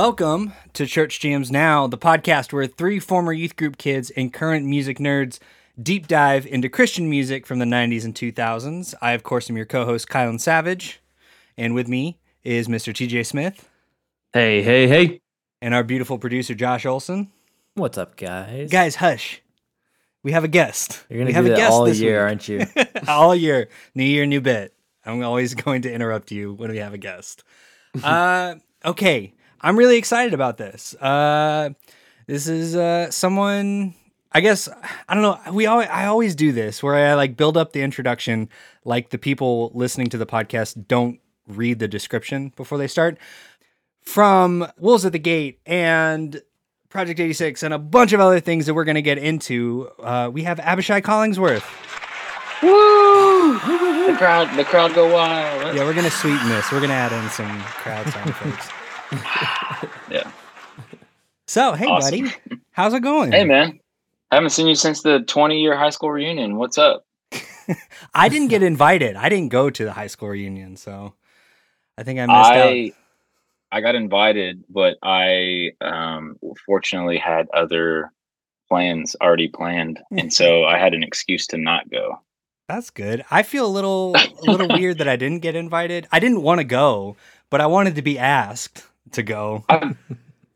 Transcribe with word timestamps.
Welcome 0.00 0.54
to 0.72 0.86
Church 0.86 1.20
Jams 1.20 1.50
Now, 1.50 1.86
the 1.86 1.98
podcast 1.98 2.54
where 2.54 2.66
three 2.66 2.98
former 2.98 3.34
youth 3.34 3.54
group 3.54 3.76
kids 3.76 4.08
and 4.08 4.32
current 4.32 4.64
music 4.64 4.96
nerds 4.96 5.38
deep 5.80 6.08
dive 6.08 6.46
into 6.46 6.70
Christian 6.70 7.10
music 7.10 7.46
from 7.46 7.58
the 7.58 7.66
90s 7.66 8.06
and 8.06 8.14
2000s. 8.14 8.94
I, 9.02 9.12
of 9.12 9.24
course, 9.24 9.50
am 9.50 9.58
your 9.58 9.66
co 9.66 9.84
host, 9.84 10.08
Kylan 10.08 10.40
Savage, 10.40 11.02
and 11.58 11.74
with 11.74 11.86
me 11.86 12.18
is 12.42 12.66
Mr. 12.66 12.94
TJ 12.94 13.26
Smith 13.26 13.68
Hey, 14.32 14.62
hey, 14.62 14.88
hey. 14.88 15.20
and 15.60 15.74
our 15.74 15.84
beautiful 15.84 16.16
producer, 16.16 16.54
Josh 16.54 16.86
Olson. 16.86 17.30
What's 17.74 17.98
up, 17.98 18.16
guys? 18.16 18.70
Guys, 18.70 18.94
hush. 18.96 19.42
We 20.22 20.32
have 20.32 20.44
a 20.44 20.48
guest. 20.48 21.04
You're 21.10 21.18
we 21.18 21.24
gonna 21.26 21.34
have 21.34 21.44
do 21.44 21.52
a 21.52 21.56
guest 21.56 21.72
all 21.72 21.86
year, 21.90 22.20
week. 22.20 22.26
aren't 22.26 22.48
you? 22.48 22.66
all 23.06 23.34
year. 23.34 23.68
New 23.94 24.04
year, 24.04 24.24
new 24.24 24.40
bit. 24.40 24.72
I'm 25.04 25.22
always 25.22 25.52
going 25.66 25.82
to 25.82 25.92
interrupt 25.92 26.30
you 26.30 26.54
when 26.54 26.70
we 26.70 26.78
have 26.78 26.94
a 26.94 26.98
guest. 26.98 27.44
Uh, 28.02 28.54
okay, 28.84 29.34
I'm 29.62 29.76
really 29.76 29.96
excited 29.96 30.34
about 30.34 30.56
this. 30.56 30.94
Uh, 30.94 31.70
this 32.26 32.46
is 32.46 32.76
uh, 32.76 33.10
someone. 33.10 33.94
I 34.32 34.40
guess 34.40 34.68
I 35.08 35.14
don't 35.14 35.22
know. 35.22 35.52
We 35.52 35.66
always, 35.66 35.88
I 35.88 36.06
always 36.06 36.34
do 36.34 36.52
this 36.52 36.82
where 36.82 36.94
I 36.94 37.14
like 37.14 37.36
build 37.36 37.56
up 37.56 37.72
the 37.72 37.82
introduction, 37.82 38.48
like 38.84 39.10
the 39.10 39.18
people 39.18 39.72
listening 39.74 40.08
to 40.10 40.18
the 40.18 40.26
podcast 40.26 40.86
don't 40.86 41.18
read 41.48 41.80
the 41.80 41.88
description 41.88 42.52
before 42.56 42.78
they 42.78 42.86
start. 42.86 43.18
From 44.02 44.66
Wolves 44.78 45.04
at 45.04 45.12
the 45.12 45.18
Gate 45.18 45.60
and 45.66 46.40
Project 46.88 47.20
86 47.20 47.62
and 47.64 47.74
a 47.74 47.78
bunch 47.78 48.12
of 48.12 48.20
other 48.20 48.40
things 48.40 48.66
that 48.66 48.74
we're 48.74 48.84
going 48.84 48.94
to 48.94 49.02
get 49.02 49.18
into, 49.18 49.90
uh, 50.02 50.30
we 50.32 50.44
have 50.44 50.58
Abishai 50.60 51.00
Collingsworth. 51.00 51.64
Woo! 52.62 53.54
the 54.06 54.14
crowd, 54.16 54.56
the 54.56 54.64
crowd 54.64 54.94
go 54.94 55.12
wild. 55.12 55.74
Yeah, 55.74 55.84
we're 55.84 55.94
gonna 55.94 56.10
sweeten 56.10 56.48
this. 56.48 56.70
We're 56.70 56.80
gonna 56.80 56.94
add 56.94 57.12
in 57.12 57.28
some 57.30 57.60
crowd 57.62 58.06
sound 58.08 58.30
effects. 58.30 58.68
Yeah. 60.10 60.30
So, 61.46 61.72
hey, 61.72 61.86
Awesome. 61.86 62.20
buddy, 62.20 62.58
how's 62.72 62.94
it 62.94 63.00
going? 63.00 63.30
Hey, 63.32 63.44
man. 63.44 63.78
I 64.30 64.36
haven't 64.36 64.50
seen 64.50 64.66
you 64.66 64.74
since 64.74 65.02
the 65.02 65.20
20 65.20 65.60
year 65.60 65.76
high 65.76 65.90
school 65.90 66.10
reunion. 66.10 66.56
What's 66.56 66.78
up? 66.78 67.04
I 68.14 68.28
didn't 68.28 68.48
get 68.48 68.62
invited. 68.62 69.16
I 69.16 69.28
didn't 69.28 69.50
go 69.50 69.70
to 69.70 69.84
the 69.84 69.92
high 69.92 70.08
school 70.08 70.28
reunion, 70.28 70.76
so 70.76 71.14
I 71.96 72.02
think 72.02 72.18
I 72.18 72.26
missed 72.26 72.50
I 72.50 72.92
I 73.72 73.80
got 73.80 73.94
invited, 73.94 74.64
but 74.68 74.96
I 75.02 75.72
um, 75.80 76.36
fortunately 76.66 77.18
had 77.18 77.48
other 77.54 78.12
plans 78.68 79.14
already 79.20 79.48
planned, 79.48 80.00
and 80.10 80.32
so 80.32 80.64
I 80.66 80.78
had 80.78 80.94
an 80.94 81.02
excuse 81.04 81.46
to 81.48 81.56
not 81.56 81.88
go. 81.90 82.20
That's 82.68 82.90
good. 82.90 83.24
I 83.30 83.42
feel 83.42 83.66
a 83.66 83.68
little, 83.68 84.14
a 84.40 84.44
little 84.44 84.68
weird 84.68 84.98
that 84.98 85.08
I 85.08 85.16
didn't 85.16 85.40
get 85.40 85.56
invited. 85.56 86.06
I 86.12 86.20
didn't 86.20 86.42
want 86.42 86.58
to 86.60 86.64
go, 86.64 87.16
but 87.50 87.60
I 87.60 87.66
wanted 87.66 87.96
to 87.96 88.02
be 88.02 88.16
asked 88.16 88.86
to 89.12 89.22
go. 89.22 89.64
I- 89.68 89.94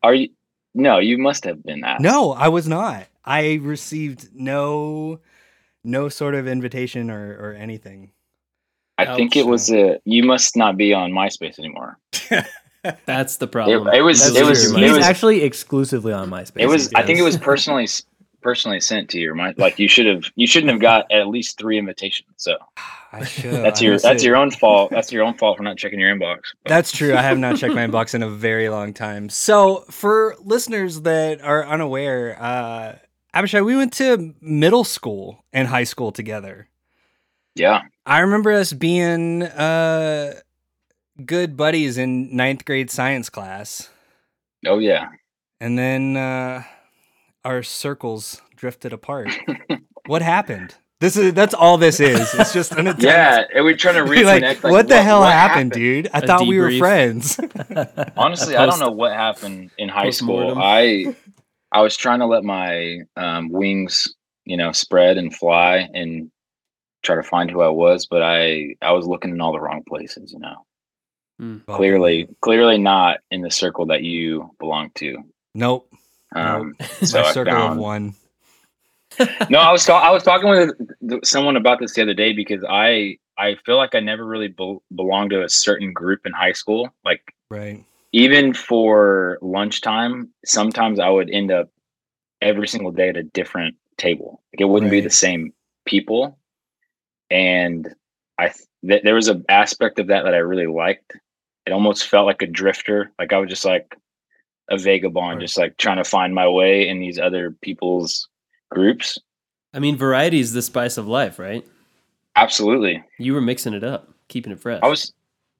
Are 0.02 0.14
you? 0.14 0.28
No, 0.74 0.98
you 0.98 1.18
must 1.18 1.44
have 1.44 1.62
been 1.62 1.84
asked. 1.84 2.02
No, 2.02 2.32
I 2.32 2.48
was 2.48 2.66
not. 2.68 3.06
I 3.24 3.60
received 3.62 4.30
no, 4.34 5.20
no 5.84 6.08
sort 6.08 6.34
of 6.34 6.48
invitation 6.48 7.10
or 7.10 7.36
or 7.38 7.52
anything. 7.52 8.10
I 8.98 9.16
think 9.16 9.36
it 9.36 9.46
was 9.46 9.72
a. 9.72 9.98
You 10.04 10.24
must 10.24 10.56
not 10.56 10.76
be 10.76 10.92
on 10.92 11.12
MySpace 11.12 11.58
anymore. 11.58 11.98
That's 13.06 13.38
the 13.38 13.46
problem. 13.46 13.88
it 13.94 14.02
was. 14.02 14.20
That's 14.20 14.36
it 14.36 14.44
was. 14.44 14.70
true. 14.70 14.82
It 14.82 14.90
was. 14.90 15.04
actually 15.04 15.42
exclusively 15.42 16.12
on 16.12 16.28
MySpace. 16.30 16.60
It 16.60 16.66
was. 16.66 16.92
I 16.94 17.02
think 17.02 17.18
it 17.18 17.22
was 17.22 17.36
personally 17.36 17.88
personally 18.44 18.80
sent 18.80 19.10
to 19.10 19.18
your 19.18 19.34
mind. 19.34 19.58
Like 19.58 19.80
you 19.80 19.88
should 19.88 20.06
have. 20.06 20.22
You 20.36 20.46
shouldn't 20.46 20.70
have 20.70 20.80
got 20.80 21.10
at 21.10 21.26
least 21.26 21.58
three 21.58 21.78
invitations. 21.78 22.28
So 22.36 22.56
I 23.12 23.24
should. 23.24 23.54
that's 23.64 23.82
your. 23.82 23.98
That's 23.98 24.22
your 24.22 24.36
own 24.36 24.50
fault. 24.62 24.90
That's 24.92 25.10
your 25.10 25.24
own 25.24 25.34
fault 25.34 25.56
for 25.56 25.64
not 25.64 25.76
checking 25.78 25.98
your 25.98 26.14
inbox. 26.14 26.40
But 26.62 26.68
That's 26.68 26.92
true. 26.92 27.14
I 27.16 27.22
have 27.22 27.38
not 27.38 27.56
checked 27.56 27.74
my 27.74 27.84
inbox 27.86 28.14
in 28.14 28.22
a 28.22 28.28
very 28.30 28.68
long 28.68 28.92
time. 28.94 29.28
So, 29.30 29.84
for 29.90 30.36
listeners 30.44 31.00
that 31.00 31.40
are 31.42 31.66
unaware, 31.66 32.36
uh, 32.40 32.96
Abishai, 33.32 33.62
we 33.62 33.74
went 33.76 33.92
to 33.94 34.34
middle 34.40 34.84
school 34.84 35.44
and 35.52 35.66
high 35.66 35.82
school 35.84 36.12
together. 36.12 36.68
yeah. 37.56 37.80
I 38.06 38.18
remember 38.20 38.52
us 38.52 38.72
being 38.74 39.42
uh, 39.42 40.34
good 41.24 41.56
buddies 41.56 41.96
in 41.96 42.36
ninth 42.36 42.64
grade 42.66 42.90
science 42.90 43.30
class, 43.30 43.88
Oh 44.66 44.78
yeah. 44.78 45.08
and 45.60 45.78
then 45.78 46.16
uh, 46.18 46.64
our 47.44 47.62
circles 47.62 48.40
drifted 48.56 48.92
apart. 48.92 49.28
what 50.06 50.22
happened? 50.22 50.74
This 51.00 51.16
is 51.16 51.34
that's 51.34 51.52
all 51.54 51.76
this 51.76 52.00
is. 52.00 52.32
It's 52.34 52.52
just 52.52 52.72
an 52.72 52.86
attempt. 52.86 53.02
Yeah. 53.02 53.44
And 53.54 53.64
we're 53.64 53.76
trying 53.76 53.94
to 54.04 54.10
Be 54.10 54.20
reconnect. 54.20 54.40
like, 54.42 54.64
like, 54.64 54.72
what 54.72 54.88
the 54.88 55.02
hell 55.02 55.22
happened, 55.22 55.72
dude? 55.72 56.08
I 56.14 56.18
A 56.20 56.26
thought 56.26 56.46
we 56.46 56.58
were 56.58 56.70
friends. 56.78 57.38
Honestly, 58.16 58.56
I 58.56 58.64
don't 58.66 58.78
know 58.78 58.90
what 58.90 59.12
happened 59.12 59.70
in 59.76 59.88
high 59.88 60.10
school. 60.10 60.54
I 60.56 61.14
I 61.72 61.82
was 61.82 61.96
trying 61.96 62.20
to 62.20 62.26
let 62.26 62.44
my 62.44 63.00
um, 63.16 63.50
wings, 63.50 64.14
you 64.44 64.56
know, 64.56 64.72
spread 64.72 65.18
and 65.18 65.34
fly 65.34 65.88
and 65.92 66.30
try 67.02 67.16
to 67.16 67.22
find 67.22 67.50
who 67.50 67.60
I 67.60 67.68
was, 67.68 68.06
but 68.06 68.22
I 68.22 68.74
I 68.80 68.92
was 68.92 69.06
looking 69.06 69.30
in 69.32 69.40
all 69.40 69.52
the 69.52 69.60
wrong 69.60 69.82
places. 69.88 70.32
You 70.32 70.38
know, 70.38 70.64
Mm. 71.42 71.66
clearly 71.66 72.28
clearly 72.42 72.78
not 72.78 73.18
in 73.32 73.42
the 73.42 73.50
circle 73.50 73.86
that 73.86 74.04
you 74.04 74.50
belong 74.60 74.90
to. 74.94 75.18
Nope. 75.56 75.90
Um, 76.34 76.74
My 76.80 76.86
so 76.86 77.22
I 77.22 77.32
circle 77.32 77.54
of 77.54 77.76
one. 77.76 78.14
no, 79.50 79.58
I 79.58 79.70
was 79.70 79.84
ta- 79.84 80.00
I 80.00 80.10
was 80.10 80.22
talking 80.22 80.48
with 80.48 81.24
someone 81.24 81.56
about 81.56 81.78
this 81.78 81.94
the 81.94 82.02
other 82.02 82.14
day 82.14 82.32
because 82.32 82.64
I 82.68 83.18
I 83.38 83.56
feel 83.64 83.76
like 83.76 83.94
I 83.94 84.00
never 84.00 84.24
really 84.24 84.48
bel 84.48 84.82
belonged 84.94 85.30
to 85.30 85.44
a 85.44 85.48
certain 85.48 85.92
group 85.92 86.26
in 86.26 86.32
high 86.32 86.52
school. 86.52 86.90
Like 87.04 87.22
Right. 87.50 87.84
even 88.12 88.54
for 88.54 89.38
lunchtime, 89.40 90.30
sometimes 90.44 90.98
I 90.98 91.08
would 91.08 91.30
end 91.30 91.52
up 91.52 91.70
every 92.40 92.66
single 92.66 92.90
day 92.90 93.08
at 93.10 93.16
a 93.16 93.22
different 93.22 93.76
table. 93.96 94.42
Like 94.52 94.60
it 94.60 94.64
wouldn't 94.64 94.90
be 94.90 95.00
the 95.00 95.10
same 95.10 95.52
people, 95.84 96.38
and 97.30 97.94
I 98.38 98.48
th- 98.48 98.66
th- 98.86 99.02
there 99.04 99.14
was 99.14 99.28
an 99.28 99.44
aspect 99.48 100.00
of 100.00 100.08
that 100.08 100.24
that 100.24 100.34
I 100.34 100.38
really 100.38 100.66
liked. 100.66 101.12
It 101.66 101.72
almost 101.72 102.08
felt 102.08 102.26
like 102.26 102.42
a 102.42 102.46
drifter. 102.46 103.12
Like 103.18 103.32
I 103.32 103.38
was 103.38 103.48
just 103.48 103.64
like 103.64 103.96
a 104.70 104.78
vagabond, 104.78 105.38
Right. 105.38 105.40
just 105.40 105.58
like 105.58 105.76
trying 105.76 105.98
to 105.98 106.04
find 106.04 106.34
my 106.34 106.48
way 106.48 106.88
in 106.88 106.98
these 107.00 107.18
other 107.18 107.50
people's 107.62 108.28
groups. 108.70 109.18
I 109.72 109.78
mean, 109.78 109.96
variety 109.96 110.40
is 110.40 110.52
the 110.52 110.62
spice 110.62 110.96
of 110.96 111.06
life, 111.08 111.38
right? 111.38 111.64
Absolutely. 112.36 113.02
You 113.18 113.34
were 113.34 113.40
mixing 113.40 113.74
it 113.74 113.84
up, 113.84 114.08
keeping 114.28 114.52
it 114.52 114.60
fresh. 114.60 114.80
I 114.82 114.88
was 114.88 115.12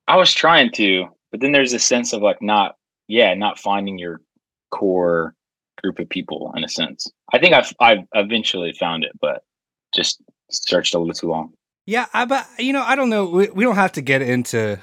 I 0.09 0.17
was 0.17 0.33
trying 0.33 0.71
to, 0.73 1.07
but 1.31 1.41
then 1.41 1.53
there's 1.53 1.73
a 1.73 1.79
sense 1.79 2.13
of 2.13 2.23
like 2.23 2.41
not 2.43 2.77
yeah, 3.09 3.35
not 3.35 3.59
finding 3.59 3.99
your 3.99 4.21
core 4.71 5.35
group 5.83 5.99
of 5.99 6.09
people 6.09 6.53
in 6.57 6.65
a 6.65 6.69
sense. 6.69 7.11
I 7.33 7.39
think 7.39 7.55
I've 7.55 7.73
I've 7.81 8.05
eventually 8.15 8.73
found 8.73 9.05
it, 9.05 9.13
but 9.21 9.45
just 9.95 10.21
searched 10.51 10.95
a 10.95 10.99
little 10.99 11.15
too 11.15 11.29
long. 11.29 11.53
Yeah, 11.87 12.07
I, 12.15 12.25
but 12.25 12.47
you 12.59 12.73
know, 12.73 12.83
I 12.83 12.97
don't 12.97 13.11
know. 13.11 13.27
We, 13.27 13.51
we 13.51 13.65
don't 13.65 13.75
have 13.77 13.93
to 13.93 14.01
get 14.03 14.23
into 14.23 14.79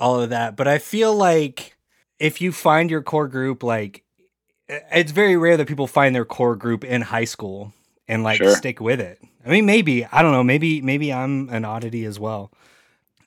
all 0.00 0.20
of 0.20 0.30
that, 0.30 0.56
but 0.56 0.66
I 0.66 0.78
feel 0.78 1.14
like 1.14 1.71
if 2.22 2.40
you 2.40 2.52
find 2.52 2.90
your 2.90 3.02
core 3.02 3.28
group, 3.28 3.62
like 3.62 4.04
it's 4.68 5.12
very 5.12 5.36
rare 5.36 5.56
that 5.56 5.66
people 5.68 5.86
find 5.86 6.14
their 6.14 6.24
core 6.24 6.56
group 6.56 6.84
in 6.84 7.02
high 7.02 7.24
school 7.26 7.72
and 8.08 8.22
like 8.22 8.38
Sure. 8.38 8.54
stick 8.56 8.80
with 8.80 9.00
it. 9.00 9.20
I 9.44 9.48
mean, 9.50 9.66
maybe 9.66 10.04
I 10.06 10.22
don't 10.22 10.32
know. 10.32 10.44
Maybe 10.44 10.80
maybe 10.80 11.12
I'm 11.12 11.48
an 11.50 11.64
oddity 11.64 12.04
as 12.04 12.18
well. 12.20 12.52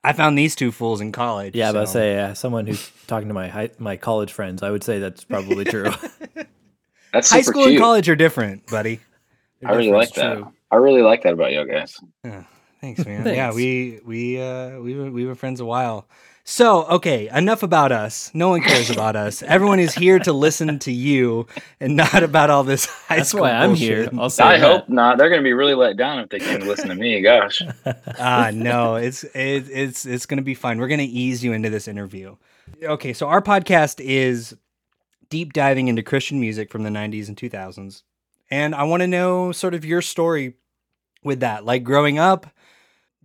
I 0.04 0.14
found 0.14 0.38
these 0.38 0.56
two 0.56 0.72
fools 0.72 1.02
in 1.02 1.12
college. 1.12 1.56
Yeah, 1.56 1.72
but 1.72 1.82
I 1.82 1.86
so- 1.86 1.92
say 1.94 2.20
uh, 2.20 2.34
someone 2.36 2.68
who's 2.68 2.92
talking 3.08 3.28
to 3.28 3.34
my 3.34 3.48
high, 3.50 3.70
my 3.80 3.98
college 3.98 4.32
friends, 4.32 4.64
I 4.64 4.72
would 4.72 4.84
say 4.84 5.00
that's 5.00 5.24
probably 5.24 5.66
true. 5.66 5.92
That's 7.14 7.30
high 7.32 7.42
school 7.42 7.64
cute. 7.64 7.76
and 7.76 7.80
college 7.82 8.10
are 8.10 8.16
different, 8.18 8.68
buddy. 8.68 9.00
They're 9.62 9.72
I 9.72 9.76
really 9.76 9.92
like 9.94 10.14
that. 10.16 10.34
true. 10.36 10.52
I 10.70 10.76
really 10.76 11.02
like 11.02 11.24
that 11.24 11.32
about 11.34 11.54
you 11.54 11.66
guys. 11.66 11.98
Thanks, 12.82 13.06
man. 13.06 13.26
Yeah, 13.34 13.54
we 13.54 14.02
we 14.06 14.42
uh 14.42 14.80
we 14.82 14.96
were 14.96 15.10
we 15.10 15.26
were 15.26 15.36
friends 15.36 15.62
a 15.62 15.66
while. 15.66 16.08
So, 16.48 16.84
okay, 16.86 17.28
enough 17.36 17.64
about 17.64 17.92
us. 17.92 18.30
No 18.36 18.50
one 18.50 18.62
cares 18.62 18.92
about 18.92 19.16
us. 19.16 19.42
Everyone 19.42 19.80
is 19.80 19.96
here 19.96 20.20
to 20.20 20.32
listen 20.32 20.78
to 20.78 20.92
you 20.92 21.48
and 21.80 21.96
not 21.96 22.22
about 22.22 22.52
all 22.52 22.64
this 22.64 22.86
high 22.86 23.16
That's 23.18 23.30
school 23.30 23.42
why 23.42 23.52
I'm 23.54 23.70
bullshit. 23.72 24.12
here. 24.12 24.20
I'll 24.20 24.30
say 24.30 24.44
I 24.44 24.60
that. 24.60 24.62
hope 24.72 24.88
not. 24.88 25.18
They're 25.18 25.32
gonna 25.32 25.42
be 25.42 25.54
really 25.54 25.74
let 25.74 25.98
down 25.98 26.20
if 26.20 26.30
they 26.30 26.38
can 26.38 26.68
listen 26.68 26.90
to 26.90 26.96
me. 26.96 27.20
Gosh. 27.22 27.62
Ah, 28.20 28.52
no, 28.54 28.96
it's 28.96 29.24
it, 29.24 29.68
it's 29.72 30.06
it's 30.06 30.26
going 30.28 30.38
to 30.38 30.44
be 30.44 30.54
fun. 30.54 30.78
We're 30.78 30.88
going 30.88 31.00
to 31.00 31.04
ease 31.06 31.44
you 31.44 31.52
into 31.54 31.70
this 31.70 31.88
interview. 31.88 32.36
Okay, 32.82 33.12
so 33.14 33.28
our 33.28 33.42
podcast 33.42 34.00
is 34.00 34.56
deep 35.30 35.52
diving 35.54 35.88
into 35.88 36.02
Christian 36.04 36.40
music 36.40 36.72
from 36.72 36.84
the 36.84 36.90
90s 36.90 37.28
and 37.28 37.36
2000s. 37.36 38.04
And 38.50 38.74
I 38.76 38.84
want 38.84 39.02
to 39.02 39.08
know 39.08 39.52
sort 39.52 39.74
of 39.74 39.84
your 39.84 40.02
story 40.02 40.54
with 41.24 41.40
that. 41.42 41.66
Like 41.66 41.84
growing 41.84 42.18
up, 42.20 42.48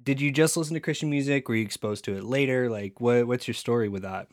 did 0.03 0.21
you 0.21 0.31
just 0.31 0.57
listen 0.57 0.75
to 0.75 0.81
Christian 0.81 1.11
music? 1.11 1.49
Were 1.49 1.55
you 1.55 1.63
exposed 1.63 2.05
to 2.05 2.17
it 2.17 2.25
later? 2.25 2.71
Like 2.71 3.01
what 3.01 3.27
what's 3.27 3.47
your 3.47 3.55
story 3.55 3.89
with 3.89 4.03
that? 4.03 4.29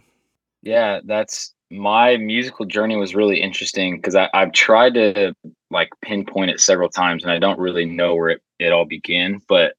Yeah, 0.61 0.99
that's 1.03 1.53
my 1.69 2.17
musical 2.17 2.65
journey 2.65 2.95
was 2.95 3.15
really 3.15 3.41
interesting 3.41 3.97
because 3.97 4.15
I've 4.15 4.53
tried 4.53 4.93
to 4.93 5.33
like 5.69 5.89
pinpoint 6.01 6.51
it 6.51 6.61
several 6.61 6.89
times 6.89 7.23
and 7.23 7.31
I 7.31 7.39
don't 7.39 7.59
really 7.59 7.85
know 7.85 8.15
where 8.15 8.29
it, 8.29 8.41
it 8.59 8.71
all 8.71 8.85
began. 8.85 9.41
But 9.47 9.73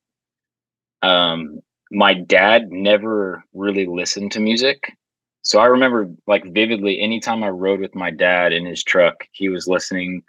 um, 1.02 1.60
my 1.90 2.14
dad 2.14 2.70
never 2.70 3.42
really 3.54 3.86
listened 3.86 4.32
to 4.32 4.40
music. 4.40 4.94
So 5.42 5.60
I 5.60 5.66
remember 5.66 6.10
like 6.26 6.44
vividly 6.52 7.00
anytime 7.00 7.42
I 7.42 7.48
rode 7.48 7.80
with 7.80 7.94
my 7.94 8.10
dad 8.10 8.52
in 8.52 8.66
his 8.66 8.84
truck, 8.84 9.26
he 9.32 9.48
was 9.48 9.66
listening 9.66 10.22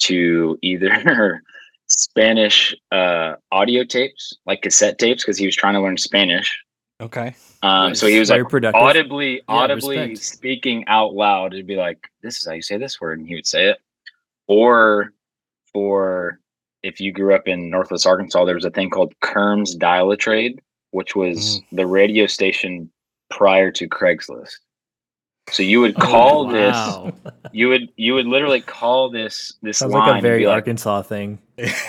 to 0.00 0.58
either 0.62 1.42
Spanish 1.98 2.74
uh, 2.92 3.34
audio 3.50 3.84
tapes, 3.84 4.32
like 4.46 4.62
cassette 4.62 4.98
tapes, 4.98 5.24
because 5.24 5.36
he 5.36 5.46
was 5.46 5.56
trying 5.56 5.74
to 5.74 5.80
learn 5.80 5.96
Spanish. 5.96 6.58
Okay. 7.00 7.34
Um, 7.62 7.94
so 7.94 8.06
he 8.06 8.20
was 8.20 8.28
Very 8.28 8.42
like 8.42 8.50
productive. 8.50 8.80
audibly, 8.80 9.42
audibly 9.48 9.98
respect. 9.98 10.18
speaking 10.18 10.84
out 10.86 11.14
loud. 11.14 11.54
It'd 11.54 11.66
be 11.66 11.76
like, 11.76 12.08
"This 12.22 12.38
is 12.38 12.46
how 12.46 12.52
you 12.52 12.62
say 12.62 12.76
this 12.76 13.00
word," 13.00 13.18
and 13.18 13.28
he 13.28 13.34
would 13.34 13.46
say 13.46 13.70
it. 13.70 13.78
Or 14.46 15.12
for 15.72 16.38
if 16.84 17.00
you 17.00 17.12
grew 17.12 17.34
up 17.34 17.48
in 17.48 17.68
Northwest 17.68 18.06
Arkansas, 18.06 18.44
there 18.44 18.54
was 18.54 18.64
a 18.64 18.70
thing 18.70 18.90
called 18.90 19.12
Kerms 19.20 19.76
Dial 19.76 20.12
a 20.12 20.16
Trade, 20.16 20.60
which 20.92 21.16
was 21.16 21.60
the 21.72 21.86
radio 21.86 22.26
station 22.26 22.90
prior 23.30 23.72
to 23.72 23.88
Craigslist. 23.88 24.54
So 25.50 25.62
you 25.62 25.80
would 25.80 25.94
oh, 25.96 26.00
call 26.00 26.48
Oh, 26.48 26.52
this, 26.52 27.32
you 27.52 27.68
would 27.68 27.88
you 27.96 28.14
would 28.14 28.26
literally 28.26 28.60
call 28.60 29.10
this 29.10 29.54
this 29.62 29.78
Sounds 29.78 29.92
line. 29.92 30.08
like 30.08 30.18
a 30.18 30.22
very 30.22 30.40
be 30.40 30.46
like, 30.46 30.54
Arkansas 30.56 31.02
thing. 31.02 31.38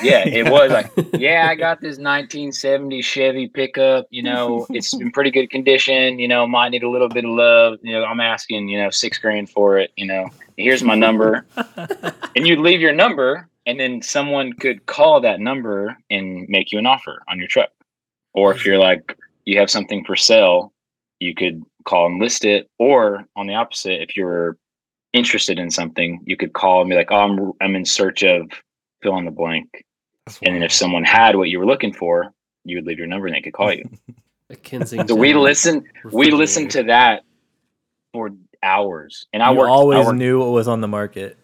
yeah, 0.01 0.27
it 0.27 0.50
was 0.51 0.71
like, 0.71 0.91
yeah, 1.13 1.47
I 1.50 1.56
got 1.56 1.79
this 1.81 1.97
1970 1.97 3.01
Chevy 3.01 3.47
pickup. 3.47 4.07
You 4.09 4.23
know, 4.23 4.65
it's 4.69 4.94
in 4.94 5.11
pretty 5.11 5.31
good 5.31 5.50
condition. 5.50 6.19
You 6.19 6.27
know, 6.27 6.47
might 6.47 6.69
need 6.69 6.83
a 6.83 6.89
little 6.89 7.09
bit 7.09 7.25
of 7.25 7.31
love. 7.31 7.79
You 7.81 7.94
know, 7.94 8.06
I'm 8.06 8.19
asking, 8.19 8.69
you 8.69 8.81
know, 8.81 8.89
six 8.89 9.17
grand 9.17 9.50
for 9.50 9.77
it. 9.77 9.91
You 9.95 10.07
know, 10.07 10.29
here's 10.57 10.83
my 10.83 10.95
number, 10.95 11.45
and 12.35 12.47
you'd 12.47 12.59
leave 12.59 12.81
your 12.81 12.94
number, 12.94 13.47
and 13.65 13.79
then 13.79 14.01
someone 14.01 14.53
could 14.53 14.85
call 14.85 15.21
that 15.21 15.39
number 15.39 15.97
and 16.09 16.47
make 16.50 16.71
you 16.71 16.79
an 16.79 16.85
offer 16.85 17.21
on 17.27 17.38
your 17.39 17.47
truck. 17.47 17.69
Or 18.33 18.53
if 18.53 18.65
you're 18.65 18.77
like, 18.77 19.17
you 19.45 19.59
have 19.59 19.69
something 19.69 20.03
for 20.05 20.15
sale, 20.15 20.71
you 21.19 21.35
could 21.35 21.63
call 21.89 22.06
and 22.06 22.19
list 22.19 22.45
it. 22.45 22.69
Or 22.77 23.25
on 23.36 23.47
the 23.47 23.56
opposite, 23.56 24.01
if 24.01 24.15
you're 24.15 24.57
interested 25.13 25.57
in 25.59 25.71
something, 25.71 26.21
you 26.25 26.38
could 26.38 26.53
call 26.53 26.81
and 26.81 26.89
be 26.89 26.95
like, 26.95 27.12
oh, 27.12 27.18
I'm, 27.18 27.51
I'm 27.62 27.75
in 27.75 27.86
search 27.86 28.24
of 28.24 28.50
fill 29.01 29.18
in 29.18 29.25
the 29.25 29.31
blank. 29.31 29.86
And 30.44 30.56
then 30.56 30.63
if 30.63 30.71
someone 30.71 31.03
had 31.03 31.36
what 31.36 31.50
you 31.50 31.57
were 31.57 31.65
looking 31.65 31.94
for, 31.94 32.31
you 32.63 32.77
would 32.77 32.86
leave 32.86 33.00
your 33.00 33.07
number 33.07 33.25
and 33.25 33.36
they 33.36 33.41
could 33.41 33.53
call 33.53 33.74
you. 33.74 33.89
So 34.83 35.13
we 35.13 35.36
listen, 35.36 35.83
we 36.12 36.31
listened 36.31 36.71
to 36.71 36.81
that 36.86 37.21
for 38.12 38.31
hours. 38.63 39.27
And 39.31 39.44
I 39.44 39.51
you 39.51 39.59
worked, 39.59 39.69
I 39.69 39.74
always 39.74 40.06
worked- 40.07 40.18
knew 40.18 40.39
what 40.39 40.50
was 40.50 40.68
on 40.68 40.81
the 40.81 40.88
market. 40.88 41.38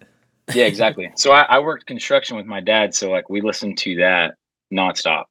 yeah, 0.56 0.66
exactly. 0.74 1.12
So 1.16 1.32
I, 1.32 1.44
I 1.44 1.60
worked 1.60 1.86
construction 1.86 2.36
with 2.36 2.48
my 2.48 2.62
dad, 2.62 2.96
so 2.96 3.12
like 3.12 3.30
we 3.30 3.42
listened 3.42 3.78
to 3.80 3.98
that 3.98 4.38
nonstop. 4.74 5.26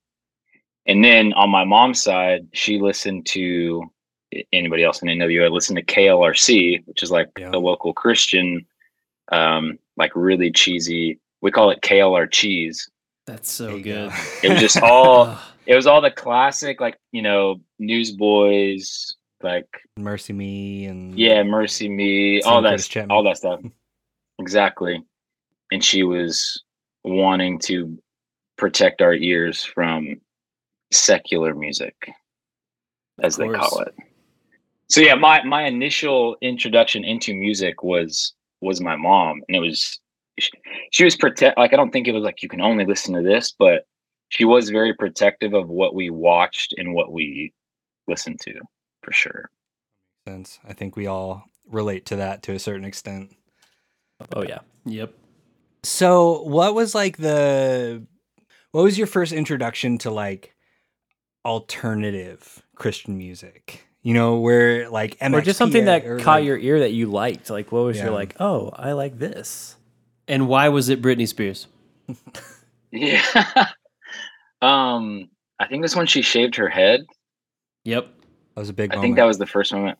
And 0.86 1.04
then 1.04 1.32
on 1.32 1.50
my 1.50 1.64
mom's 1.64 2.00
side, 2.00 2.46
she 2.52 2.78
listened 2.78 3.26
to 3.26 3.82
anybody 4.52 4.84
else 4.84 5.02
in 5.02 5.08
NWA 5.08 5.50
listened 5.50 5.76
to 5.78 5.84
KLRC, 5.84 6.86
which 6.86 7.02
is 7.02 7.10
like 7.10 7.28
Yeah. 7.38 7.50
the 7.50 7.58
local 7.60 7.92
Christian, 7.92 8.66
um, 9.32 9.78
like 9.96 10.12
really 10.14 10.50
cheesy. 10.50 11.18
We 11.40 11.50
call 11.50 11.70
it 11.70 11.80
KLR 11.82 12.26
cheese. 12.30 12.88
That's 13.26 13.50
so 13.50 13.76
you 13.76 13.82
good. 13.82 14.12
It 14.42 14.50
was 14.50 14.60
just 14.60 14.76
all 14.82 15.38
it 15.66 15.74
was 15.74 15.86
all 15.86 16.00
the 16.00 16.10
classic, 16.10 16.80
like 16.80 16.98
you 17.12 17.22
know, 17.22 17.60
Newsboys, 17.78 19.16
like 19.42 19.68
MercyMe 19.98 20.88
and 20.90 21.18
yeah, 21.18 21.42
MercyMe, 21.42 22.40
all 22.44 22.62
that, 22.62 22.70
Curtis 22.70 22.88
Chapman. 22.88 23.10
all 23.10 23.22
that 23.24 23.36
stuff. 23.38 23.60
Exactly. 24.40 25.00
And 25.70 25.82
she 25.82 26.02
was 26.02 26.60
wanting 27.04 27.60
to 27.60 27.96
protect 28.58 29.00
our 29.00 29.14
ears 29.14 29.62
from 29.62 30.20
secular 30.90 31.54
music, 31.54 32.10
as 33.22 33.36
they 33.36 33.48
call 33.48 33.78
it. 33.82 33.94
So 34.88 35.00
yeah, 35.00 35.14
my 35.14 35.42
my 35.44 35.64
initial 35.64 36.36
introduction 36.40 37.04
into 37.04 37.34
music 37.34 37.82
was 37.82 38.34
was 38.60 38.80
my 38.80 38.96
mom, 38.96 39.42
and 39.48 39.56
it 39.56 39.60
was 39.60 39.98
she, 40.38 40.50
she 40.90 41.04
was 41.04 41.16
protect. 41.16 41.58
Like 41.58 41.72
I 41.72 41.76
don't 41.76 41.90
think 41.90 42.08
it 42.08 42.12
was 42.12 42.22
like 42.22 42.42
you 42.42 42.48
can 42.48 42.60
only 42.60 42.84
listen 42.84 43.14
to 43.14 43.22
this, 43.22 43.54
but 43.58 43.86
she 44.28 44.44
was 44.44 44.70
very 44.70 44.94
protective 44.94 45.54
of 45.54 45.68
what 45.68 45.94
we 45.94 46.10
watched 46.10 46.74
and 46.76 46.94
what 46.94 47.12
we 47.12 47.52
listened 48.08 48.40
to, 48.40 48.54
for 49.02 49.12
sure. 49.12 49.50
sense. 50.26 50.58
I 50.68 50.72
think 50.72 50.96
we 50.96 51.06
all 51.06 51.44
relate 51.70 52.06
to 52.06 52.16
that 52.16 52.42
to 52.44 52.52
a 52.52 52.58
certain 52.58 52.84
extent. 52.84 53.34
Oh 54.34 54.42
yeah. 54.42 54.60
Yep. 54.86 55.14
So, 55.82 56.42
what 56.42 56.74
was 56.74 56.94
like 56.94 57.16
the 57.18 58.06
what 58.72 58.82
was 58.82 58.98
your 58.98 59.06
first 59.06 59.32
introduction 59.32 59.98
to 59.98 60.10
like 60.10 60.54
alternative 61.44 62.62
Christian 62.74 63.16
music? 63.16 63.86
You 64.04 64.14
know, 64.14 64.36
where 64.36 64.88
like 64.90 65.18
MXPX 65.18 65.32
or 65.32 65.40
just 65.40 65.58
something 65.58 65.86
that 65.86 66.04
or, 66.04 66.18
caught 66.18 66.40
like- 66.40 66.44
your 66.44 66.58
ear 66.58 66.80
that 66.80 66.92
you 66.92 67.10
liked. 67.10 67.50
Like 67.50 67.72
what 67.72 67.84
was 67.84 67.96
Yeah. 67.96 68.04
your 68.04 68.12
like? 68.12 68.36
Oh, 68.38 68.70
I 68.72 68.92
like 68.92 69.18
this. 69.18 69.76
And 70.28 70.46
why 70.46 70.68
was 70.68 70.88
it 70.90 71.02
Britney 71.02 71.26
Spears? 71.26 71.66
Yeah. 72.92 73.22
um, 74.62 75.28
I 75.58 75.66
think 75.66 75.82
this 75.82 75.96
one 75.96 76.06
she 76.06 76.22
shaved 76.22 76.56
her 76.56 76.68
head. 76.68 77.00
Yep. 77.84 78.06
that 78.54 78.60
was 78.60 78.68
a 78.68 78.72
big 78.72 78.92
I 78.92 78.96
moment. 78.96 79.06
think 79.06 79.16
that 79.16 79.24
was 79.24 79.38
the 79.38 79.46
first 79.46 79.72
moment. 79.72 79.98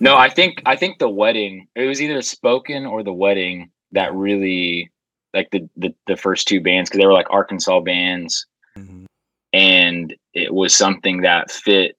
No, 0.00 0.16
I 0.16 0.28
think 0.28 0.62
I 0.64 0.76
think 0.76 0.98
the 0.98 1.08
wedding. 1.08 1.66
It 1.74 1.86
was 1.86 2.00
either 2.00 2.22
spoken 2.22 2.86
or 2.86 3.02
the 3.02 3.12
wedding 3.12 3.70
that 3.92 4.14
really 4.14 4.90
like 5.34 5.50
the 5.50 5.68
the, 5.76 5.94
the 6.06 6.16
first 6.16 6.46
two 6.46 6.60
bands 6.60 6.88
because 6.88 7.00
they 7.00 7.06
were 7.06 7.12
like 7.12 7.30
Arkansas 7.30 7.80
bands, 7.80 8.46
mm-hmm. 8.76 9.04
and 9.52 10.14
it 10.34 10.52
was 10.54 10.74
something 10.74 11.22
that 11.22 11.50
fit 11.50 11.96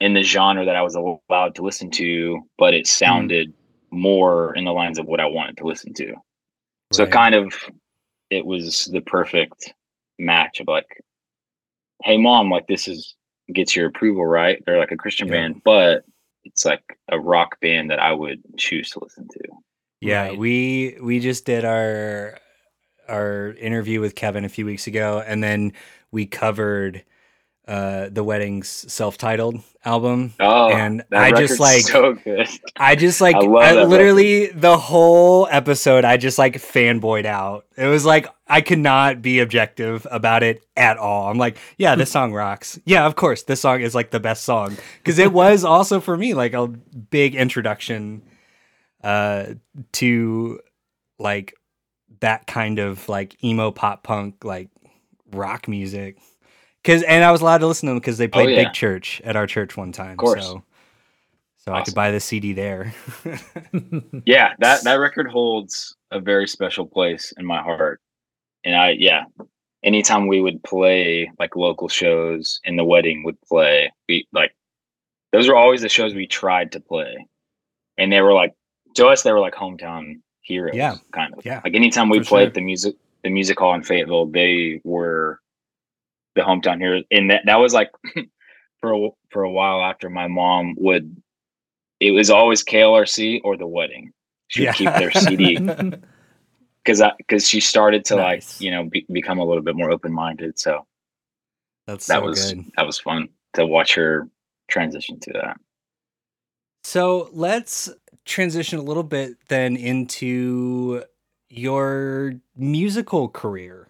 in 0.00 0.14
the 0.14 0.22
genre 0.22 0.64
that 0.64 0.76
I 0.76 0.82
was 0.82 0.94
allowed 0.94 1.54
to 1.56 1.62
listen 1.62 1.90
to, 1.92 2.40
but 2.56 2.74
it 2.74 2.86
hmm. 2.86 2.90
sounded 2.90 3.52
more 3.90 4.54
in 4.54 4.64
the 4.64 4.72
lines 4.72 4.98
of 4.98 5.06
what 5.06 5.20
I 5.20 5.26
wanted 5.26 5.56
to 5.58 5.66
listen 5.66 5.94
to. 5.94 6.14
So 6.92 7.06
kind 7.06 7.34
of 7.34 7.52
it 8.30 8.44
was 8.44 8.86
the 8.86 9.00
perfect 9.00 9.74
match 10.18 10.60
of 10.60 10.68
like, 10.68 11.02
hey 12.02 12.16
mom, 12.16 12.50
like 12.50 12.66
this 12.66 12.88
is 12.88 13.14
gets 13.52 13.74
your 13.74 13.86
approval, 13.86 14.26
right? 14.26 14.62
They're 14.64 14.78
like 14.78 14.92
a 14.92 14.96
Christian 14.96 15.28
Yeah. 15.28 15.34
band, 15.34 15.62
but 15.64 16.04
it's 16.44 16.64
like 16.64 16.82
a 17.08 17.18
rock 17.18 17.60
band 17.60 17.90
that 17.90 17.98
I 17.98 18.12
would 18.12 18.42
choose 18.56 18.90
to 18.90 19.00
listen 19.02 19.28
to. 19.28 19.40
Yeah, 20.00 20.28
Right. 20.28 20.38
we 20.38 20.96
we 21.00 21.20
just 21.20 21.44
did 21.44 21.64
our 21.64 22.38
our 23.08 23.52
interview 23.54 24.00
with 24.00 24.14
Kevin 24.14 24.44
a 24.44 24.48
few 24.48 24.64
weeks 24.66 24.86
ago, 24.86 25.22
and 25.26 25.42
then 25.42 25.72
we 26.12 26.26
covered 26.26 27.04
uh 27.68 28.08
the 28.10 28.24
wedding's 28.24 28.66
self-titled 28.92 29.60
album. 29.84 30.32
Oh, 30.40 30.70
And 30.70 31.04
I 31.12 31.32
just, 31.32 31.60
like- 31.60 31.82
so 31.82 32.14
good. 32.14 32.48
I 32.76 32.96
just 32.96 33.20
like 33.20 33.36
I 33.36 33.40
I 33.40 33.84
literally 33.84 34.46
the 34.46 34.76
whole 34.78 35.46
episode 35.50 36.04
I 36.04 36.16
just 36.16 36.38
like 36.38 36.54
fanboyed 36.54 37.26
out. 37.26 37.66
It 37.76 37.86
was 37.86 38.04
like 38.06 38.26
I 38.46 38.62
could 38.62 38.78
not 38.78 39.20
be 39.20 39.40
objective 39.40 40.06
about 40.10 40.42
it 40.42 40.64
at 40.76 40.96
all. 40.96 41.30
I'm 41.30 41.36
like, 41.36 41.58
yeah, 41.76 41.94
this 41.94 42.10
song 42.10 42.32
rocks. 42.32 42.80
Yeah, 42.86 43.04
of 43.06 43.14
course, 43.16 43.42
this 43.42 43.60
song 43.60 43.82
is 43.82 43.94
like 43.94 44.10
the 44.10 44.20
best 44.20 44.44
song 44.44 44.76
because 45.02 45.18
it 45.18 45.32
was 45.32 45.62
also 45.64 46.00
for 46.00 46.16
me 46.16 46.32
like 46.32 46.54
a 46.54 46.66
big 46.68 47.34
introduction 47.34 48.22
uh 49.04 49.44
to 49.92 50.58
like 51.18 51.54
that 52.20 52.46
kind 52.46 52.78
of 52.78 53.08
like 53.08 53.36
emo 53.44 53.70
pop 53.70 54.02
punk 54.02 54.42
like 54.44 54.70
rock 55.32 55.68
music. 55.68 56.16
Cause 56.84 57.02
and 57.02 57.24
I 57.24 57.30
was 57.32 57.40
allowed 57.40 57.58
to 57.58 57.66
listen 57.66 57.86
to 57.86 57.90
them 57.90 57.98
because 57.98 58.18
they 58.18 58.26
oh, 58.26 58.28
played 58.28 58.48
Oh, 58.48 58.52
yeah. 58.52 58.64
Big 58.64 58.72
Church 58.72 59.20
at 59.24 59.36
our 59.36 59.46
church 59.46 59.76
one 59.76 59.92
time. 59.92 60.12
Of 60.12 60.16
course. 60.18 60.44
So 60.46 60.62
so 61.58 61.74
I 61.74 61.82
could 61.82 61.94
buy 61.94 62.10
the 62.10 62.20
CD 62.20 62.52
there. 62.54 62.94
Yeah, 64.24 64.54
that 64.60 64.84
that 64.84 64.94
record 64.94 65.28
holds 65.30 65.94
a 66.10 66.20
very 66.20 66.46
special 66.48 66.86
place 66.86 67.32
in 67.36 67.44
my 67.44 67.60
heart. 67.60 68.00
And 68.64 68.74
I 68.74 68.90
yeah, 68.90 69.24
anytime 69.82 70.26
we 70.28 70.40
would 70.40 70.62
play 70.62 71.30
like 71.38 71.56
local 71.56 71.88
shows 71.88 72.60
and 72.64 72.78
the 72.78 72.84
wedding 72.84 73.22
would 73.24 73.40
play, 73.42 73.92
we 74.08 74.26
like 74.32 74.54
those 75.32 75.46
were 75.48 75.56
always 75.56 75.82
the 75.82 75.88
shows 75.88 76.14
we 76.14 76.26
tried 76.26 76.72
to 76.72 76.80
play. 76.80 77.26
And 77.98 78.10
they 78.12 78.20
were 78.22 78.32
like 78.32 78.54
to 78.94 79.06
us 79.06 79.22
they 79.22 79.32
were 79.32 79.40
like 79.40 79.54
hometown 79.54 80.20
heroes 80.40 80.74
Yeah. 80.74 80.96
kind 81.12 81.34
of. 81.34 81.44
Yeah, 81.44 81.60
Like 81.64 81.74
anytime 81.74 82.08
we 82.08 82.20
played 82.20 82.46
sure. 82.46 82.50
the 82.52 82.60
music 82.62 82.94
the 83.24 83.30
music 83.30 83.58
hall 83.58 83.74
in 83.74 83.82
Fayetteville, 83.82 84.26
they 84.26 84.80
were 84.84 85.40
the 86.34 86.42
hometown 86.42 86.78
here, 86.80 87.02
And 87.10 87.30
that 87.30 87.42
that 87.46 87.56
was 87.56 87.72
like 87.74 87.90
for 88.80 88.92
a, 88.92 89.08
for 89.30 89.42
a 89.42 89.50
while 89.50 89.82
after 89.82 90.08
my 90.10 90.28
mom 90.28 90.74
would 90.78 91.16
it 92.00 92.12
was 92.12 92.30
always 92.30 92.64
KLRC 92.64 93.40
or 93.44 93.56
the 93.56 93.66
wedding. 93.66 94.12
She 94.46 94.64
would 94.64 94.74
keep 94.74 94.92
their 94.94 95.10
CD 95.10 95.58
because 96.84 97.02
because 97.18 97.46
she 97.46 97.60
started 97.60 98.04
to 98.06 98.16
Nice. 98.16 98.54
like 98.54 98.64
you 98.64 98.70
know 98.70 98.84
be, 98.84 99.06
become 99.10 99.38
a 99.38 99.44
little 99.44 99.62
bit 99.62 99.76
more 99.76 99.90
open 99.90 100.12
minded. 100.12 100.58
So 100.58 100.86
That's 101.86 102.06
that 102.06 102.20
so 102.20 102.26
was 102.26 102.52
good. 102.52 102.64
that 102.76 102.86
was 102.86 102.98
fun 102.98 103.28
to 103.54 103.66
watch 103.66 103.94
her 103.94 104.28
transition 104.68 105.18
to 105.20 105.32
that. 105.34 105.58
So 106.84 107.28
let's 107.32 107.90
transition 108.24 108.78
a 108.78 108.82
little 108.82 109.02
bit 109.02 109.36
then 109.48 109.76
into 109.76 111.02
your 111.50 112.34
musical 112.56 113.28
career. 113.28 113.87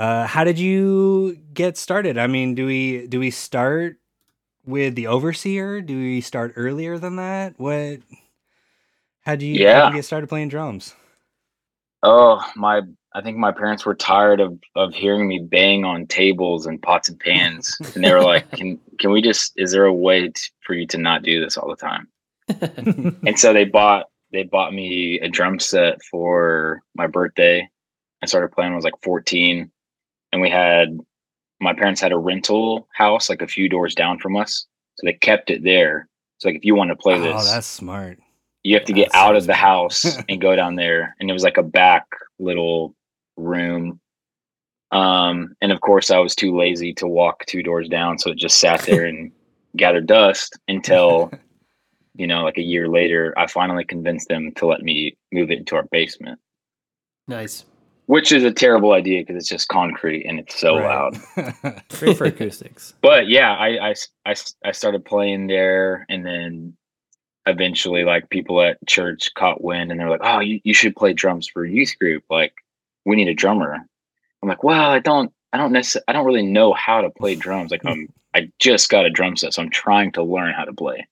Uh, 0.00 0.26
how 0.26 0.44
did 0.44 0.58
you 0.58 1.36
get 1.52 1.76
started? 1.76 2.16
I 2.16 2.26
mean, 2.26 2.54
do 2.54 2.64
we 2.64 3.06
do 3.06 3.20
we 3.20 3.30
start 3.30 3.98
with 4.64 4.94
the 4.94 5.08
overseer? 5.08 5.82
Do 5.82 5.94
we 5.94 6.22
start 6.22 6.54
earlier 6.56 6.96
than 6.96 7.16
that? 7.16 7.52
What 7.58 8.00
How'd 9.26 9.42
you, 9.42 9.68
how'd 9.68 9.92
you 9.92 9.98
get 9.98 10.06
started 10.06 10.30
playing 10.30 10.48
drums? 10.48 10.94
Oh, 12.02 12.42
my 12.56 12.80
I 13.12 13.20
think 13.20 13.36
my 13.36 13.52
parents 13.52 13.84
were 13.84 13.94
tired 13.94 14.40
of 14.40 14.58
of 14.74 14.94
hearing 14.94 15.28
me 15.28 15.38
bang 15.38 15.84
on 15.84 16.06
tables 16.06 16.64
and 16.64 16.80
pots 16.80 17.10
and 17.10 17.20
pans. 17.20 17.76
and 17.94 18.02
they 18.02 18.10
were 18.10 18.22
like, 18.22 18.50
"Can 18.56 18.80
can 18.98 19.10
we 19.10 19.20
just 19.20 19.52
is 19.56 19.72
there 19.72 19.84
a 19.84 19.92
way 19.92 20.28
t- 20.28 20.50
for 20.60 20.72
you 20.72 20.86
to 20.86 20.96
not 20.96 21.22
do 21.22 21.44
this 21.44 21.58
all 21.58 21.68
the 21.68 21.76
time?" 21.76 22.08
And 23.26 23.38
so 23.38 23.52
they 23.52 23.66
bought 23.66 24.06
they 24.32 24.44
bought 24.44 24.72
me 24.72 25.20
a 25.20 25.28
drum 25.28 25.60
set 25.60 26.02
for 26.10 26.82
my 26.94 27.06
birthday. 27.06 27.68
I 28.22 28.26
started 28.26 28.52
playing 28.52 28.70
when 28.70 28.76
I 28.76 28.76
was 28.76 28.84
like 28.84 29.02
14 29.02 29.70
and 30.32 30.40
we 30.40 30.50
had 30.50 30.98
my 31.60 31.74
parents 31.74 32.00
had 32.00 32.12
a 32.12 32.18
rental 32.18 32.88
house 32.94 33.28
like 33.28 33.42
a 33.42 33.46
few 33.46 33.68
doors 33.68 33.94
down 33.94 34.18
from 34.18 34.36
us. 34.36 34.66
So 34.96 35.06
they 35.06 35.12
kept 35.14 35.50
it 35.50 35.62
there. 35.62 36.08
So 36.38 36.48
like 36.48 36.56
if 36.56 36.64
you 36.64 36.74
want 36.74 36.90
to 36.90 36.96
play 36.96 37.14
Oh, 37.14 37.20
this, 37.22 37.50
that's 37.50 37.66
smart. 37.66 38.18
you 38.62 38.74
have 38.76 38.86
to 38.86 38.92
get 38.94 39.14
out 39.14 39.36
of 39.36 39.46
the 39.46 39.54
house 39.54 40.16
and 40.28 40.40
go 40.40 40.56
down 40.56 40.74
there 40.76 41.14
and 41.20 41.28
it 41.28 41.32
was 41.32 41.42
like 41.44 41.58
a 41.58 41.62
back 41.62 42.04
little 42.38 42.94
room 43.36 44.00
um 44.92 45.54
and 45.62 45.70
of 45.72 45.80
course 45.80 46.10
i 46.10 46.18
was 46.18 46.34
too 46.34 46.56
lazy 46.56 46.92
to 46.92 47.06
walk 47.06 47.44
two 47.46 47.62
doors 47.62 47.88
down 47.88 48.18
so 48.18 48.30
it 48.30 48.36
just 48.38 48.58
sat 48.58 48.80
there 48.82 49.04
and 49.06 49.30
gathered 49.76 50.06
dust 50.06 50.58
until 50.68 51.30
you 52.16 52.26
know 52.26 52.42
like 52.42 52.58
a 52.58 52.62
year 52.62 52.88
later 52.88 53.32
i 53.38 53.46
finally 53.46 53.84
convinced 53.84 54.28
them 54.28 54.50
to 54.56 54.66
let 54.66 54.82
me 54.82 55.16
move 55.32 55.50
it 55.50 55.58
into 55.58 55.76
our 55.76 55.84
basement 55.92 56.38
nice. 57.28 57.64
Which 58.10 58.32
is 58.32 58.42
a 58.44 58.52
terrible 58.52 58.92
idea 58.92 59.22
because 59.22 59.36
it's 59.36 59.48
just 59.48 59.68
concrete 59.68 60.24
and 60.26 60.38
it's 60.40 60.58
so 60.58 60.76
Right. 60.76 61.12
loud 61.36 61.82
Great 61.98 62.16
for 62.16 62.24
acoustics. 62.34 62.94
but 63.02 63.28
yeah 63.28 63.52
I 63.54 63.94
I 64.26 64.34
I 64.64 64.72
started 64.72 65.04
playing 65.04 65.46
there 65.46 66.06
and 66.08 66.26
then 66.26 66.76
eventually 67.46 68.04
like 68.04 68.28
people 68.30 68.60
at 68.60 68.78
church 68.86 69.32
caught 69.34 69.62
wind 69.62 69.90
and 69.90 69.98
they're 69.98 70.10
like 70.10 70.20
oh 70.22 70.40
you, 70.40 70.60
you 70.64 70.74
should 70.74 70.94
play 70.96 71.12
drums 71.12 71.48
for 71.48 71.64
a 71.64 71.70
youth 71.70 71.94
group 72.00 72.22
like 72.30 72.52
we 73.06 73.16
need 73.16 73.28
a 73.28 73.34
drummer 73.34 73.74
i'm 74.42 74.48
like 74.48 74.62
well 74.62 74.90
i 74.90 74.98
don't 74.98 75.32
i 75.52 75.56
don't 75.56 75.72
necessarily 75.72 76.04
i 76.08 76.12
don't 76.12 76.26
really 76.26 76.46
know 76.46 76.72
how 76.74 77.00
to 77.00 77.08
play 77.10 77.34
drums 77.34 77.70
like 77.70 77.80
i'm 77.86 78.08
i 78.34 78.48
just 78.58 78.90
got 78.90 79.06
a 79.06 79.10
drum 79.10 79.36
set 79.36 79.54
so 79.54 79.62
i'm 79.62 79.70
trying 79.70 80.12
to 80.12 80.22
learn 80.22 80.52
how 80.52 80.64
to 80.64 80.72
play 80.74 80.96
and 80.98 81.06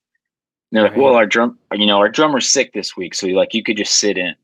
they're 0.71 0.83
like 0.83 0.91
Right. 0.91 1.01
well 1.01 1.15
our 1.15 1.25
drum 1.25 1.57
you 1.73 1.87
know 1.87 1.97
our 1.97 2.09
drummer's 2.09 2.47
sick 2.47 2.73
this 2.73 2.95
week 2.95 3.15
so 3.15 3.25
like 3.27 3.53
you 3.55 3.63
could 3.63 3.77
just 3.77 3.95
sit 3.97 4.17
in 4.17 4.35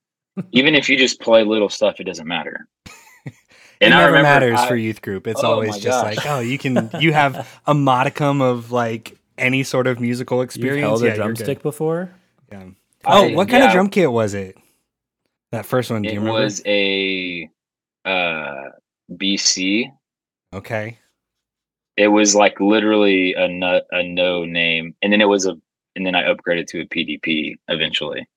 even 0.52 0.76
if 0.76 0.90
you 0.90 0.98
just 0.98 1.20
play 1.20 1.44
little 1.44 1.70
stuff 1.70 2.00
it 2.00 2.04
doesn't 2.06 2.28
matter 2.28 2.68
it 3.26 3.34
I 3.82 3.90
never 3.90 4.06
remember 4.08 4.24
matters 4.24 4.60
I- 4.60 4.68
for 4.68 4.76
youth 4.76 5.02
group. 5.02 5.28
It's 5.28 5.44
Oh 5.44 5.54
always 5.54 5.76
just 5.78 6.02
gosh. 6.04 6.18
like, 6.18 6.26
oh, 6.28 6.40
you 6.40 6.58
can 6.58 6.90
you 7.00 7.12
have 7.14 7.48
a 7.66 7.74
modicum 7.74 8.42
of 8.42 8.72
like 8.72 9.18
any 9.38 9.64
sort 9.64 9.86
of 9.88 10.00
musical 10.00 10.42
experience. 10.42 11.02
You've 11.02 11.10
experience. 11.10 11.18
held 11.18 11.18
Yeah, 11.18 11.24
a 11.24 11.36
drumstick 11.36 11.62
before? 11.62 12.10
Yeah. 12.52 12.64
I- 13.06 13.20
Oh, 13.20 13.34
what 13.34 13.50
kind 13.50 13.64
of 13.64 13.72
drum 13.72 13.90
kit 13.90 14.12
was 14.12 14.34
it? 14.34 14.58
That 15.52 15.66
first 15.66 15.92
one, 15.92 16.02
do 16.04 16.10
you 16.14 16.26
it 16.26 16.32
was 16.32 16.62
a 16.66 17.50
uh 18.06 18.70
bc 19.12 19.92
okay. 20.54 20.98
it 21.98 22.08
was 22.08 22.34
like 22.36 22.60
literally 22.60 23.34
a 23.34 23.48
no, 23.48 23.82
a 23.92 24.04
no 24.04 24.46
name 24.46 24.96
and 25.02 25.12
then 25.14 25.22
it 25.22 25.26
was 25.30 25.46
a 25.46 25.56
and 25.96 26.06
then 26.06 26.16
i 26.16 26.24
upgraded 26.24 26.66
to 26.68 26.82
a 26.82 26.86
pdp 26.86 27.56
eventually 27.68 28.28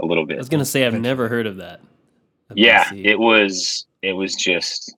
a 0.00 0.06
little 0.06 0.26
bit. 0.26 0.36
I 0.36 0.38
was 0.38 0.48
gonna 0.48 0.64
say 0.64 0.86
I've 0.86 0.94
never 0.94 1.28
heard 1.28 1.46
of 1.46 1.56
that. 1.56 1.80
A 2.50 2.54
yeah 2.56 2.92
it 2.94 3.18
was 3.18 3.86
it 4.02 4.12
was 4.12 4.34
just 4.34 4.94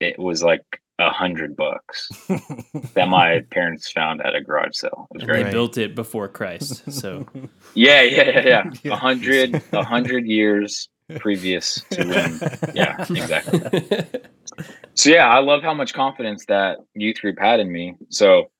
it 0.00 0.18
was 0.18 0.42
like 0.42 0.64
a 0.98 1.10
hundred 1.10 1.56
bucks 1.56 2.08
that 2.94 3.08
my 3.08 3.40
parents 3.50 3.90
found 3.90 4.20
at 4.22 4.34
a 4.34 4.40
garage 4.42 4.74
sale 4.74 5.08
it 5.10 5.14
was 5.14 5.22
And 5.22 5.30
great 5.30 5.44
they 5.44 5.50
built 5.50 5.78
it 5.78 5.94
before 5.94 6.28
Christ. 6.28 6.90
So 6.92 7.26
yeah 7.74 8.02
yeah 8.02 8.30
yeah 8.30 8.40
yeah 8.46 8.70
Yeah. 8.82 8.92
a 8.92 8.96
hundred 8.96 9.62
a 9.72 9.84
hundred 9.84 10.26
years 10.26 10.88
previous 11.18 11.82
to 11.90 12.06
when 12.06 12.74
yeah 12.74 13.00
exactly 13.08 13.60
So 14.94 15.10
yeah, 15.10 15.28
I 15.28 15.38
love 15.38 15.62
how 15.62 15.74
much 15.74 15.94
confidence 15.94 16.44
that 16.46 16.78
youth 16.94 17.20
group 17.20 17.38
had 17.38 17.60
in 17.60 17.72
me. 17.72 17.96
So 18.10 18.50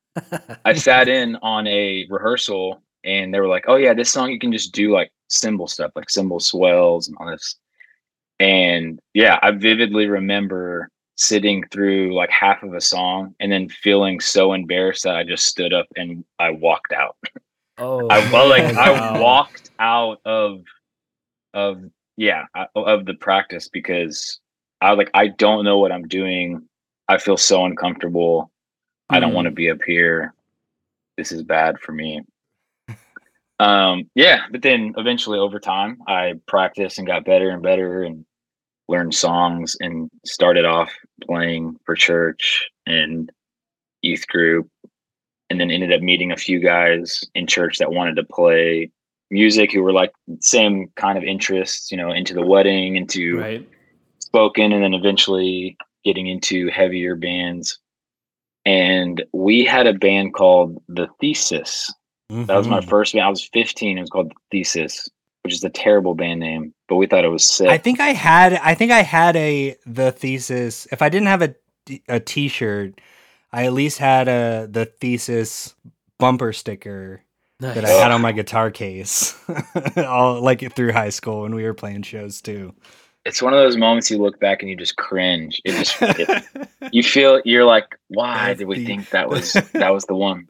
I 0.65 0.73
sat 0.75 1.09
in 1.09 1.37
on 1.37 1.67
a 1.67 2.07
rehearsal 2.09 2.83
and 3.05 3.33
they 3.33 3.41
were 3.41 3.49
like, 3.49 3.65
"Oh 3.69 3.77
yeah, 3.77 3.95
this 3.95 4.11
song 4.11 4.31
you 4.31 4.39
can 4.39 4.53
just 4.53 4.73
do 4.73 4.93
like 4.93 5.11
cymbal 5.29 5.67
stuff, 5.67 5.93
like 5.97 6.11
cymbal 6.11 6.41
swells 6.41 7.09
and 7.09 7.17
all 7.19 7.31
this." 7.31 7.57
And 8.41 9.01
yeah, 9.15 9.39
I 9.43 9.53
vividly 9.53 10.07
remember 10.07 10.89
sitting 11.17 11.63
through 11.71 12.15
like 12.15 12.31
half 12.31 12.63
of 12.63 12.75
a 12.75 12.81
song 12.81 13.35
and 13.39 13.53
then 13.53 13.69
feeling 13.69 14.19
so 14.19 14.53
embarrassed 14.55 15.05
that 15.05 15.15
I 15.17 15.23
just 15.25 15.47
stood 15.47 15.73
up 15.73 15.87
and 15.97 16.25
I 16.39 16.51
walked 16.51 16.93
out. 16.93 17.17
Oh, 17.79 18.09
I 18.09 18.19
well, 18.31 18.49
like 18.49 18.77
I 18.77 19.21
walked 19.21 19.71
out 19.79 20.21
of 20.25 20.63
of 21.55 21.83
yeah 22.17 22.45
of 22.75 23.05
the 23.07 23.15
practice 23.15 23.69
because 23.69 24.41
I 24.81 24.93
like 24.93 25.11
I 25.15 25.29
don't 25.29 25.65
know 25.65 25.79
what 25.79 25.93
I'm 25.93 26.09
doing. 26.09 26.69
I 27.09 27.19
feel 27.19 27.37
so 27.37 27.65
uncomfortable. 27.65 28.51
I 29.11 29.21
don't 29.21 29.33
Mm. 29.33 29.35
want 29.35 29.45
to 29.47 29.51
be 29.53 29.71
up 29.71 29.83
here. 29.87 30.35
This 31.17 31.33
is 31.33 31.43
bad 31.43 31.79
for 31.79 31.93
me. 31.93 32.23
Um 33.63 34.11
yeah, 34.15 34.41
but 34.51 34.63
then 34.63 34.95
eventually 34.97 35.39
over 35.39 35.61
time 35.61 35.99
I 36.09 36.35
practiced 36.47 36.99
and 36.99 37.07
got 37.07 37.25
better 37.25 37.51
and 37.51 37.63
better 37.63 38.03
and 38.03 38.25
learned 38.89 39.15
songs 39.15 39.77
and 39.81 40.11
started 40.25 40.65
off 40.65 40.93
playing 41.27 41.77
for 41.85 41.95
church 41.95 42.69
and 42.87 43.31
youth 44.03 44.27
group 44.27 44.69
and 45.49 45.61
then 45.61 45.71
ended 45.71 45.93
up 45.93 46.01
meeting 46.01 46.33
a 46.33 46.37
few 46.37 46.59
guys 46.59 47.23
in 47.35 47.47
church 47.47 47.79
that 47.79 47.93
wanted 47.93 48.17
to 48.17 48.25
play 48.25 48.91
music 49.31 49.73
who 49.73 49.83
were 49.83 49.93
like 49.93 50.13
same 50.41 50.91
kind 50.97 51.19
of 51.19 51.25
interests, 51.25 51.91
you 51.91 51.97
know, 51.97 52.13
into 52.13 52.35
the 52.35 52.47
wedding, 52.47 52.97
into 52.97 53.39
right. 53.39 53.69
spoken, 54.19 54.73
and 54.73 54.83
then 54.83 54.95
eventually 54.95 55.77
getting 56.05 56.27
into 56.27 56.69
heavier 56.69 57.17
bands. 57.17 57.79
And 58.65 59.25
we 59.33 59.65
had 59.65 59.87
a 59.87 59.95
band 59.95 60.35
called 60.35 60.81
The 60.89 61.09
Thesis. 61.21 61.93
That 62.47 62.57
was 62.57 62.69
my 62.69 62.81
Mhm. 62.81 62.89
first 62.89 63.13
band. 63.15 63.25
I 63.27 63.29
was 63.31 63.45
15. 63.53 63.99
It 63.99 64.01
was 64.01 64.11
called 64.11 64.29
The 64.31 64.35
Thesis, 64.51 65.09
which 65.43 65.53
is 65.55 65.63
a 65.65 65.71
terrible 65.71 66.15
band 66.15 66.41
name, 66.41 66.73
but 66.89 66.97
we 66.97 67.07
thought 67.07 67.25
it 67.25 67.29
was 67.29 67.47
sick. 67.47 67.69
I 67.69 67.79
think 67.79 68.01
I 68.01 68.09
had 68.13 68.55
I 68.55 68.75
think 68.75 68.93
I 68.93 69.03
had 69.03 69.37
a 69.37 69.77
the 69.87 70.13
thesis. 70.13 70.87
If 70.93 71.03
I 71.03 71.09
didn't 71.09 71.29
have 71.29 71.43
a 71.43 71.55
a 72.09 72.21
t-shirt, 72.21 73.01
I 73.53 73.65
at 73.67 73.73
least 73.73 73.99
had 73.99 74.29
a 74.29 74.67
the 74.71 74.87
thesis 74.87 75.75
bumper 76.19 76.53
sticker 76.53 77.23
Nice. 77.61 77.75
that 77.75 77.85
I 77.85 77.91
had 77.91 78.11
on 78.13 78.21
my 78.23 78.33
guitar 78.33 78.71
case. 78.71 79.35
All 79.97 80.41
like 80.41 80.73
through 80.75 80.93
high 80.93 81.11
school 81.11 81.43
when 81.43 81.55
we 81.55 81.65
were 81.65 81.75
playing 81.75 82.03
shows 82.03 82.41
too. 82.41 82.75
it's 83.25 83.41
one 83.43 83.53
of 83.53 83.59
those 83.61 83.77
moments 83.77 84.11
you 84.11 84.19
look 84.19 84.41
back 84.41 84.63
and 84.63 84.71
you 84.71 84.77
just 84.77 84.97
cringe. 84.97 85.61
It 85.65 85.73
just 85.73 85.97
it, 86.01 86.45
you 86.93 87.03
feel 87.03 87.41
you're 87.45 87.65
like, 87.65 87.85
why 88.09 88.49
That's 88.49 88.59
did 88.61 88.69
we 88.69 88.79
the- 88.79 88.87
think 88.87 89.11
that 89.11 89.29
was 89.29 89.53
that 89.75 89.91
was 89.93 90.05
the 90.07 90.15
one? 90.17 90.49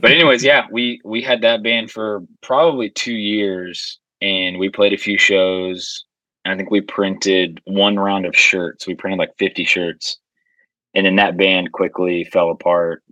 But 0.00 0.10
anyways, 0.10 0.42
yeah, 0.42 0.66
we 0.70 1.00
we 1.04 1.22
had 1.22 1.42
that 1.42 1.62
band 1.62 1.90
for 1.90 2.22
probably 2.42 2.90
two 2.90 3.14
years, 3.14 3.98
and 4.20 4.58
we 4.58 4.68
played 4.70 4.92
a 4.92 4.98
few 4.98 5.18
shows. 5.18 6.04
I 6.44 6.56
think 6.56 6.70
we 6.70 6.80
printed 6.80 7.60
one 7.64 7.98
round 7.98 8.26
of 8.26 8.36
shirts. 8.36 8.86
We 8.86 8.94
printed 8.94 9.18
like 9.18 9.36
fifty 9.38 9.64
shirts, 9.64 10.18
and 10.94 11.04
then 11.04 11.16
that 11.16 11.36
band 11.36 11.72
quickly 11.72 12.24
fell 12.24 12.50
apart. 12.50 13.02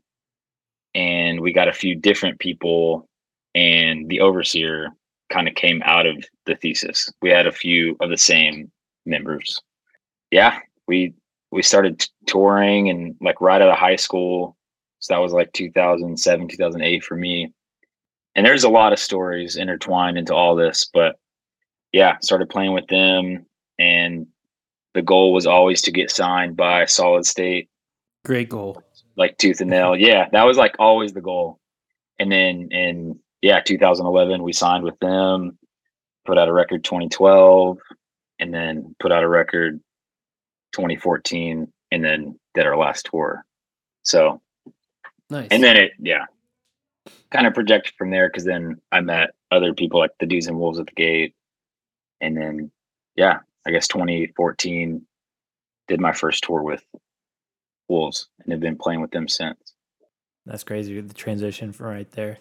And 0.95 1.41
we 1.41 1.53
got 1.53 1.69
a 1.69 1.73
few 1.73 1.95
different 1.95 2.41
people, 2.41 3.09
and 3.55 4.09
the 4.09 4.21
overseer 4.21 4.89
kind 5.31 5.47
of 5.49 5.55
came 5.55 5.83
out 5.85 6.07
of 6.07 6.25
the 6.47 6.57
thesis. 6.57 7.11
We 7.23 7.31
had 7.31 7.47
a 7.47 7.53
few 7.53 7.97
of 8.01 8.11
the 8.11 8.19
same 8.19 8.71
members. 9.07 9.61
Yeah, 10.31 10.59
we 10.89 11.15
we 11.53 11.63
started 11.63 12.07
touring 12.27 12.89
and 12.91 13.15
like 13.21 13.41
right 13.41 13.61
out 13.61 13.71
of 13.71 13.77
high 13.77 13.97
school. 13.97 14.57
So 15.01 15.15
that 15.15 15.21
was 15.21 15.33
like 15.33 15.53
2007, 15.53 16.49
2008 16.49 17.05
for 17.05 17.17
me. 17.17 17.53
And 18.35 18.47
there's 18.47 18.65
a 18.65 18.69
lot 18.69 18.93
of 18.93 18.99
stories 18.99 19.57
intertwined 19.57 20.17
into 20.19 20.35
all 20.35 20.55
this, 20.55 20.89
but 20.93 21.19
yeah, 21.93 22.19
started 22.21 22.49
playing 22.49 22.73
with 22.73 22.87
them 22.87 23.47
and 23.79 24.27
the 24.95 25.03
goal 25.03 25.33
was 25.33 25.47
always 25.47 25.83
to 25.83 25.91
get 25.93 26.11
signed 26.11 26.57
by 26.57 26.85
Solid 26.85 27.27
State 27.27 27.69
Great 28.25 28.49
goal. 28.49 28.83
like 29.17 29.37
tooth 29.39 29.61
and 29.61 29.71
nail. 29.71 29.97
Yeah, 29.99 30.29
that 30.33 30.45
was 30.45 30.59
like 30.59 30.77
always 30.79 31.13
the 31.13 31.21
goal. 31.21 31.59
And 32.19 32.31
then 32.31 32.69
in 32.71 33.19
yeah, 33.43 33.61
2011 33.61 34.43
we 34.43 34.53
signed 34.53 34.85
with 34.85 34.99
them, 35.01 35.59
put 36.27 36.39
out 36.39 36.49
a 36.49 36.53
record 36.53 36.85
2012, 36.85 37.79
and 38.39 38.53
then 38.53 38.95
put 39.01 39.13
out 39.13 39.23
a 39.25 39.29
record 39.29 39.81
2014, 40.73 41.73
and 41.91 42.05
then 42.05 42.39
did 42.55 42.67
our 42.67 42.77
last 42.77 43.09
tour. 43.11 43.45
So 44.03 44.41
Nice. 45.31 45.49
and 45.51 45.63
then 45.63 45.77
it 45.77 45.93
yeah, 45.99 46.25
kind 47.31 47.47
of 47.47 47.55
projected 47.55 47.95
from 47.97 48.11
there 48.11 48.29
because 48.29 48.45
then 48.45 48.81
I 48.93 49.01
met 49.01 49.31
other 49.51 49.73
people 49.75 50.01
like 50.01 50.11
the 50.19 50.27
Dudes 50.27 50.47
and 50.49 50.59
Wolves 50.59 50.79
at 50.79 50.87
the 50.87 50.93
Gate, 50.93 51.35
and 52.21 52.37
then 52.37 52.71
yeah, 53.17 53.41
I 53.67 53.71
guess 53.71 53.89
2014 53.89 55.03
did 55.89 56.01
my 56.01 56.13
first 56.13 56.45
tour 56.45 56.63
with 56.63 56.85
Wolves 57.89 58.29
and 58.43 58.53
have 58.53 58.61
been 58.61 58.77
playing 58.77 59.01
with 59.01 59.11
them 59.11 59.29
since. 59.29 59.59
That's 60.47 60.65
crazy. 60.65 61.01
The 61.01 61.15
transition 61.15 61.73
from 61.73 61.87
right 61.87 62.11
there. 62.13 62.39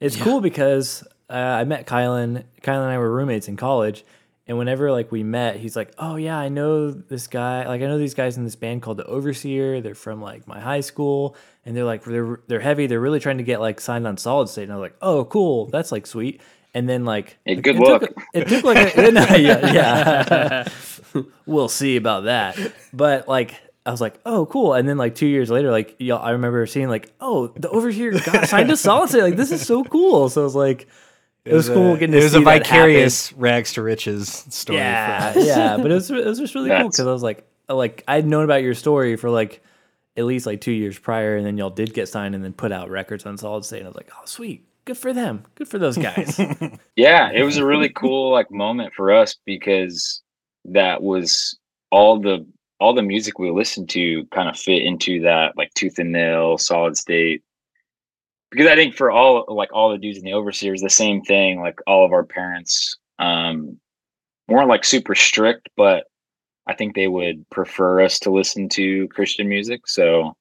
It's 0.00 0.16
Yeah. 0.16 0.24
cool 0.24 0.40
because 0.40 1.02
uh, 1.30 1.32
I 1.34 1.64
met 1.64 1.86
Kylan. 1.86 2.44
Kylan 2.62 2.82
and 2.82 2.90
I 2.90 2.98
were 2.98 3.10
roommates 3.10 3.48
in 3.48 3.56
college, 3.56 4.04
and 4.46 4.58
whenever 4.58 4.90
like 4.90 5.12
we 5.12 5.22
met, 5.22 5.56
he's 5.56 5.76
like, 5.76 5.94
"Oh 5.98 6.16
yeah, 6.16 6.36
I 6.36 6.48
know 6.48 6.90
this 6.90 7.26
guy. 7.28 7.66
Like 7.66 7.80
I 7.80 7.86
know 7.86 7.98
these 7.98 8.14
guys 8.14 8.36
in 8.36 8.44
this 8.44 8.56
band 8.56 8.82
called 8.82 8.96
the 8.96 9.04
Overseer. 9.04 9.80
They're 9.80 9.94
from 9.94 10.20
like 10.20 10.46
my 10.48 10.58
high 10.58 10.80
school, 10.80 11.36
and 11.64 11.76
they're 11.76 11.84
like 11.84 12.04
they're 12.04 12.40
they're 12.48 12.60
heavy. 12.60 12.86
They're 12.86 13.00
really 13.00 13.20
trying 13.20 13.38
to 13.38 13.44
get 13.44 13.60
like 13.60 13.80
signed 13.80 14.06
on 14.06 14.16
Solid 14.16 14.48
State." 14.48 14.64
And 14.64 14.72
I 14.72 14.76
was 14.76 14.82
like, 14.82 14.96
"Oh, 15.00 15.24
cool. 15.26 15.66
That's 15.66 15.92
like 15.92 16.06
sweet." 16.06 16.40
And 16.74 16.88
then 16.88 17.04
like, 17.04 17.38
Hey, 17.44 17.56
good 17.56 17.76
it 17.76 17.82
luck. 17.82 18.00
Took, 18.00 18.16
it 18.32 18.48
took 18.48 18.64
like 18.64 18.96
a, 18.96 19.02
yeah, 19.40 19.72
yeah. 19.72 21.22
we'll 21.46 21.68
see 21.68 21.96
about 21.96 22.24
that. 22.24 22.58
But 22.94 23.28
like, 23.28 23.60
I 23.84 23.90
was 23.90 24.00
like, 24.00 24.18
oh, 24.24 24.46
cool. 24.46 24.74
And 24.74 24.88
then 24.88 24.96
like 24.96 25.14
two 25.14 25.26
years 25.26 25.50
later, 25.50 25.70
like, 25.70 25.96
y'all, 25.98 26.22
I 26.22 26.30
remember 26.30 26.64
seeing 26.66 26.88
like, 26.88 27.12
oh, 27.20 27.48
the 27.48 27.68
Overseer 27.68 28.12
got 28.12 28.48
signed 28.48 28.70
to 28.70 28.76
Solid 28.76 29.10
State. 29.10 29.22
Like, 29.22 29.36
this 29.36 29.50
is 29.50 29.66
so 29.66 29.84
cool. 29.84 30.30
So 30.30 30.40
I 30.40 30.44
was 30.44 30.54
like, 30.54 30.88
it 31.44 31.54
was, 31.54 31.68
cool 31.68 31.94
a, 31.94 31.98
getting 31.98 32.12
to 32.12 32.18
it 32.18 32.22
was 32.22 32.32
see 32.32 32.38
a 32.38 32.42
vicarious 32.42 33.32
rags 33.32 33.72
to 33.74 33.82
riches 33.82 34.28
story. 34.48 34.78
yeah, 34.78 35.32
for 35.32 35.38
us. 35.38 35.46
yeah. 35.46 35.76
But 35.76 35.90
it 35.90 35.94
was 35.94 36.10
it 36.10 36.24
was 36.24 36.38
just 36.38 36.54
really 36.54 36.70
cool 36.70 36.90
because 36.90 37.00
I 37.00 37.12
was 37.12 37.22
like, 37.22 37.46
like 37.68 38.04
I'd 38.06 38.26
known 38.26 38.44
about 38.44 38.62
your 38.62 38.74
story 38.74 39.16
for 39.16 39.30
like 39.30 39.62
at 40.16 40.24
least 40.24 40.46
like 40.46 40.60
two 40.60 40.72
years 40.72 40.98
prior, 40.98 41.36
and 41.36 41.44
then 41.44 41.58
y'all 41.58 41.70
did 41.70 41.94
get 41.94 42.08
signed 42.08 42.34
and 42.34 42.44
then 42.44 42.52
put 42.52 42.70
out 42.70 42.90
records 42.90 43.26
on 43.26 43.36
Solid 43.38 43.64
State, 43.64 43.78
and 43.78 43.86
I 43.86 43.90
was 43.90 43.96
like, 43.96 44.10
oh, 44.14 44.24
sweet, 44.24 44.64
good 44.84 44.98
for 44.98 45.12
them, 45.12 45.44
good 45.54 45.68
for 45.68 45.78
those 45.78 45.96
guys. 45.96 46.38
yeah 46.96 47.30
it 47.32 47.42
was 47.42 47.56
a 47.56 47.64
really 47.64 47.88
cool 47.88 48.30
like 48.30 48.50
moment 48.50 48.92
for 48.94 49.12
us 49.12 49.36
because 49.44 50.22
that 50.64 51.02
was 51.02 51.58
all 51.90 52.20
the 52.20 52.46
all 52.80 52.94
the 52.94 53.02
music 53.02 53.38
we 53.38 53.50
listened 53.50 53.88
to 53.90 54.24
kind 54.26 54.48
of 54.48 54.58
fit 54.58 54.82
into 54.82 55.20
that 55.20 55.56
like 55.56 55.72
tooth 55.74 55.98
and 55.98 56.12
nail 56.12 56.58
solid 56.58 56.96
state 56.96 57.42
because 58.52 58.68
i 58.68 58.76
think 58.76 58.94
for 58.94 59.10
all 59.10 59.44
like 59.48 59.72
all 59.72 59.90
the 59.90 59.98
dudes 59.98 60.18
in 60.18 60.24
the 60.24 60.32
overseers 60.34 60.80
the 60.80 60.88
same 60.90 61.22
thing 61.22 61.60
like 61.60 61.78
all 61.86 62.04
of 62.04 62.12
our 62.12 62.24
parents 62.24 62.96
um 63.18 63.78
weren't 64.48 64.68
like 64.68 64.84
super 64.84 65.14
strict 65.16 65.68
but 65.76 66.04
i 66.68 66.74
think 66.74 66.94
they 66.94 67.08
would 67.08 67.48
prefer 67.50 68.00
us 68.00 68.18
to 68.20 68.30
listen 68.30 68.68
to 68.68 69.08
christian 69.08 69.48
music. 69.48 69.88
So 69.88 70.36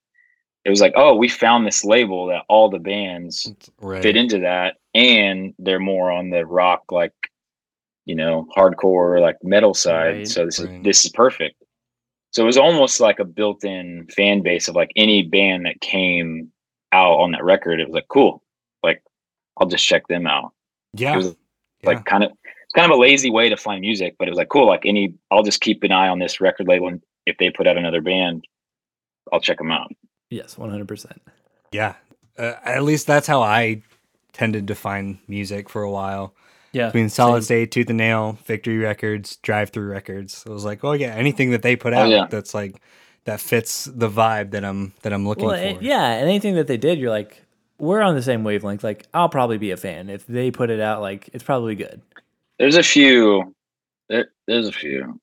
it 0.65 0.69
was 0.69 0.81
like 0.81 0.93
oh 0.95 1.15
we 1.15 1.27
found 1.27 1.65
this 1.65 1.83
label 1.83 2.27
that 2.27 2.43
all 2.47 2.69
the 2.69 2.79
bands 2.79 3.51
Right. 3.81 4.03
fit 4.03 4.15
into 4.15 4.39
that 4.39 4.75
and 4.93 5.55
they're 5.57 5.79
more 5.79 6.11
on 6.11 6.29
the 6.29 6.45
rock 6.45 6.83
like 6.91 7.13
you 8.05 8.13
know 8.15 8.45
hardcore 8.55 9.19
like 9.19 9.37
metal 9.43 9.73
side 9.73 10.17
Right, 10.17 10.27
so 10.27 10.45
this 10.45 10.59
is 10.59 10.69
this 10.83 11.05
is 11.05 11.11
perfect. 11.11 11.55
So 12.31 12.43
it 12.43 12.45
was 12.45 12.57
almost 12.57 13.01
like 13.01 13.19
a 13.19 13.25
built-in 13.25 14.07
fan 14.15 14.41
base 14.41 14.67
of 14.69 14.75
like 14.75 14.91
any 14.95 15.23
band 15.23 15.65
that 15.65 15.81
came 15.81 16.51
out 16.91 17.19
on 17.19 17.31
that 17.31 17.43
record 17.43 17.79
it 17.79 17.88
was 17.88 17.93
like 17.95 18.07
cool 18.10 18.41
like 18.83 19.01
i'll 19.57 19.67
just 19.67 19.86
check 19.86 20.07
them 20.07 20.27
out 20.27 20.53
yeah. 20.93 21.13
it 21.13 21.17
was 21.17 21.36
yeah. 21.81 21.89
like 21.89 22.05
kind 22.05 22.24
of 22.24 22.31
it's 22.43 22.74
kind 22.75 22.91
of 22.91 22.98
a 22.98 23.01
lazy 23.01 23.29
way 23.29 23.50
to 23.50 23.57
find 23.57 23.81
music 23.81 24.15
but 24.19 24.27
it 24.27 24.31
was 24.31 24.38
like 24.38 24.50
cool 24.50 24.67
like 24.67 24.86
any 24.86 25.13
i'll 25.31 25.43
just 25.43 25.62
keep 25.62 25.83
an 25.83 25.91
eye 25.91 26.07
on 26.07 26.19
this 26.19 26.41
record 26.41 26.67
label 26.67 26.88
and 26.88 27.01
if 27.25 27.38
they 27.38 27.50
put 27.50 27.67
out 27.67 27.77
another 27.77 28.01
band 28.01 28.45
i'll 29.31 29.39
check 29.41 29.57
them 29.57 29.71
out 29.71 29.91
yes, 30.31 30.57
one 30.57 30.69
hundred 30.69 30.88
percent. 30.88 31.21
Yeah. 31.71 31.95
Uh, 32.38 32.53
at 32.63 32.83
least 32.83 33.05
that's 33.05 33.27
how 33.27 33.41
I 33.41 33.81
tended 34.33 34.67
to 34.69 34.75
find 34.75 35.19
music 35.27 35.69
for 35.69 35.83
a 35.83 35.91
while. 35.91 36.33
Yeah. 36.71 36.88
Between 36.88 37.10
Solid 37.10 37.41
same. 37.43 37.65
State, 37.65 37.71
Tooth 37.71 37.89
and 37.89 37.98
Nail, 37.98 38.38
Victory 38.45 38.77
Records, 38.77 39.35
Drive 39.37 39.72
Through 39.72 39.87
Records. 39.87 40.44
it 40.46 40.50
was 40.50 40.63
like, 40.63 40.83
oh 40.85 40.94
yeah, 40.94 41.13
anything 41.13 41.51
that 41.51 41.61
they 41.61 41.75
put 41.75 41.94
Oh, 41.94 41.98
out 41.98 42.09
yeah. 42.09 42.27
that's 42.29 42.53
like 42.53 42.81
that 43.25 43.40
fits 43.40 43.86
the 43.86 44.10
vibe 44.10 44.51
that 44.51 44.66
I'm 44.66 44.94
that 45.03 45.14
I'm 45.14 45.27
looking 45.27 45.46
Well, 45.46 45.55
for. 45.55 45.62
eh, 45.62 45.77
yeah, 45.81 46.14
and 46.14 46.27
anything 46.29 46.55
that 46.55 46.68
they 46.68 46.77
did, 46.77 47.00
you're 47.00 47.10
like, 47.12 47.44
we're 47.77 48.01
on 48.01 48.16
the 48.16 48.22
same 48.22 48.44
wavelength. 48.44 48.84
Like, 48.84 49.05
I'll 49.14 49.29
probably 49.29 49.57
be 49.57 49.72
a 49.72 49.77
fan 49.77 50.10
if 50.10 50.25
they 50.27 50.51
put 50.51 50.70
it 50.70 50.79
out. 50.79 51.01
Like, 51.01 51.29
it's 51.34 51.44
probably 51.44 51.75
good. 51.75 52.01
there's 52.60 52.75
a 52.75 52.84
few 52.84 53.53
there, 54.10 54.31
there's 54.48 54.68
a 54.68 54.72
few 54.72 55.20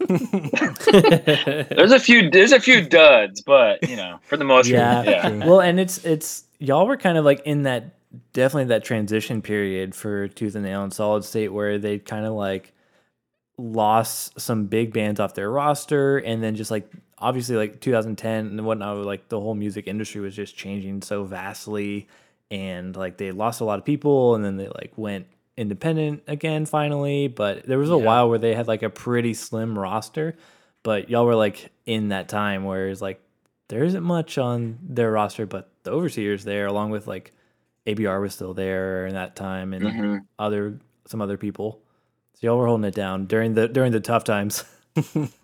there's 0.08 1.92
a 1.92 2.00
few 2.00 2.30
there's 2.30 2.52
a 2.52 2.60
few 2.60 2.82
duds 2.86 3.40
but 3.42 3.88
you 3.88 3.96
know 3.96 4.18
for 4.28 4.36
the 4.36 4.44
most 4.44 4.70
Yeah. 4.70 5.02
part 5.02 5.06
yeah 5.06 5.46
well, 5.46 5.60
and 5.60 5.78
it's 5.80 6.04
it's 6.04 6.44
y'all 6.58 6.86
were 6.86 6.96
kind 6.96 7.16
of 7.16 7.24
like 7.24 7.40
in 7.46 7.62
that 7.62 7.94
definitely 8.32 8.66
that 8.66 8.84
transition 8.84 9.40
period 9.42 9.94
for 9.94 10.28
Tooth 10.28 10.54
and 10.56 10.64
Nail 10.64 10.82
and 10.82 10.92
Solid 10.92 11.24
State 11.24 11.48
where 11.52 11.78
they 11.78 11.98
kind 11.98 12.26
of 12.26 12.34
like 12.34 12.72
lost 13.56 14.38
some 14.40 14.66
big 14.66 14.92
bands 14.92 15.20
off 15.20 15.34
their 15.34 15.50
roster, 15.50 16.18
and 16.18 16.42
then 16.42 16.54
just 16.56 16.70
like 16.70 16.90
obviously 17.18 17.56
like 17.56 17.80
2010 17.80 18.46
and 18.46 18.64
whatnot, 18.66 18.96
like 18.98 19.28
the 19.28 19.40
whole 19.40 19.54
music 19.54 19.86
industry 19.86 20.20
was 20.20 20.34
just 20.34 20.56
changing 20.56 21.02
so 21.02 21.24
vastly, 21.24 22.08
and 22.50 22.96
like 22.96 23.16
they 23.16 23.32
lost 23.32 23.60
a 23.60 23.64
lot 23.64 23.78
of 23.78 23.84
people, 23.84 24.34
and 24.34 24.44
then 24.44 24.56
they 24.56 24.68
like 24.68 24.92
went 24.96 25.26
independent 25.56 26.22
again 26.26 26.66
finally. 26.66 27.28
But 27.28 27.64
there 27.66 27.78
was 27.78 27.90
a 27.90 27.96
Yeah. 27.96 28.04
while 28.04 28.28
where 28.28 28.38
they 28.38 28.54
had 28.54 28.66
like 28.68 28.82
a 28.82 28.90
pretty 28.90 29.34
slim 29.34 29.78
roster, 29.78 30.34
but 30.82 31.08
y'all 31.10 31.24
were 31.26 31.36
like 31.36 31.70
in 31.86 32.08
that 32.08 32.28
time 32.28 32.64
where 32.64 32.88
it's 32.88 33.00
like 33.02 33.20
there 33.68 33.84
isn't 33.84 34.02
much 34.04 34.36
on 34.36 34.78
their 34.82 35.10
roster, 35.10 35.46
but 35.46 35.70
the 35.84 35.90
overseers 35.90 36.44
there, 36.44 36.66
along 36.66 36.90
with 36.90 37.06
like 37.06 37.32
ABR 37.86 38.20
was 38.20 38.34
still 38.34 38.54
there 38.54 39.06
in 39.06 39.14
that 39.14 39.36
time, 39.36 39.72
and 39.72 39.84
Mhm. 39.84 40.20
other 40.38 40.78
some 41.06 41.20
other 41.22 41.36
people. 41.36 41.80
So 42.34 42.46
y'all 42.48 42.58
were 42.58 42.66
holding 42.66 42.84
it 42.84 42.94
down 42.94 43.26
during 43.26 43.54
the 43.54 43.68
during 43.68 43.92
the 43.92 44.00
tough 44.00 44.24
times. 44.24 44.64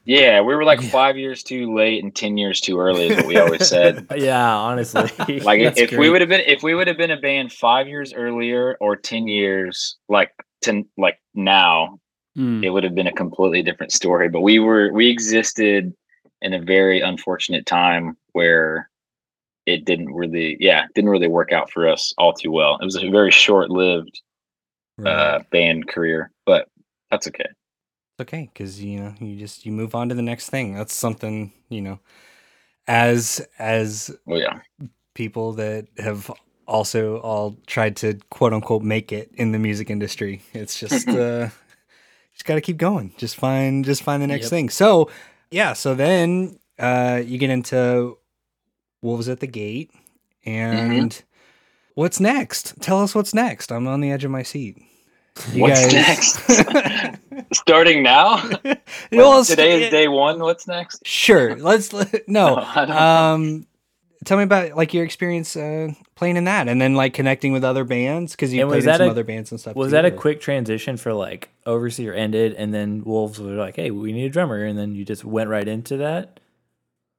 yeah 0.04 0.40
we 0.40 0.54
were 0.54 0.64
like 0.64 0.80
five 0.80 1.16
years 1.16 1.42
too 1.42 1.74
late 1.74 2.04
and 2.04 2.14
10 2.14 2.38
years 2.38 2.60
too 2.60 2.78
early 2.78 3.08
is 3.08 3.16
what 3.16 3.26
we 3.26 3.36
always 3.36 3.66
said. 3.68 4.06
Yeah, 4.16 4.54
honestly. 4.56 5.10
like 5.40 5.60
if 5.76 5.92
we 5.92 6.08
would 6.08 6.20
have 6.20 6.28
been 6.30 6.42
if 6.46 6.62
we 6.62 6.74
would 6.74 6.86
have 6.86 6.96
been 6.96 7.10
a 7.10 7.20
band 7.20 7.52
five 7.52 7.88
years 7.88 8.12
earlier 8.12 8.76
or 8.80 8.96
10 8.96 9.26
years 9.28 9.96
like 10.08 10.32
10 10.62 10.86
like 10.96 11.20
now 11.34 11.98
Mm. 12.38 12.64
it 12.64 12.70
would 12.70 12.84
have 12.84 12.94
been 12.94 13.08
a 13.08 13.12
completely 13.12 13.60
different 13.60 13.90
story. 13.90 14.28
But 14.28 14.42
we 14.42 14.60
were 14.60 14.92
we 14.92 15.08
existed 15.10 15.92
in 16.40 16.54
a 16.54 16.60
very 16.62 17.00
unfortunate 17.00 17.66
time 17.66 18.16
where 18.34 18.88
it 19.66 19.84
didn't 19.84 20.14
really 20.14 20.56
yeah 20.60 20.86
didn't 20.94 21.10
really 21.10 21.26
work 21.26 21.50
out 21.52 21.72
for 21.72 21.88
us 21.88 22.14
all 22.18 22.32
too 22.32 22.52
well. 22.52 22.78
It 22.80 22.84
was 22.84 22.94
a 22.94 23.10
very 23.10 23.32
short-lived 23.32 24.20
uh 25.04 25.40
band 25.50 25.88
career 25.88 26.30
but 26.44 26.68
that's 27.10 27.26
okay 27.26 27.46
okay 28.20 28.50
because 28.52 28.83
you 28.83 29.00
know 29.00 29.14
you 29.20 29.37
just 29.38 29.66
you 29.66 29.72
move 29.72 29.94
on 29.94 30.09
to 30.11 30.14
the 30.14 30.22
next 30.22 30.50
thing. 30.50 30.74
That's 30.74 30.94
something 30.94 31.52
you 31.68 31.80
know, 31.83 32.00
as 32.87 33.46
as 33.59 34.11
well 34.26 34.40
yeah 34.40 34.61
people 35.14 35.52
that 35.54 35.87
have 35.98 36.30
also 36.66 37.18
all 37.18 37.56
tried 37.66 37.96
to 37.96 38.14
quote 38.30 38.52
unquote 38.52 38.83
make 38.83 39.12
it 39.12 39.30
in 39.35 39.52
the 39.52 39.59
music 39.59 39.90
industry. 39.90 40.42
It's 40.52 40.78
just 40.78 41.09
uh 41.14 41.48
just 42.33 42.44
got 42.44 42.54
to 42.54 42.61
keep 42.61 42.76
going. 42.76 43.12
Just 43.18 43.37
find 43.37 43.85
just 43.85 44.02
find 44.02 44.22
the 44.22 44.26
next 44.26 44.44
Yep. 44.46 44.50
thing. 44.50 44.68
So, 44.70 45.11
yeah, 45.50 45.72
so 45.72 45.94
then 45.94 46.59
uh 46.78 47.22
you 47.24 47.38
get 47.38 47.50
into 47.50 48.18
Wolves 49.02 49.28
at 49.28 49.40
the 49.40 49.46
Gate 49.46 49.90
and 50.44 51.22
what's 51.94 52.20
next? 52.20 52.80
Tell 52.80 53.02
us 53.02 53.14
what's 53.14 53.35
next. 53.35 53.72
I'm 53.72 53.88
on 53.88 54.00
the 54.00 54.11
edge 54.11 54.24
of 54.24 54.30
my 54.30 54.42
seat. 54.42 54.78
You 55.53 55.62
what's 55.62 55.81
guys- 55.92 56.48
next 56.48 57.18
starting 57.55 58.03
now 58.03 58.37
Well, 59.12 59.44
today 59.44 59.85
is 59.85 59.90
day 59.90 60.09
one 60.09 60.38
what's 60.40 60.66
next 60.66 61.07
Sure. 61.07 61.57
Let's 61.57 61.92
let- 61.92 62.29
no. 62.29 62.57
No, 62.57 62.96
um 62.98 63.66
tell 64.24 64.37
me 64.37 64.44
about 64.44 64.76
like 64.76 64.92
your 64.92 65.05
experience 65.05 65.57
uh 65.57 65.88
playing 66.14 66.37
in 66.37 66.44
that 66.44 66.68
and 66.68 66.81
then 66.81 66.94
like 66.94 67.14
connecting 67.14 67.53
with 67.53 67.64
other 67.64 67.85
bands 67.85 68.33
because 68.33 68.53
you 68.53 68.61
And 68.61 68.68
played 68.68 68.76
was 68.79 68.85
in 68.85 68.90
that 68.90 68.98
some 68.98 69.09
a- 69.09 69.11
other 69.11 69.24
bands 69.24 69.50
and 69.50 69.59
stuff. 69.61 69.74
was 69.76 69.88
too, 69.88 69.92
that 69.92 70.05
a 70.05 70.09
or- 70.12 70.16
quick 70.16 70.40
transition 70.40 70.96
for 70.96 71.12
like 71.14 71.48
Overseer 71.66 72.12
ended 72.14 72.55
and 72.55 72.72
then 72.74 73.03
Wolves 73.05 73.38
were 73.40 73.53
like, 73.53 73.76
Hey, 73.76 73.90
we 73.90 74.12
need 74.12 74.24
a 74.26 74.31
drummer 74.31 74.64
and 74.64 74.79
then 74.79 74.94
you 74.94 75.05
just 75.05 75.24
went 75.24 75.48
right 75.48 75.66
into 75.66 75.96
that? 75.98 76.40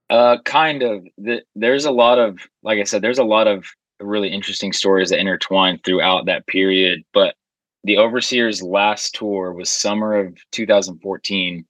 Uh, 0.10 0.38
kind 0.44 0.84
of. 0.84 1.06
The, 1.18 1.42
there's 1.56 1.86
a 1.86 1.92
lot 1.92 2.20
of, 2.20 2.38
like 2.64 2.80
I 2.80 2.84
said, 2.84 3.02
there's 3.02 3.18
a 3.18 3.24
lot 3.24 3.48
of 3.48 3.66
really 4.02 4.28
interesting 4.28 4.74
stories 4.74 5.10
that 5.10 5.20
intertwine 5.20 5.80
throughout 5.86 6.26
that 6.26 6.46
period. 6.48 7.04
But 7.14 7.36
the 7.84 7.98
Overseers' 7.98 8.62
last 8.62 9.16
tour 9.16 9.54
was 9.54 9.70
summer 9.70 10.16
of 10.16 10.38
2014, 10.52 11.66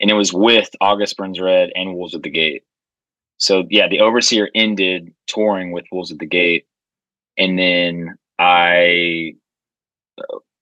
and 0.00 0.10
it 0.10 0.14
was 0.14 0.32
with 0.32 0.68
August 0.80 1.16
Burns 1.16 1.40
Red 1.40 1.70
and 1.74 1.94
Wolves 1.94 2.14
at 2.14 2.22
the 2.22 2.30
Gate. 2.30 2.64
So 3.38 3.64
yeah, 3.70 3.88
the 3.88 4.00
Overseer 4.00 4.50
ended 4.54 5.14
touring 5.26 5.72
with 5.72 5.84
Wolves 5.92 6.12
at 6.12 6.18
the 6.18 6.26
Gate, 6.26 6.66
and 7.36 7.58
then 7.58 8.16
I, 8.38 9.34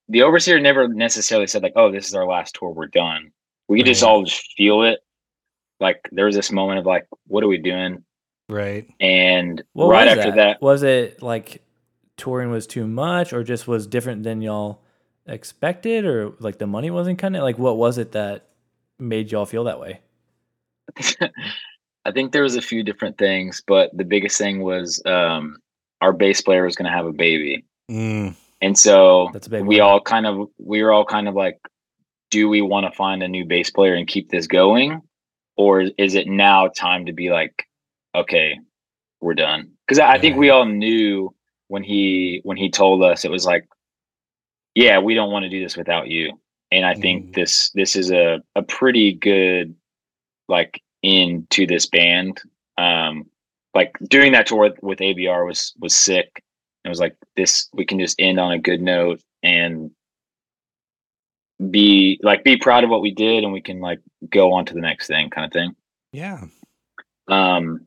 the 0.08 0.22
Overseer 0.22 0.60
never 0.60 0.88
necessarily 0.88 1.46
said 1.46 1.62
like, 1.62 1.74
"Oh, 1.76 1.90
this 1.90 2.08
is 2.08 2.14
our 2.14 2.26
last 2.26 2.54
tour. 2.54 2.70
We're 2.70 2.86
done." 2.86 3.32
We 3.68 3.78
could 3.78 3.86
just 3.86 4.02
Right. 4.02 4.08
all 4.10 4.22
just 4.24 4.52
feel 4.56 4.82
it. 4.82 5.00
Like 5.80 6.00
there 6.12 6.26
was 6.26 6.36
this 6.36 6.52
moment 6.52 6.78
of 6.80 6.86
like, 6.86 7.06
"What 7.26 7.42
are 7.44 7.48
we 7.48 7.58
doing?" 7.58 8.04
right? 8.48 8.86
And 9.00 9.62
What 9.72 9.88
right 9.88 10.08
after 10.08 10.32
that, 10.32 10.60
Was 10.60 10.82
it 10.82 11.22
like 11.22 11.62
touring 12.22 12.50
was 12.52 12.68
too 12.68 12.86
much 12.86 13.32
or 13.32 13.42
just 13.42 13.66
was 13.66 13.88
different 13.88 14.22
than 14.22 14.40
y'all 14.40 14.80
expected 15.26 16.04
or 16.04 16.32
like 16.38 16.58
the 16.58 16.66
money 16.68 16.88
wasn't 16.88 17.18
kind 17.18 17.34
of 17.34 17.42
like 17.42 17.58
what 17.58 17.76
was 17.76 17.98
it 17.98 18.12
that 18.12 18.46
made 18.96 19.32
y'all 19.32 19.44
feel 19.44 19.64
that 19.64 19.80
way? 19.80 20.00
I 22.04 22.12
think 22.12 22.32
there 22.32 22.44
was 22.44 22.54
a 22.54 22.62
few 22.62 22.84
different 22.84 23.18
things, 23.18 23.60
but 23.66 23.90
the 23.96 24.04
biggest 24.04 24.38
thing 24.38 24.60
was 24.62 25.02
um, 25.04 25.56
our 26.00 26.12
bass 26.12 26.40
player 26.40 26.64
was 26.64 26.76
going 26.76 26.90
to 26.90 26.96
have 26.96 27.06
a 27.06 27.12
baby, 27.12 27.64
Mm, 27.90 28.34
And 28.60 28.78
so 28.78 29.30
That's 29.32 29.48
a 29.48 29.50
big 29.50 29.64
we 29.64 29.80
one. 29.80 29.88
all 29.88 30.00
kind 30.00 30.24
of 30.26 30.48
we 30.58 30.82
were 30.82 30.92
all 30.92 31.04
kind 31.04 31.26
of 31.28 31.34
like, 31.34 31.58
do 32.30 32.48
we 32.48 32.62
want 32.62 32.86
to 32.86 32.96
find 32.96 33.22
a 33.22 33.28
new 33.28 33.44
bass 33.44 33.70
player 33.70 33.94
and 33.94 34.06
keep 34.06 34.30
this 34.30 34.46
going, 34.46 35.00
or 35.56 35.82
is 35.98 36.14
it 36.14 36.28
now 36.28 36.68
time 36.68 37.06
to 37.06 37.12
be 37.12 37.30
like, 37.30 37.66
okay, 38.14 38.58
we're 39.20 39.34
done? 39.34 39.72
Because 39.86 39.98
I, 39.98 40.12
I 40.12 40.18
think 40.18 40.36
we 40.36 40.50
all 40.50 40.64
knew 40.64 41.34
when 41.72 41.82
he 41.82 42.40
when 42.44 42.58
he 42.58 42.68
told 42.70 43.02
us 43.02 43.24
it 43.24 43.30
was 43.30 43.46
like, 43.46 43.66
yeah, 44.74 44.98
we 44.98 45.14
don't 45.14 45.32
want 45.32 45.44
to 45.44 45.48
do 45.48 45.62
this 45.62 45.74
without 45.74 46.06
you. 46.06 46.38
And 46.70 46.84
I 46.84 46.92
think 46.94 47.26
Mm. 47.30 47.34
this 47.34 47.70
this 47.70 47.96
is 47.96 48.10
a 48.10 48.42
a 48.54 48.62
pretty 48.62 49.14
good 49.14 49.74
like 50.48 50.82
into 51.02 51.66
this 51.66 51.86
band. 51.86 52.42
Um, 52.76 53.24
like 53.74 53.96
doing 54.06 54.32
that 54.32 54.46
tour 54.48 54.60
with, 54.68 54.82
with 54.82 54.98
ABR 54.98 55.46
was 55.46 55.72
was 55.80 55.96
sick. 55.96 56.44
It 56.84 56.90
was 56.90 57.00
like 57.00 57.16
this 57.36 57.70
we 57.72 57.86
can 57.86 57.98
just 57.98 58.20
end 58.20 58.38
on 58.38 58.52
a 58.52 58.58
good 58.58 58.82
note 58.82 59.22
and 59.42 59.90
be 61.70 62.20
like 62.22 62.44
be 62.44 62.58
proud 62.58 62.84
of 62.84 62.90
what 62.90 63.00
we 63.00 63.12
did 63.12 63.44
and 63.44 63.52
we 63.52 63.62
can 63.62 63.80
like 63.80 64.00
go 64.28 64.52
on 64.52 64.66
to 64.66 64.74
the 64.74 64.80
next 64.80 65.06
thing 65.06 65.30
kind 65.30 65.46
of 65.46 65.52
thing. 65.52 65.74
Yeah. 66.12 66.44
Um 67.28 67.86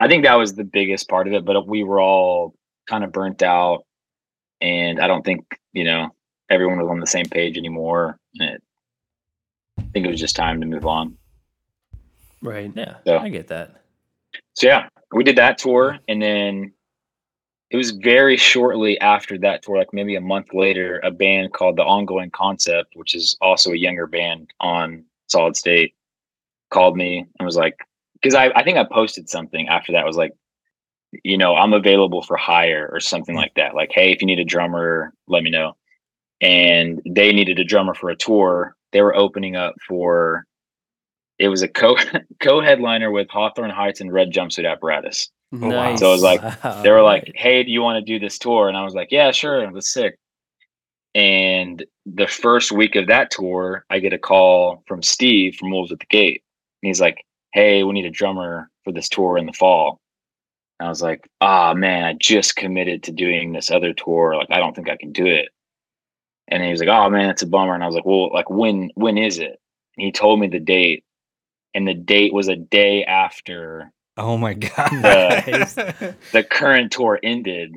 I 0.00 0.08
think 0.08 0.24
that 0.24 0.34
was 0.34 0.54
the 0.54 0.64
biggest 0.64 1.08
part 1.08 1.28
of 1.28 1.32
it, 1.32 1.44
but 1.46 1.66
we 1.66 1.82
were 1.82 2.00
all 2.00 2.54
kind 2.88 3.04
of 3.04 3.12
burnt 3.12 3.42
out 3.42 3.84
and 4.60 5.00
I 5.00 5.06
don't 5.06 5.24
think, 5.24 5.44
you 5.72 5.84
know, 5.84 6.14
everyone 6.48 6.78
was 6.78 6.88
on 6.88 7.00
the 7.00 7.06
same 7.06 7.26
page 7.26 7.56
anymore. 7.56 8.18
And 8.38 8.50
it, 8.50 8.62
I 9.78 9.82
think 9.92 10.06
it 10.06 10.10
was 10.10 10.20
just 10.20 10.36
time 10.36 10.60
to 10.60 10.66
move 10.66 10.86
on. 10.86 11.16
Right. 12.42 12.72
Yeah, 12.74 12.96
Yeah. 13.04 13.18
I 13.18 13.28
get 13.28 13.48
that. 13.48 13.82
So 14.54 14.66
yeah, 14.66 14.88
we 15.12 15.24
did 15.24 15.36
that 15.36 15.58
tour, 15.58 15.98
and 16.08 16.20
then 16.20 16.72
it 17.70 17.76
was 17.76 17.90
very 17.90 18.36
shortly 18.36 19.00
after 19.00 19.38
that 19.38 19.62
tour, 19.62 19.78
like 19.78 19.92
maybe 19.92 20.16
a 20.16 20.20
month 20.20 20.52
later, 20.52 21.00
a 21.02 21.10
band 21.10 21.52
called 21.52 21.76
the 21.76 21.84
Ongoing 21.84 22.30
Concept, 22.30 22.92
which 22.96 23.14
is 23.14 23.36
also 23.40 23.72
a 23.72 23.76
younger 23.76 24.06
band 24.06 24.50
on 24.60 25.04
Solid 25.28 25.56
State, 25.56 25.94
called 26.70 26.96
me 26.96 27.26
and 27.38 27.46
was 27.46 27.56
like, 27.56 27.78
because 28.14 28.34
I, 28.34 28.50
I 28.54 28.62
think 28.62 28.78
I 28.78 28.84
posted 28.84 29.28
something 29.28 29.68
after 29.68 29.92
that 29.92 30.06
was 30.06 30.16
like, 30.16 30.32
you 31.24 31.36
know, 31.36 31.54
I'm 31.54 31.72
available 31.72 32.22
for 32.22 32.36
hire 32.36 32.88
or 32.92 33.00
something 33.00 33.34
hmm. 33.34 33.40
like 33.40 33.54
that. 33.54 33.74
Like, 33.74 33.90
hey, 33.92 34.12
if 34.12 34.20
you 34.20 34.26
need 34.26 34.40
a 34.40 34.44
drummer, 34.44 35.12
let 35.28 35.42
me 35.42 35.50
know. 35.50 35.76
And 36.40 37.00
they 37.06 37.32
needed 37.32 37.58
a 37.58 37.64
drummer 37.64 37.94
for 37.94 38.10
a 38.10 38.16
tour. 38.16 38.74
They 38.92 39.02
were 39.02 39.14
opening 39.14 39.56
up 39.56 39.74
for 39.86 40.44
it 41.38 41.48
was 41.48 41.62
a 41.62 41.68
co 41.68 41.96
co 42.40 42.60
headliner 42.60 43.10
with 43.10 43.28
Hawthorne 43.28 43.70
Heights 43.70 44.00
and 44.00 44.12
Red 44.12 44.32
Jumpsuit 44.32 44.70
Apparatus. 44.70 45.28
Oh, 45.52 45.68
nice. 45.68 45.98
So 45.98 46.08
it 46.08 46.12
was 46.12 46.22
like 46.22 46.40
they 46.82 46.90
were 46.90 47.02
like, 47.02 47.30
"Hey, 47.34 47.62
do 47.62 47.70
you 47.70 47.82
want 47.82 48.04
to 48.04 48.12
do 48.12 48.18
this 48.18 48.38
tour?" 48.38 48.68
And 48.68 48.76
I 48.76 48.84
was 48.84 48.94
like, 48.94 49.08
"Yeah, 49.10 49.30
sure." 49.32 49.62
It 49.62 49.72
was 49.72 49.92
sick. 49.92 50.16
And 51.14 51.84
the 52.06 52.26
first 52.26 52.72
week 52.72 52.96
of 52.96 53.06
that 53.08 53.30
tour, 53.30 53.84
I 53.90 53.98
get 53.98 54.14
a 54.14 54.18
call 54.18 54.82
from 54.86 55.02
Steve 55.02 55.56
from 55.56 55.70
Wolves 55.70 55.92
at 55.92 55.98
the 55.98 56.06
Gate, 56.06 56.42
and 56.82 56.88
he's 56.88 57.00
like, 57.00 57.24
"Hey, 57.52 57.82
we 57.82 57.92
need 57.92 58.06
a 58.06 58.10
drummer 58.10 58.70
for 58.84 58.92
this 58.92 59.08
tour 59.08 59.36
in 59.36 59.46
the 59.46 59.52
fall." 59.52 60.00
I 60.82 60.88
was 60.88 61.02
like, 61.02 61.28
"Ah, 61.40 61.74
man, 61.74 62.04
I 62.04 62.14
just 62.14 62.56
committed 62.56 63.04
to 63.04 63.12
doing 63.12 63.52
this 63.52 63.70
other 63.70 63.92
tour. 63.92 64.36
Like, 64.36 64.50
I 64.50 64.58
don't 64.58 64.74
think 64.74 64.88
I 64.90 64.96
can 64.96 65.12
do 65.12 65.26
it." 65.26 65.48
And 66.48 66.62
he 66.62 66.70
was 66.70 66.80
like, 66.80 66.88
"Oh 66.88 67.08
man, 67.10 67.30
it's 67.30 67.42
a 67.42 67.46
bummer." 67.46 67.74
And 67.74 67.82
I 67.82 67.86
was 67.86 67.94
like, 67.94 68.06
"Well, 68.06 68.32
like 68.32 68.50
when 68.50 68.90
when 68.94 69.18
is 69.18 69.38
it?" 69.38 69.60
And 69.96 70.04
he 70.06 70.12
told 70.12 70.40
me 70.40 70.48
the 70.48 70.60
date, 70.60 71.04
and 71.74 71.86
the 71.86 71.94
date 71.94 72.32
was 72.32 72.48
a 72.48 72.56
day 72.56 73.04
after 73.04 73.92
Oh 74.16 74.36
my 74.36 74.54
god. 74.54 74.90
the 76.32 76.46
current 76.48 76.92
tour 76.92 77.18
ended 77.22 77.74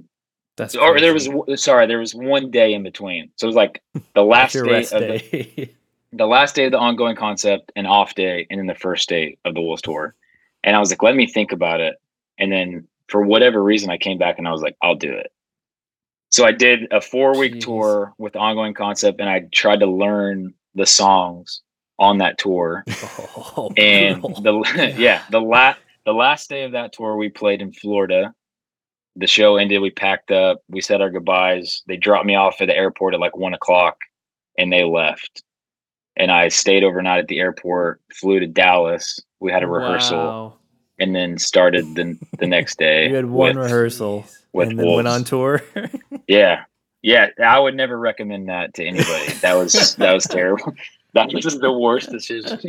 That's 0.58 0.76
or 0.76 1.00
there 1.00 1.14
was 1.14 1.30
sorry 1.56 1.88
there 1.88 2.00
was 2.00 2.14
one 2.14 2.52
day 2.52 2.74
in 2.74 2.84
between 2.84 3.32
so 3.36 3.46
it 3.46 3.50
was 3.50 3.56
like 3.56 3.82
the 4.14 4.24
last 4.24 4.54
day 4.54 4.84
of 4.84 4.90
the, 4.90 5.08
day. 5.20 5.74
the 6.14 6.26
last 6.26 6.56
day 6.56 6.66
of 6.66 6.72
the 6.72 6.78
ongoing 6.78 7.16
concept 7.16 7.72
and 7.76 7.88
off 7.88 8.16
day 8.16 8.48
and 8.50 8.60
then 8.60 8.68
the 8.68 8.76
first 8.76 9.08
day 9.08 9.38
of 9.46 9.54
the 9.54 9.62
wolves 9.62 9.82
tour 9.82 10.14
and 10.64 10.76
i 10.76 10.80
was 10.80 10.90
like 10.90 11.04
let 11.04 11.16
me 11.16 11.26
think 11.26 11.52
about 11.52 11.80
it 11.80 11.96
and 12.38 12.52
then 12.52 12.88
for 13.08 13.22
whatever 13.22 13.64
reason 13.64 13.90
i 13.90 13.98
came 13.98 14.18
back 14.18 14.38
and 14.38 14.48
i 14.48 14.52
was 14.52 14.62
like 14.62 14.76
i'll 14.82 14.96
do 14.96 15.12
it. 15.14 15.32
So 16.32 16.46
i 16.46 16.52
did 16.52 16.92
a 16.92 17.02
four 17.02 17.38
week 17.38 17.60
tour 17.60 18.14
with 18.18 18.36
ongoing 18.36 18.74
concept 18.74 19.20
and 19.20 19.30
i 19.30 19.48
tried 19.54 19.80
to 19.80 19.88
learn 19.88 20.54
the 20.76 20.86
songs 20.86 21.62
on 21.98 22.18
that 22.20 22.38
tour. 22.38 22.84
Oh, 23.58 23.72
and 23.78 24.22
brutal. 24.22 24.64
the 24.64 24.96
yeah 24.98 25.24
the 25.30 25.40
last 25.40 25.80
the 26.06 26.14
last 26.14 26.50
day 26.50 26.64
of 26.64 26.74
that 26.74 26.92
tour 26.92 27.16
we 27.16 27.30
played 27.30 27.62
in 27.62 27.72
florida. 27.72 28.34
The 29.16 29.28
show 29.28 29.56
ended 29.56 29.82
we 29.82 29.92
packed 29.92 30.32
up 30.32 30.62
we 30.68 30.82
said 30.82 31.02
our 31.02 31.10
goodbyes. 31.10 31.84
They 31.88 31.96
dropped 31.96 32.26
me 32.26 32.36
off 32.36 32.60
at 32.60 32.68
the 32.68 32.76
airport 32.76 33.14
at 33.14 33.22
like 33.22 33.38
one 33.38 33.54
o'clock 33.54 33.98
and 34.58 34.72
they 34.72 34.84
left. 34.84 35.44
And 36.18 36.32
i 36.32 36.50
stayed 36.50 36.84
overnight 36.84 37.20
at 37.20 37.28
the 37.28 37.40
airport 37.40 38.02
flew 38.14 38.40
to 38.40 38.48
dallas. 38.48 39.20
We 39.40 39.52
had 39.52 39.64
a 39.64 39.68
rehearsal. 39.68 40.18
Wow. 40.18 40.54
And 41.00 41.16
then 41.16 41.38
started 41.38 41.96
the, 41.96 42.18
the 42.40 42.48
next 42.48 42.78
day 42.78 43.10
you 43.10 43.16
had 43.16 43.26
one 43.26 43.56
with- 43.58 43.66
rehearsal 43.66 44.26
with 44.54 44.70
and 44.70 44.80
then 44.80 44.88
went 44.96 45.08
on 45.08 45.24
tour. 45.24 45.62
yeah 46.28 46.64
yeah 47.02 47.28
i 47.46 47.60
would 47.60 47.76
never 47.76 47.98
recommend 48.00 48.48
that 48.50 48.74
to 48.74 48.86
anybody 48.86 49.32
that 49.42 49.54
was 49.56 49.96
that 49.96 50.14
was 50.14 50.24
terrible 50.26 50.74
that 51.14 51.32
was 51.34 51.44
just 51.44 51.60
the 51.62 51.72
worst 51.72 52.10
decision 52.10 52.60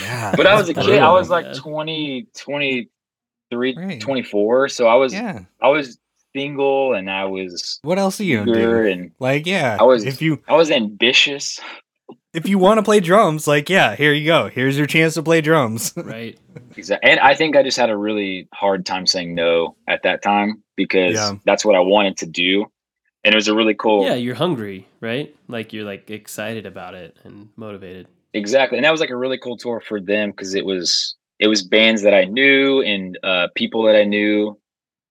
yeah. 0.00 0.34
but 0.36 0.46
I 0.46 0.54
was 0.54 0.68
a 0.68 0.72
that's 0.74 0.86
kid. 0.86 0.98
I 1.00 1.10
was 1.12 1.30
like 1.30 1.46
man. 1.46 1.54
20, 1.54 2.26
23, 2.36 3.76
Right. 3.78 4.00
24. 4.00 4.68
So 4.68 4.86
I 4.86 4.94
was 4.94 5.12
Yeah. 5.14 5.40
I 5.62 5.68
was 5.68 5.98
single 6.36 6.92
and 6.94 7.10
I 7.10 7.24
was 7.24 7.78
What 7.82 7.98
else 7.98 8.20
are 8.20 8.24
you 8.24 8.38
gonna 8.38 8.50
eager 8.52 8.84
do? 8.84 8.90
and 8.90 9.10
Like, 9.18 9.46
yeah. 9.46 9.78
I 9.80 9.84
was- 9.84 10.04
if 10.04 10.20
you 10.20 10.42
I 10.48 10.54
was 10.54 10.70
ambitious. 10.70 11.58
If 12.34 12.48
you 12.48 12.58
want 12.58 12.78
to 12.78 12.82
play 12.82 13.00
drums, 13.00 13.46
like, 13.46 13.68
yeah, 13.70 13.96
here 13.96 14.12
you 14.12 14.26
go. 14.26 14.48
Here's 14.48 14.76
your 14.76 14.86
chance 14.86 15.14
to 15.14 15.22
play 15.22 15.40
drums. 15.40 15.92
Right. 15.96 16.38
Exactly. 16.76 17.10
And 17.10 17.20
I 17.20 17.34
think 17.34 17.56
I 17.56 17.62
just 17.62 17.76
had 17.78 17.90
a 17.90 17.96
really 17.96 18.48
hard 18.54 18.84
time 18.86 19.06
saying 19.06 19.34
no 19.34 19.76
at 19.88 20.02
that 20.04 20.22
time 20.22 20.62
because 20.76 21.14
Yeah. 21.14 21.32
that's 21.44 21.64
what 21.64 21.74
I 21.74 21.80
wanted 21.80 22.16
to 22.18 22.26
do. 22.26 22.66
And 23.24 23.34
it 23.34 23.36
was 23.36 23.48
a 23.48 23.54
really 23.54 23.74
cool 23.74 24.04
Yeah, 24.04 24.14
you're 24.14 24.34
hungry, 24.36 24.86
right? 25.00 25.34
Like 25.48 25.72
you're 25.72 25.84
like 25.84 26.08
excited 26.10 26.66
about 26.66 26.94
it 26.94 27.16
and 27.24 27.48
motivated. 27.56 28.06
Exactly. 28.32 28.78
And 28.78 28.84
that 28.84 28.92
was 28.92 29.00
like 29.00 29.10
a 29.10 29.16
really 29.16 29.38
cool 29.38 29.56
tour 29.56 29.80
for 29.80 30.00
them 30.00 30.30
because 30.30 30.54
it 30.54 30.64
was 30.64 31.16
it 31.40 31.48
was 31.48 31.62
bands 31.62 32.02
that 32.02 32.14
I 32.14 32.24
knew 32.24 32.80
and 32.82 33.18
uh 33.24 33.48
people 33.56 33.82
that 33.84 33.96
I 33.96 34.04
knew 34.04 34.56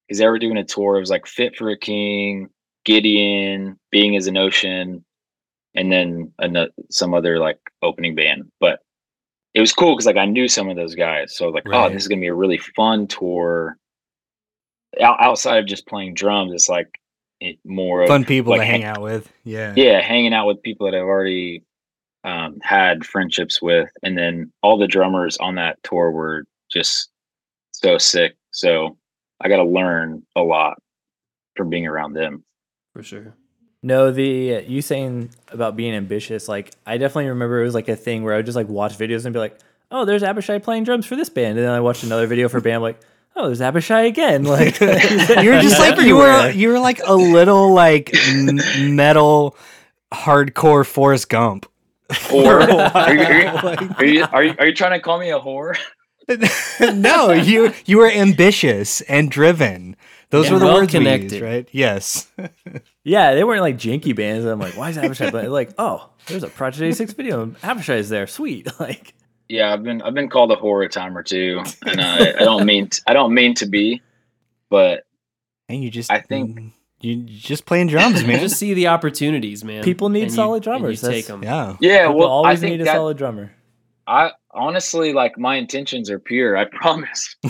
because 0.08 0.20
they 0.20 0.28
were 0.28 0.40
doing 0.40 0.58
a 0.58 0.64
tour. 0.64 0.96
It 0.98 1.02
was 1.02 1.10
like 1.10 1.26
Fit 1.28 1.56
for 1.58 1.70
a 1.70 1.78
King, 1.78 2.50
Gideon, 2.86 3.78
Being 3.92 4.16
as 4.16 4.28
an 4.28 4.38
Ocean, 4.38 5.04
and 5.76 5.92
then 5.92 6.34
ano- 6.42 6.70
some 6.90 7.14
other 7.14 7.40
like 7.40 7.60
opening 7.82 8.16
band. 8.16 8.52
But 8.60 8.80
it 9.54 9.62
was 9.62 9.74
cool 9.74 9.94
because 9.96 10.06
like 10.06 10.18
I 10.18 10.26
knew 10.26 10.48
some 10.48 10.70
of 10.70 10.76
those 10.76 10.96
guys. 10.96 11.36
So 11.36 11.50
like, 11.50 11.64
oh, 11.68 11.90
this 11.90 12.04
is 12.04 12.08
gonna 12.08 12.22
be 12.22 12.28
a 12.28 12.34
really 12.34 12.60
fun 12.60 13.08
tour. 13.08 13.78
Out- 15.02 15.22
outside 15.22 15.58
of 15.58 15.66
just 15.66 15.88
playing 15.88 16.14
drums, 16.14 16.54
it's 16.54 16.70
like 16.70 17.00
it 17.40 17.58
more 17.66 18.02
of 18.02 18.08
Fun 18.08 18.26
people 18.26 18.52
like, 18.52 18.62
to 18.62 18.66
hang 18.66 18.84
out 18.84 19.02
with. 19.02 19.32
Yeah. 19.44 19.74
yeah 19.76 20.02
hanging 20.02 20.34
out 20.34 20.48
with 20.48 20.62
people 20.64 20.86
that 20.90 20.98
i've 20.98 21.04
already 21.04 21.64
um, 22.24 22.58
had 22.62 23.06
friendships 23.06 23.62
with 23.62 23.90
and 24.04 24.18
then 24.18 24.52
all 24.64 24.78
the 24.78 24.88
drummers 24.88 25.38
on 25.38 25.56
that 25.56 25.78
tour 25.84 26.12
were 26.12 26.46
just 26.70 27.10
so 27.72 27.98
sick 27.98 28.36
so 28.52 28.98
i 29.40 29.48
got 29.48 29.58
to 29.58 29.64
learn 29.64 30.24
a 30.36 30.42
lot 30.42 30.78
from 31.56 31.70
being 31.70 31.88
around 31.88 32.14
them 32.14 32.44
For 32.94 33.04
sure. 33.04 33.36
No, 33.84 34.12
the 34.12 34.56
uh, 34.56 34.60
you 34.62 34.82
saying 34.82 35.30
about 35.50 35.76
being 35.76 35.94
ambitious, 35.94 36.48
like 36.48 36.74
I 36.86 36.98
definitely 36.98 37.30
remember 37.30 37.62
it 37.62 37.66
was 37.66 37.76
like 37.76 37.88
a 37.90 37.96
thing 37.96 38.24
where 38.24 38.34
I 38.34 38.38
would 38.38 38.46
just 38.46 38.56
like 38.56 38.68
watch 38.68 38.98
videos 38.98 39.26
and 39.26 39.34
be 39.34 39.40
like, 39.40 39.58
"Oh, 39.92 40.04
there's 40.06 40.24
Abishai 40.24 40.60
playing 40.60 40.84
drums 40.84 41.06
for 41.06 41.16
this 41.16 41.30
band," 41.30 41.58
and 41.58 41.68
then 41.68 41.74
I 41.74 41.80
watched 41.80 42.04
another 42.04 42.28
video 42.28 42.50
for 42.50 42.58
a 42.58 42.62
band, 42.62 42.78
I'm 42.78 42.82
like, 42.82 43.00
"Oh, 43.36 43.46
there's 43.46 43.62
Abishai 43.62 44.02
again!" 44.02 44.44
Like 44.46 44.80
you 44.82 44.88
were 44.88 45.62
just 45.62 45.80
like 45.80 46.00
you 46.02 46.18
were 46.18 46.50
you 46.52 46.70
were 46.70 46.80
like 46.80 47.02
a 47.06 47.16
little 47.16 47.72
like 47.72 48.12
m- 48.28 48.96
metal 48.96 49.56
hardcore 50.12 50.86
Forrest 50.86 51.30
Gump. 51.30 51.68
or 52.34 52.62
are 52.72 53.14
you, 53.14 53.22
are, 53.22 53.44
you, 53.44 53.48
are, 53.50 54.06
you, 54.06 54.26
are, 54.32 54.44
you, 54.44 54.56
are 54.60 54.66
you 54.68 54.74
trying 54.74 54.94
to 54.94 55.00
call 55.00 55.20
me 55.20 55.30
a 55.30 55.40
whore 55.40 55.76
no, 56.80 57.32
you 57.32 57.74
you 57.86 57.98
were 57.98 58.10
ambitious 58.10 59.02
and 59.02 59.32
driven. 59.32 59.96
Those 60.30 60.48
Yeah, 60.48 60.54
were 60.54 60.60
the 60.60 60.66
well 60.66 60.74
words 60.76 60.94
we 60.94 61.00
connected. 61.00 61.32
used, 61.32 61.42
right? 61.44 61.68
Yes. 61.72 62.32
Yeah, 63.04 63.36
they 63.36 63.46
weren't 63.46 63.62
like 63.62 63.78
janky 63.78 64.14
bands. 64.14 64.44
I'm 64.46 64.60
like, 64.60 64.76
why 64.76 64.90
is 64.90 64.98
Abishai 64.98 65.30
playing? 65.32 65.50
Like, 65.50 65.70
oh, 65.78 66.10
there's 66.26 66.44
a 66.44 66.50
Project 66.50 66.82
86 66.84 67.14
video 67.14 67.42
and 67.42 67.56
Abishai 67.64 67.96
is 67.96 68.10
there. 68.10 68.28
Sweet. 68.28 68.68
Like, 68.82 69.14
yeah 69.50 69.72
i've 69.72 69.82
been 69.82 70.02
i've 70.02 70.14
been 70.14 70.28
called 70.28 70.52
a 70.52 70.58
whore 70.58 70.86
a 70.86 70.90
time 70.90 71.18
or 71.18 71.24
two 71.24 71.64
and 71.86 72.02
I, 72.02 72.32
I 72.34 72.40
don't 72.44 72.66
mean 72.66 72.90
t- 72.90 73.02
i 73.08 73.14
don't 73.14 73.34
mean 73.34 73.54
to 73.54 73.66
be 73.66 74.02
but 74.70 75.06
And 75.70 75.82
you 75.82 75.90
just 75.90 76.12
I 76.12 76.20
think- 76.20 76.74
you 77.00 77.14
you 77.14 77.24
just 77.40 77.66
playing 77.66 77.88
drums, 77.88 78.26
man. 78.26 78.42
just 78.42 78.58
see 78.58 78.74
the 78.74 78.88
opportunities, 78.88 79.64
man. 79.64 79.86
People 79.86 80.10
need 80.10 80.24
and 80.24 80.32
you- 80.32 80.36
solid 80.36 80.56
and 80.58 80.64
drummers. 80.66 81.02
You 81.02 81.10
take 81.10 81.28
them. 81.28 81.44
yeah. 81.44 81.78
yeah 81.80 82.08
people 82.08 82.18
well 82.20 82.28
i 82.28 82.32
always 82.34 82.60
think 82.60 82.72
need 82.74 82.82
a 82.82 82.84
that 82.84 82.96
solid 82.96 83.16
drummer. 83.18 83.54
i 84.06 84.32
honestly 84.52 85.14
like 85.14 85.38
my 85.38 85.56
intentions 85.56 86.10
are 86.10 86.20
pure 86.20 86.58
i 86.58 86.66
promise 86.66 87.38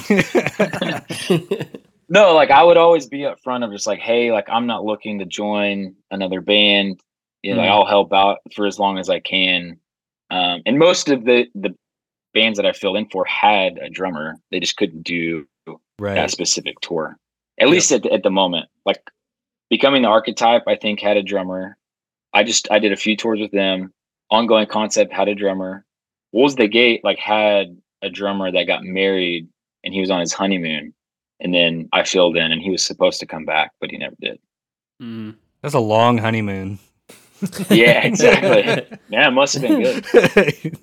No, 2.09 2.33
like 2.35 2.51
I 2.51 2.63
would 2.63 2.77
always 2.77 3.07
be 3.07 3.25
up 3.25 3.39
front 3.43 3.63
of 3.63 3.71
just 3.71 3.87
like, 3.87 3.99
hey, 3.99 4.31
like 4.31 4.47
I'm 4.49 4.65
not 4.67 4.85
looking 4.85 5.19
to 5.19 5.25
join 5.25 5.95
another 6.11 6.41
band. 6.41 7.01
You 7.43 7.53
know, 7.53 7.61
like 7.61 7.69
Mhm. 7.69 7.73
I'll 7.73 7.85
help 7.85 8.13
out 8.13 8.39
for 8.55 8.65
as 8.65 8.79
long 8.79 8.97
as 8.97 9.09
I 9.09 9.19
can. 9.19 9.79
Um, 10.29 10.61
and 10.65 10.77
most 10.79 11.09
of 11.09 11.25
the 11.25 11.47
the 11.55 11.75
bands 12.33 12.57
that 12.57 12.65
I 12.65 12.71
filled 12.71 12.97
in 12.97 13.07
for 13.09 13.25
had 13.25 13.77
a 13.77 13.89
drummer. 13.89 14.35
They 14.51 14.59
just 14.59 14.77
couldn't 14.77 15.03
do 15.03 15.45
Right. 15.99 16.13
that 16.15 16.31
specific 16.31 16.79
tour. 16.81 17.17
At 17.59 17.69
least 17.69 17.91
at 17.91 18.03
the, 18.03 18.13
at 18.13 18.21
the 18.23 18.29
moment. 18.29 18.67
Like 18.85 19.01
becoming 19.69 20.03
the 20.03 20.07
archetype, 20.09 20.63
I 20.67 20.75
think 20.75 20.99
had 21.01 21.17
a 21.17 21.23
drummer. 21.23 21.77
I 22.33 22.43
just 22.43 22.69
I 22.71 22.79
did 22.79 22.91
a 22.91 22.97
few 22.97 23.15
tours 23.17 23.39
with 23.39 23.51
them. 23.51 23.91
Ongoing 24.29 24.67
concept 24.67 25.11
had 25.13 25.27
a 25.27 25.35
drummer. 25.35 25.85
Wolves 26.31 26.55
the 26.55 26.67
Gate 26.67 27.01
like 27.03 27.17
had 27.19 27.77
a 28.01 28.09
drummer 28.09 28.51
that 28.51 28.63
got 28.67 28.83
married 28.83 29.47
and 29.83 29.93
he 29.93 29.99
was 30.01 30.11
on 30.11 30.19
his 30.19 30.33
honeymoon. 30.33 30.93
And 31.39 31.53
then 31.53 31.87
I 31.93 32.03
filled 32.03 32.37
in 32.37 32.51
and 32.51 32.61
he 32.61 32.71
was 32.71 32.83
supposed 32.83 33.19
to 33.19 33.25
come 33.25 33.45
back, 33.45 33.71
but 33.79 33.91
he 33.91 33.97
never 33.97 34.15
did. 34.19 34.39
Mm. 35.01 35.35
That's 35.61 35.75
a 35.75 35.79
long 35.79 36.17
honeymoon. 36.17 36.79
Yeah, 37.69 38.05
exactly. 38.05 38.97
Yeah, 39.09 39.27
it 39.27 39.31
must 39.31 39.53
have 39.53 39.61
been 39.61 39.81
good. 39.81 40.77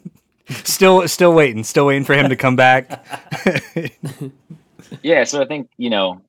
still, 0.65 1.07
still 1.09 1.35
waiting. 1.35 1.65
Still 1.65 1.87
waiting 1.87 2.05
for 2.05 2.15
him 2.15 2.29
to 2.29 2.37
come 2.37 2.57
back. 2.57 3.05
yeah 5.03 5.25
so 5.25 5.43
i 5.43 5.47
think 5.47 5.69
you 5.77 5.91
know 5.91 6.21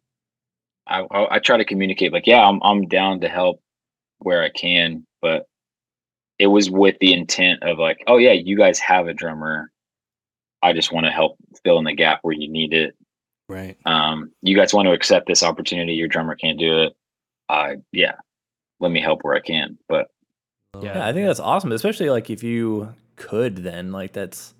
I, 0.88 1.02
I 1.12 1.36
i 1.36 1.40
try 1.40 1.58
to 1.58 1.66
communicate 1.66 2.14
like 2.14 2.28
yeah 2.28 2.46
i'm 2.46 2.62
i'm 2.64 2.88
down 2.88 3.20
to 3.22 3.30
help 3.30 3.62
where 4.20 4.44
i 4.44 4.50
can 4.50 5.06
but 5.22 5.46
it 6.40 6.48
was 6.48 6.70
with 6.70 6.96
the 7.00 7.14
intent 7.14 7.64
of 7.64 7.78
like 7.78 8.04
oh 8.08 8.18
yeah 8.18 8.34
you 8.34 8.58
guys 8.58 8.80
have 8.80 9.08
a 9.08 9.14
drummer 9.14 9.72
i 10.62 10.74
just 10.74 10.92
want 10.92 11.06
to 11.06 11.12
help 11.12 11.38
fill 11.64 11.80
in 11.80 11.86
the 11.86 11.94
gap 11.94 12.20
where 12.22 12.36
you 12.36 12.50
need 12.50 12.74
it 12.74 12.96
right. 13.48 13.78
um 13.86 14.32
you 14.42 14.56
guys 14.56 14.74
want 14.74 14.88
to 14.88 14.92
accept 14.94 15.28
this 15.28 15.44
opportunity 15.44 15.94
your 15.94 16.08
drummer 16.08 16.36
can't 16.36 16.60
do 16.60 16.82
it 16.84 16.94
uh 17.50 17.74
yeah 17.92 18.16
let 18.80 18.92
me 18.92 19.00
help 19.02 19.22
where 19.24 19.36
i 19.36 19.40
can 19.40 19.78
but 19.88 20.08
Yeah, 20.82 21.08
I 21.08 21.14
think 21.14 21.26
that's 21.26 21.40
awesome, 21.40 21.72
especially 21.72 22.10
like 22.10 22.30
if 22.30 22.44
you 22.44 22.94
could 23.16 23.58
then 23.58 23.92
like 23.94 24.12
that's 24.12 24.54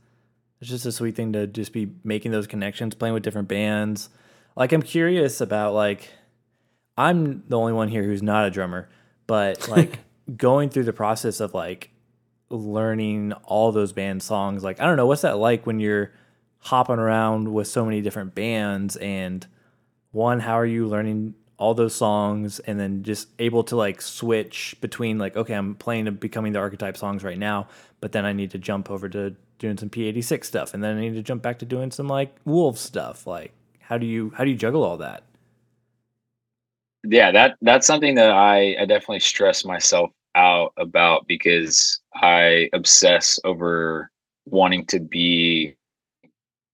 it's 0.62 0.70
just 0.70 0.86
a 0.86 0.92
sweet 0.92 1.16
thing 1.16 1.34
to 1.34 1.46
just 1.46 1.74
be 1.74 1.92
making 2.06 2.32
those 2.32 2.48
connections, 2.48 2.96
playing 2.96 3.14
with 3.14 3.24
different 3.24 3.50
bands. 3.50 4.10
Like 4.56 4.72
I'm 4.72 4.82
curious 4.82 5.42
about 5.42 5.74
like 5.74 6.10
I'm 6.98 7.44
the 7.50 7.58
only 7.58 7.74
one 7.74 7.90
here 7.90 8.04
who's 8.04 8.24
not 8.24 8.46
a 8.48 8.50
drummer, 8.50 8.88
but 9.28 9.68
like 9.76 10.00
going 10.38 10.70
through 10.70 10.86
the 10.86 10.94
process 10.94 11.42
of 11.42 11.54
like 11.54 11.90
learning 12.50 13.34
all 13.44 13.74
those 13.74 13.92
band 13.92 14.24
songs, 14.24 14.64
like 14.64 14.80
I 14.80 14.86
don't 14.86 14.96
know, 14.96 15.08
what's 15.08 15.24
that 15.24 15.38
like 15.38 15.66
when 15.68 15.82
you're 15.82 16.14
hopping 16.66 16.98
around 16.98 17.54
with 17.54 17.68
so 17.68 17.86
many 17.86 18.02
different 18.02 18.34
bands 18.34 18.96
and 18.96 19.46
one, 20.12 20.40
how 20.40 20.56
are 20.56 20.66
you 20.66 20.88
learning 20.88 21.36
all 21.58 21.76
those 21.76 21.94
songs? 21.94 22.60
And 22.60 22.80
then 22.80 23.04
just 23.04 23.28
able 23.38 23.64
to 23.66 23.76
like 23.76 24.02
switch 24.02 24.76
between 24.82 25.20
like 25.20 25.38
okay 25.38 25.54
i'm 25.54 25.76
playing 25.76 26.12
becoming 26.16 26.54
the 26.54 26.60
archetype 26.60 26.98
songs 26.98 27.24
right 27.24 27.38
now 27.38 27.68
but 28.02 28.12
then 28.12 28.26
i 28.26 28.34
need 28.34 28.52
to 28.52 28.58
jump 28.58 28.90
over 28.90 29.08
to 29.10 29.36
doing 29.60 29.78
some 29.78 29.90
p86 29.90 30.44
stuff. 30.44 30.74
And 30.74 30.84
then 30.84 30.98
i 30.98 31.00
need 31.00 31.14
to 31.14 31.22
jump 31.22 31.44
back 31.44 31.60
to 31.60 31.66
doing 31.66 31.92
some 31.92 32.08
like 32.08 32.36
wolf 32.46 32.78
stuff. 32.78 33.28
Like 33.28 33.54
how 33.80 33.98
do 33.98 34.06
you 34.06 34.32
how 34.36 34.44
do 34.44 34.50
you 34.50 34.58
juggle 34.58 34.84
all 34.84 34.98
that? 34.98 35.24
Yeah 37.04 37.32
that 37.32 37.58
that's 37.62 37.86
something 37.86 38.16
that 38.16 38.32
i 38.32 38.76
i 38.80 38.86
definitely 38.86 39.20
stress 39.20 39.64
myself 39.64 40.10
out 40.34 40.74
about 40.78 41.28
because 41.28 42.02
i 42.16 42.68
obsess 42.74 43.40
over 43.44 44.10
wanting 44.46 44.86
to 44.88 45.00
be 45.00 45.76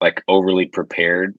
like 0.02 0.24
overly 0.28 0.66
prepared. 0.66 1.38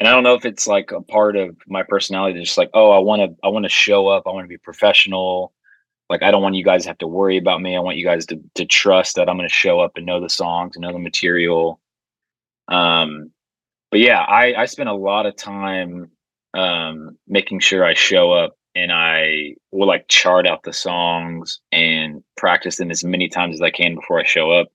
And 0.00 0.08
i 0.08 0.12
don't 0.12 0.24
know 0.24 0.34
if 0.34 0.44
it's 0.44 0.66
like 0.66 0.90
a 0.90 1.02
part 1.02 1.36
of 1.36 1.56
my 1.68 1.82
personality 1.84 2.40
just 2.40 2.58
like 2.58 2.70
oh 2.74 2.90
i 2.90 2.98
want 2.98 3.22
to 3.22 3.36
i 3.44 3.48
want 3.48 3.64
to 3.64 3.68
show 3.68 4.08
up. 4.08 4.24
I 4.26 4.30
want 4.30 4.44
to 4.44 4.48
be 4.48 4.58
professional. 4.58 5.52
Like 6.08 6.22
i 6.22 6.30
don't 6.30 6.42
want 6.42 6.54
you 6.54 6.64
guys 6.64 6.82
to 6.82 6.88
have 6.88 6.98
to 6.98 7.06
worry 7.06 7.36
about 7.36 7.60
me. 7.60 7.76
I 7.76 7.80
want 7.80 7.98
you 7.98 8.04
guys 8.04 8.26
to 8.26 8.40
to 8.54 8.64
trust 8.64 9.16
that 9.16 9.28
i'm 9.28 9.36
going 9.36 9.48
to 9.48 9.54
show 9.54 9.80
up 9.80 9.92
and 9.96 10.06
know 10.06 10.20
the 10.20 10.28
songs 10.30 10.76
and 10.76 10.82
know 10.82 10.92
the 10.92 10.98
material. 10.98 11.80
Um 12.68 13.32
but 13.92 14.00
yeah 14.00 14.22
i 14.22 14.54
i 14.54 14.64
spent 14.64 14.88
a 14.88 14.94
lot 14.94 15.26
of 15.26 15.36
time 15.36 16.10
um 16.54 17.16
making 17.28 17.60
sure 17.60 17.84
i 17.84 17.94
show 17.94 18.32
up 18.32 18.56
and 18.74 18.90
i 18.90 19.54
will 19.70 19.86
like 19.86 20.08
chart 20.08 20.46
out 20.46 20.64
the 20.64 20.72
songs 20.72 21.60
and 21.70 22.24
practice 22.36 22.76
them 22.76 22.90
as 22.90 23.04
many 23.04 23.28
times 23.28 23.54
as 23.54 23.62
i 23.62 23.70
can 23.70 23.94
before 23.94 24.18
i 24.18 24.24
show 24.24 24.50
up 24.50 24.68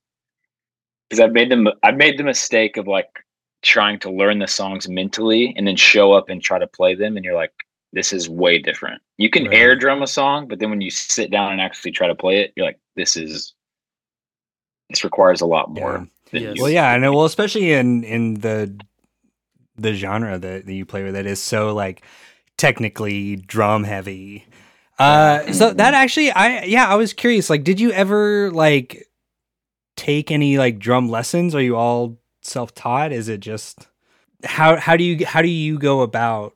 because 1.09 1.19
i've 1.19 1.31
made 1.33 1.49
them 1.49 1.67
i've 1.83 1.97
made 1.97 2.17
the 2.17 2.23
mistake 2.23 2.77
of 2.77 2.87
like 2.87 3.23
trying 3.63 3.99
to 3.99 4.09
learn 4.11 4.39
the 4.39 4.47
songs 4.47 4.87
mentally 4.87 5.53
and 5.57 5.67
then 5.67 5.75
show 5.75 6.13
up 6.13 6.29
and 6.29 6.41
try 6.41 6.59
to 6.59 6.67
play 6.67 6.95
them 6.95 7.15
and 7.15 7.25
you're 7.25 7.35
like 7.35 7.53
this 7.93 8.13
is 8.13 8.29
way 8.29 8.59
different 8.59 9.01
you 9.17 9.29
can 9.29 9.45
Right. 9.45 9.55
air 9.55 9.75
drum 9.75 10.01
a 10.03 10.07
song 10.07 10.47
but 10.47 10.59
then 10.59 10.69
when 10.69 10.81
you 10.81 10.91
sit 10.91 11.31
down 11.31 11.51
and 11.51 11.61
actually 11.61 11.91
try 11.91 12.07
to 12.07 12.15
play 12.15 12.41
it 12.41 12.53
you're 12.55 12.65
like 12.65 12.79
this 12.95 13.15
is 13.17 13.53
this 14.89 15.03
requires 15.03 15.41
a 15.41 15.45
lot 15.45 15.69
more 15.71 15.99
Yeah. 15.99 16.05
Yes. 16.33 16.57
Well, 16.59 16.69
yeah, 16.69 16.89
I 16.89 16.97
know. 16.97 17.13
Well, 17.13 17.23
especially 17.23 17.71
in 17.71 18.03
in 18.03 18.33
the 18.35 18.77
the 19.77 19.93
genre 19.93 20.37
that, 20.37 20.65
that 20.65 20.73
you 20.73 20.85
play 20.85 21.03
with, 21.03 21.13
that 21.13 21.25
is 21.25 21.41
so 21.41 21.73
like 21.73 22.03
technically 22.57 23.37
drum 23.37 23.85
heavy. 23.85 24.45
Uh, 24.99 25.53
so 25.53 25.71
that 25.71 25.93
actually, 25.93 26.31
I 26.31 26.63
yeah, 26.63 26.85
I 26.85 26.95
was 26.95 27.13
curious. 27.13 27.49
Like, 27.49 27.63
did 27.63 27.79
you 27.79 27.91
ever 27.91 28.51
like 28.51 29.07
take 29.97 30.31
any 30.31 30.57
like 30.57 30.79
drum 30.79 31.09
lessons? 31.09 31.53
Are 31.53 31.61
you 31.61 31.75
all 31.75 32.17
self 32.41 32.73
taught? 32.73 33.11
Is 33.11 33.27
it 33.27 33.41
just 33.41 33.87
how 34.45 34.77
how 34.77 34.95
do 34.95 35.03
you 35.03 35.25
how 35.25 35.41
do 35.41 35.49
you 35.49 35.77
go 35.77 36.01
about 36.01 36.55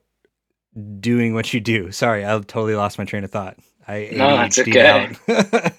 doing 1.00 1.34
what 1.34 1.52
you 1.52 1.60
do? 1.60 1.92
Sorry, 1.92 2.24
I 2.24 2.30
totally 2.38 2.74
lost 2.74 2.98
my 2.98 3.04
train 3.04 3.24
of 3.24 3.30
thought. 3.30 3.58
I 3.86 4.10
No, 4.12 4.36
that's 4.36 4.58
okay. 4.58 5.12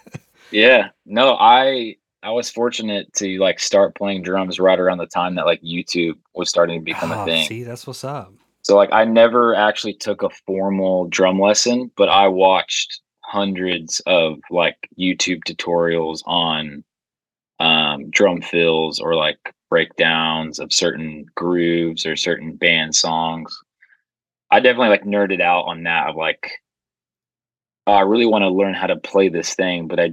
Yeah. 0.51 0.89
No, 1.05 1.35
I 1.39 1.95
I 2.21 2.29
was 2.29 2.49
fortunate 2.49 3.11
to 3.15 3.39
like 3.39 3.59
start 3.59 3.95
playing 3.95 4.21
drums 4.21 4.59
right 4.59 4.79
around 4.79 4.99
the 4.99 5.07
time 5.07 5.35
that 5.35 5.45
like 5.45 5.61
YouTube 5.61 6.17
was 6.35 6.47
starting 6.47 6.79
to 6.79 6.85
become 6.85 7.11
Oh, 7.11 7.23
a 7.23 7.25
thing. 7.25 7.47
See, 7.47 7.63
that's 7.63 7.87
what's 7.87 8.03
up. 8.03 8.31
So 8.61 8.77
like 8.77 8.93
I 8.93 9.03
never 9.03 9.55
actually 9.55 9.95
took 9.95 10.21
a 10.21 10.29
formal 10.45 11.07
drum 11.07 11.39
lesson, 11.39 11.91
but 11.97 12.07
I 12.07 12.27
watched 12.27 13.01
hundreds 13.21 13.99
of 14.05 14.39
like 14.51 14.77
YouTube 14.97 15.43
tutorials 15.43 16.21
on 16.25 16.83
um 17.63 18.09
drum 18.09 18.41
fills 18.41 18.99
or 18.99 19.15
like 19.15 19.39
breakdowns 19.69 20.59
of 20.59 20.73
certain 20.73 21.25
grooves 21.35 22.05
or 22.05 22.15
certain 22.15 22.55
band 22.55 22.93
songs. 22.95 23.57
I 24.51 24.59
definitely 24.59 24.89
like 24.89 25.03
nerded 25.05 25.41
out 25.41 25.63
on 25.65 25.83
that 25.83 26.09
of 26.09 26.15
like 26.15 26.51
oh, 27.87 27.93
I 27.93 28.01
really 28.01 28.25
want 28.25 28.43
to 28.43 28.49
learn 28.49 28.73
how 28.73 28.87
to 28.87 28.95
play 28.97 29.29
this 29.29 29.55
thing, 29.55 29.87
but 29.87 29.99
I 29.99 30.11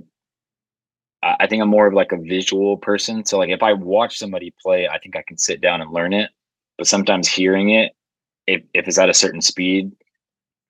I 1.22 1.36
I 1.40 1.46
think 1.46 1.62
I'm 1.62 1.68
more 1.68 1.86
of 1.86 1.94
like 1.94 2.12
a 2.12 2.16
visual 2.16 2.76
person. 2.76 3.24
So 3.24 3.38
like 3.38 3.50
if 3.50 3.62
I 3.62 3.72
watch 3.72 4.18
somebody 4.18 4.54
play, 4.62 4.88
I 4.88 4.98
think 4.98 5.16
I 5.16 5.22
can 5.26 5.38
sit 5.38 5.60
down 5.60 5.80
and 5.80 5.92
learn 5.92 6.12
it. 6.12 6.30
But 6.78 6.86
sometimes 6.86 7.28
hearing 7.28 7.70
it, 7.70 7.92
if, 8.46 8.62
if 8.72 8.88
it's 8.88 8.98
at 8.98 9.10
a 9.10 9.14
certain 9.14 9.42
speed, 9.42 9.92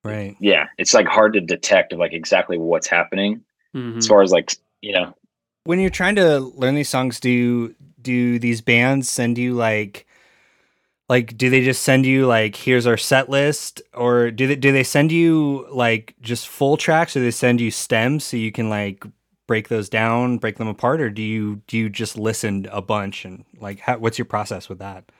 Right. 0.02 0.34
yeah, 0.40 0.66
it's 0.78 0.94
like 0.94 1.06
hard 1.06 1.34
to 1.34 1.40
detect 1.40 1.92
of 1.92 1.98
like 1.98 2.12
exactly 2.14 2.58
what's 2.58 2.88
happening 2.88 3.44
Mhm. 3.74 3.98
as 3.98 4.06
far 4.06 4.22
as 4.22 4.32
like 4.32 4.54
you 4.80 4.92
know. 4.92 5.14
When 5.64 5.80
you're 5.80 5.90
trying 5.90 6.16
to 6.16 6.38
learn 6.40 6.74
these 6.74 6.88
songs 6.88 7.20
do 7.20 7.74
do 8.00 8.38
these 8.38 8.60
bands 8.60 9.08
send 9.08 9.38
you 9.38 9.54
like 9.54 10.06
like 11.08 11.36
do 11.36 11.50
they 11.50 11.62
just 11.62 11.82
send 11.82 12.06
you 12.06 12.26
like 12.26 12.54
here's 12.54 12.86
our 12.86 12.96
set 12.96 13.28
list? 13.28 13.82
Or 13.94 14.30
do 14.30 14.46
they 14.46 14.56
do 14.56 14.72
they 14.72 14.84
send 14.84 15.10
you 15.12 15.66
like 15.70 16.14
just 16.20 16.48
full 16.48 16.76
tracks 16.76 17.16
or 17.16 17.20
they 17.20 17.32
send 17.32 17.60
you 17.60 17.70
stems 17.70 18.24
so 18.24 18.36
you 18.36 18.52
can 18.52 18.70
like 18.70 19.04
break 19.48 19.68
those 19.68 19.88
down 19.88 20.38
break 20.38 20.56
them 20.56 20.68
apart? 20.68 21.00
Or 21.00 21.10
do 21.10 21.22
you 21.22 21.62
do 21.66 21.76
you 21.76 21.88
just 21.90 22.16
listen 22.16 22.68
a 22.70 22.80
bunch 22.80 23.24
and 23.24 23.44
like 23.58 23.80
how, 23.80 23.98
what's 23.98 24.18
your 24.18 24.24
process 24.24 24.68
with 24.68 24.78
that? 24.78 25.10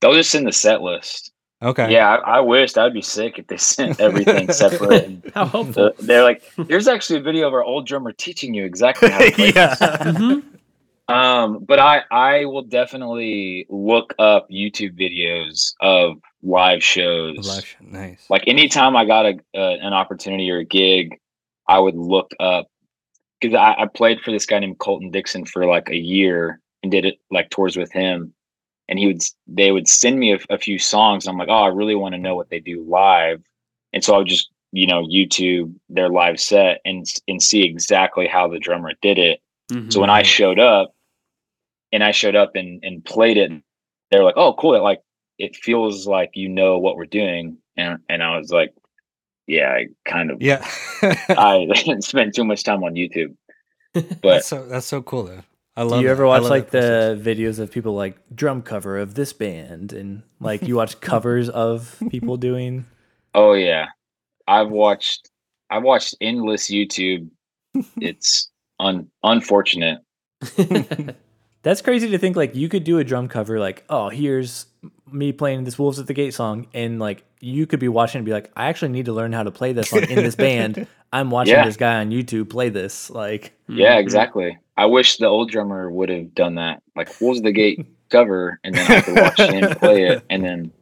They'll 0.00 0.14
just 0.14 0.30
send 0.30 0.46
the 0.46 0.52
set 0.52 0.80
list. 0.80 1.32
Okay 1.62 1.90
Yeah, 1.92 2.08
I, 2.08 2.14
wished 2.16 2.26
I 2.28 2.40
wish 2.40 2.72
that 2.74 2.84
would 2.84 2.92
be 2.94 3.02
sick 3.02 3.38
if 3.38 3.46
they 3.46 3.56
sent 3.56 4.00
everything 4.00 4.50
separate. 4.62 5.04
and 5.04 5.30
How 5.34 5.46
helpful. 5.46 5.92
the- 5.98 6.02
they're 6.04 6.22
like, 6.24 6.42
here's 6.68 6.88
actually 6.88 7.20
a 7.20 7.22
video 7.22 7.46
of 7.46 7.54
our 7.54 7.62
old 7.64 7.86
drummer 7.86 8.12
teaching 8.12 8.54
you 8.54 8.64
exactly 8.64 9.10
how 9.10 9.18
to 9.18 9.30
play 9.32 9.52
yeah 9.54 9.74
this." 9.74 10.16
Mhm. 10.16 10.42
Um, 11.08 11.64
but 11.64 11.78
I 11.78 12.02
I 12.10 12.44
will 12.46 12.62
definitely 12.62 13.66
look 13.68 14.14
up 14.18 14.48
YouTube 14.50 14.98
videos 14.98 15.74
of 15.80 16.18
live 16.42 16.82
shows. 16.82 17.36
Lush, 17.46 17.76
nice 17.80 18.24
Like 18.30 18.44
anytime 18.46 18.96
I 18.96 19.04
got 19.04 19.26
a 19.26 19.34
uh, 19.54 19.76
an 19.82 19.92
opportunity 19.92 20.50
or 20.50 20.58
a 20.58 20.64
gig, 20.64 21.18
I 21.68 21.78
would 21.80 21.96
look 21.96 22.30
up 22.40 22.66
because 23.40 23.54
I, 23.56 23.82
I 23.82 23.86
played 23.86 24.20
for 24.20 24.30
this 24.30 24.46
guy 24.46 24.60
named 24.60 24.78
Colton 24.78 25.10
Dixon 25.10 25.44
for 25.44 25.66
like 25.66 25.90
a 25.90 25.96
year 25.96 26.60
and 26.82 26.90
did 26.92 27.04
it 27.04 27.16
like 27.30 27.50
tours 27.50 27.76
with 27.76 27.92
him. 27.92 28.32
And 28.88 28.98
he 28.98 29.06
would 29.06 29.22
they 29.46 29.72
would 29.72 29.88
send 29.88 30.18
me 30.18 30.34
a, 30.34 30.38
a 30.50 30.58
few 30.58 30.78
songs. 30.78 31.26
I'm 31.26 31.38
like, 31.38 31.48
oh, 31.48 31.62
I 31.62 31.68
really 31.68 31.94
want 31.94 32.14
to 32.14 32.20
know 32.20 32.34
what 32.34 32.50
they 32.50 32.60
do 32.60 32.84
live. 32.86 33.42
And 33.92 34.04
so 34.04 34.14
I 34.14 34.18
would 34.18 34.26
just 34.26 34.50
you 34.72 34.86
know 34.86 35.04
YouTube 35.04 35.74
their 35.88 36.08
live 36.08 36.40
set 36.40 36.80
and 36.84 37.06
and 37.28 37.42
see 37.42 37.62
exactly 37.62 38.26
how 38.26 38.48
the 38.48 38.58
drummer 38.58 38.92
did 39.00 39.18
it. 39.18 39.40
So 39.88 40.00
when 40.00 40.10
I 40.10 40.20
mm-hmm. 40.20 40.26
showed 40.26 40.58
up 40.58 40.94
and 41.92 42.04
I 42.04 42.10
showed 42.10 42.36
up 42.36 42.56
and, 42.56 42.82
and 42.84 43.04
played 43.04 43.38
it, 43.38 43.50
they're 44.10 44.24
like, 44.24 44.36
oh, 44.36 44.54
cool. 44.54 44.74
It, 44.74 44.80
like, 44.80 45.00
it 45.38 45.56
feels 45.56 46.06
like 46.06 46.30
you 46.34 46.48
know 46.48 46.78
what 46.78 46.96
we're 46.96 47.06
doing. 47.06 47.58
and 47.76 47.98
and 48.08 48.22
I 48.22 48.36
was 48.38 48.50
like, 48.50 48.74
yeah, 49.46 49.70
I 49.70 49.86
kind 50.04 50.30
of 50.30 50.42
Yeah. 50.42 50.66
I 51.02 51.66
spent 52.00 52.34
too 52.34 52.44
much 52.44 52.64
time 52.64 52.84
on 52.84 52.94
YouTube. 52.94 53.34
But 53.94 54.22
that's 54.22 54.48
so 54.48 54.66
that's 54.66 54.86
so 54.86 55.02
cool 55.02 55.24
though. 55.24 55.42
I 55.76 55.82
love 55.84 56.00
Do 56.00 56.04
you 56.04 56.10
ever 56.10 56.24
I 56.26 56.28
watch 56.28 56.42
like 56.44 56.70
the 56.70 57.18
videos 57.20 57.58
of 57.58 57.70
people 57.70 57.94
like 57.94 58.16
drum 58.34 58.62
cover 58.62 58.98
of 58.98 59.14
this 59.14 59.32
band 59.32 59.92
and 59.92 60.22
like 60.38 60.62
you 60.62 60.76
watch 60.76 61.00
covers 61.00 61.48
of 61.48 62.02
people 62.10 62.36
doing? 62.36 62.84
oh 63.34 63.54
yeah, 63.54 63.86
I've 64.46 64.68
watched 64.70 65.30
I've 65.70 65.82
watched 65.82 66.14
endless 66.20 66.70
YouTube. 66.70 67.30
It's 67.96 68.50
un 68.78 69.08
unfortunate. 69.22 70.00
That's 71.62 71.80
crazy 71.80 72.10
to 72.10 72.18
think 72.18 72.36
like 72.36 72.54
you 72.54 72.68
could 72.68 72.84
do 72.84 72.98
a 72.98 73.04
drum 73.04 73.28
cover 73.28 73.58
like, 73.58 73.84
oh, 73.88 74.08
here's 74.10 74.66
me 75.10 75.32
playing 75.32 75.64
this 75.64 75.78
Wolves 75.78 75.98
at 75.98 76.06
the 76.06 76.14
Gate 76.14 76.34
song, 76.34 76.66
and 76.74 76.98
like 76.98 77.24
you 77.40 77.66
could 77.66 77.80
be 77.80 77.88
watching 77.88 78.18
and 78.18 78.26
be 78.26 78.32
like, 78.32 78.50
I 78.56 78.66
actually 78.68 78.90
need 78.90 79.06
to 79.06 79.12
learn 79.12 79.32
how 79.32 79.42
to 79.42 79.50
play 79.50 79.72
this 79.72 79.88
song 79.90 80.02
in 80.04 80.16
this 80.16 80.34
band. 80.34 80.86
I'm 81.12 81.30
watching 81.30 81.54
Yeah. 81.54 81.64
this 81.64 81.76
guy 81.76 82.00
on 82.00 82.10
YouTube 82.10 82.50
play 82.50 82.68
this. 82.68 83.10
Like, 83.10 83.52
Yeah, 83.68 83.98
exactly. 83.98 84.58
I 84.82 84.86
wish 84.86 85.18
the 85.18 85.28
old 85.28 85.48
drummer 85.48 85.88
would 85.88 86.08
have 86.08 86.34
done 86.34 86.56
that. 86.56 86.82
Like, 86.96 87.08
what 87.20 87.28
was 87.28 87.42
the 87.42 87.52
gate 87.52 87.86
cover? 88.10 88.58
And 88.64 88.74
then 88.74 88.90
I 88.90 89.00
could 89.00 89.14
watch 89.16 89.38
him 89.38 89.74
play 89.78 90.06
it. 90.08 90.24
And 90.28 90.44
then, 90.44 90.72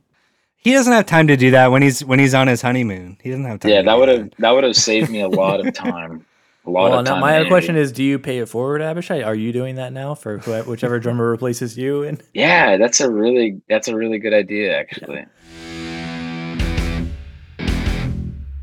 He 0.57 0.73
doesn't 0.73 0.91
have 0.91 1.05
time 1.05 1.27
to 1.27 1.37
do 1.37 1.51
that 1.51 1.71
when 1.71 1.83
he's 1.83 2.03
when 2.03 2.19
he's 2.19 2.33
on 2.33 2.49
his 2.49 2.63
honeymoon. 2.63 3.19
He 3.23 3.29
doesn't 3.29 3.45
have 3.45 3.61
time. 3.61 3.73
yeah, 3.73 3.83
to 3.83 3.85
that 3.85 3.99
would 3.99 4.09
have 4.09 4.31
that 4.39 4.51
would 4.53 4.65
have 4.65 4.75
saved 4.75 5.11
me 5.11 5.21
a 5.21 5.29
lot 5.43 5.61
of 5.67 5.75
time. 5.75 6.25
A 6.65 6.71
lot 6.71 6.91
well, 6.91 6.99
of 7.01 7.05
now 7.05 7.11
time. 7.13 7.21
my 7.21 7.35
and 7.41 7.49
question 7.49 7.77
is, 7.77 7.93
do 7.93 8.03
you 8.03 8.19
pay 8.19 8.39
it 8.39 8.47
forward, 8.49 8.81
Abishai? 8.81 9.21
Are 9.23 9.35
you 9.35 9.53
doing 9.53 9.75
that 9.75 9.93
now 9.93 10.15
for 10.15 10.39
wh- 10.39 10.67
whichever 10.67 10.99
drummer 10.99 11.29
replaces 11.31 11.77
you? 11.77 12.03
And 12.03 12.23
yeah, 12.33 12.79
that's 12.79 13.01
a 13.03 13.11
really 13.11 13.61
that's 13.69 13.87
a 13.89 13.95
really 13.95 14.19
good 14.19 14.33
idea, 14.33 14.79
actually. 14.79 15.27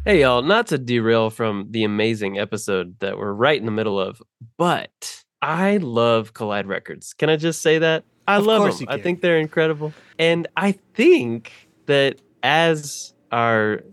Hey, 0.06 0.22
y'all, 0.22 0.42
not 0.42 0.68
to 0.68 0.78
derail 0.78 1.30
from 1.30 1.68
the 1.72 1.84
amazing 1.84 2.40
episode 2.40 2.98
that 3.02 3.18
we're 3.18 3.34
right 3.34 3.60
in 3.60 3.66
the 3.66 3.74
middle 3.74 4.00
of, 4.00 4.22
but 4.58 5.26
I 5.42 5.78
love 5.78 6.34
Collide 6.34 6.66
Records. 6.68 7.14
Can 7.14 7.30
I 7.30 7.36
just 7.36 7.62
say 7.62 7.80
that? 7.80 8.04
I 8.28 8.38
Of 8.38 8.46
love 8.46 8.78
them. 8.80 8.88
I 8.90 9.00
think 9.00 9.22
they're 9.22 9.38
incredible. 9.40 9.94
And 10.20 10.48
I 10.58 10.74
think 10.94 11.52
that 11.86 12.20
as 12.44 13.14
our, 13.32 13.84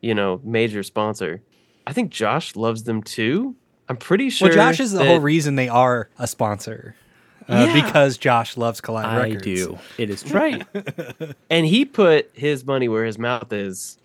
you 0.00 0.14
know, 0.14 0.40
major 0.44 0.82
sponsor, 0.82 1.42
I 1.86 1.92
think 1.92 2.10
Josh 2.10 2.56
loves 2.56 2.84
them 2.84 3.02
too. 3.02 3.54
I'm 3.88 3.96
pretty 3.96 4.30
sure. 4.30 4.48
Well, 4.48 4.54
Josh 4.56 4.80
is 4.80 4.92
the 4.92 4.98
that- 4.98 5.06
whole 5.06 5.20
reason 5.20 5.56
they 5.56 5.68
are 5.68 6.08
a 6.18 6.26
sponsor. 6.26 6.94
Uh, 7.48 7.66
Yeah. 7.74 7.82
because 7.84 8.16
Josh 8.18 8.56
loves 8.56 8.80
Collide 8.80 9.04
I 9.04 9.16
Records. 9.24 9.42
do. 9.42 9.78
It 9.98 10.08
is 10.10 10.22
true. 10.22 10.38
Right. 10.40 10.64
and 11.50 11.66
he 11.66 11.84
put 11.84 12.30
his 12.34 12.64
money 12.64 12.88
where 12.88 13.04
his 13.04 13.18
mouth 13.18 13.52
is. 13.52 13.98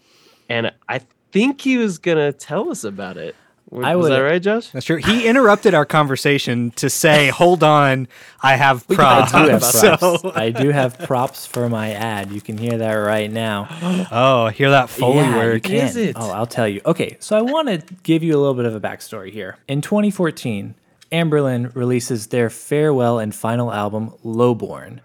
And 0.49 0.71
I 0.89 1.01
think 1.31 1.61
he 1.61 1.77
was 1.77 1.99
going 1.99 2.17
to 2.17 2.33
tell 2.37 2.69
us 2.71 2.83
about 2.83 3.15
it. 3.15 3.35
Was, 3.69 3.85
I 3.85 3.95
was 3.97 4.07
that 4.07 4.19
right, 4.19 4.41
Josh? 4.41 4.69
That's 4.69 4.85
true. 4.85 4.95
He 4.97 5.27
interrupted 5.27 5.73
our 5.73 5.85
conversation 5.85 6.71
to 6.71 6.89
say, 6.89 7.27
"Hold 7.29 7.63
on, 7.63 8.07
I 8.41 8.55
have 8.55 8.85
I 8.89 8.95
props." 8.95 9.31
do 9.33 9.37
have 9.37 9.61
props. 9.61 10.21
So, 10.21 10.31
I 10.33 10.51
do 10.51 10.69
have 10.69 10.99
props 10.99 11.45
for 11.45 11.67
my 11.67 11.91
ad. 11.91 12.31
You 12.31 12.39
can 12.39 12.57
hear 12.57 12.77
that 12.77 12.93
right 12.93 13.29
now. 13.29 13.67
oh, 14.11 14.47
hear 14.47 14.69
that 14.69 14.89
foley 14.89 15.17
yeah, 15.17 15.35
work? 15.37 15.63
Can. 15.63 15.75
Is 15.85 15.97
it? 15.97 16.15
Oh, 16.17 16.31
I'll 16.31 16.45
tell 16.45 16.67
you. 16.67 16.79
Okay, 16.85 17.17
so 17.19 17.37
I 17.37 17.41
want 17.41 17.67
to 17.67 17.83
give 18.03 18.23
you 18.23 18.37
a 18.37 18.39
little 18.39 18.53
bit 18.53 18.65
of 18.65 18.73
a 18.73 18.79
backstory 18.79 19.31
here. 19.31 19.57
In 19.67 19.81
2014, 19.81 20.75
Anberlin 21.11 21.75
releases 21.75 22.27
their 22.27 22.49
farewell 22.49 23.19
and 23.19 23.35
final 23.35 23.73
album, 23.73 24.13
Lowborn. 24.23 25.01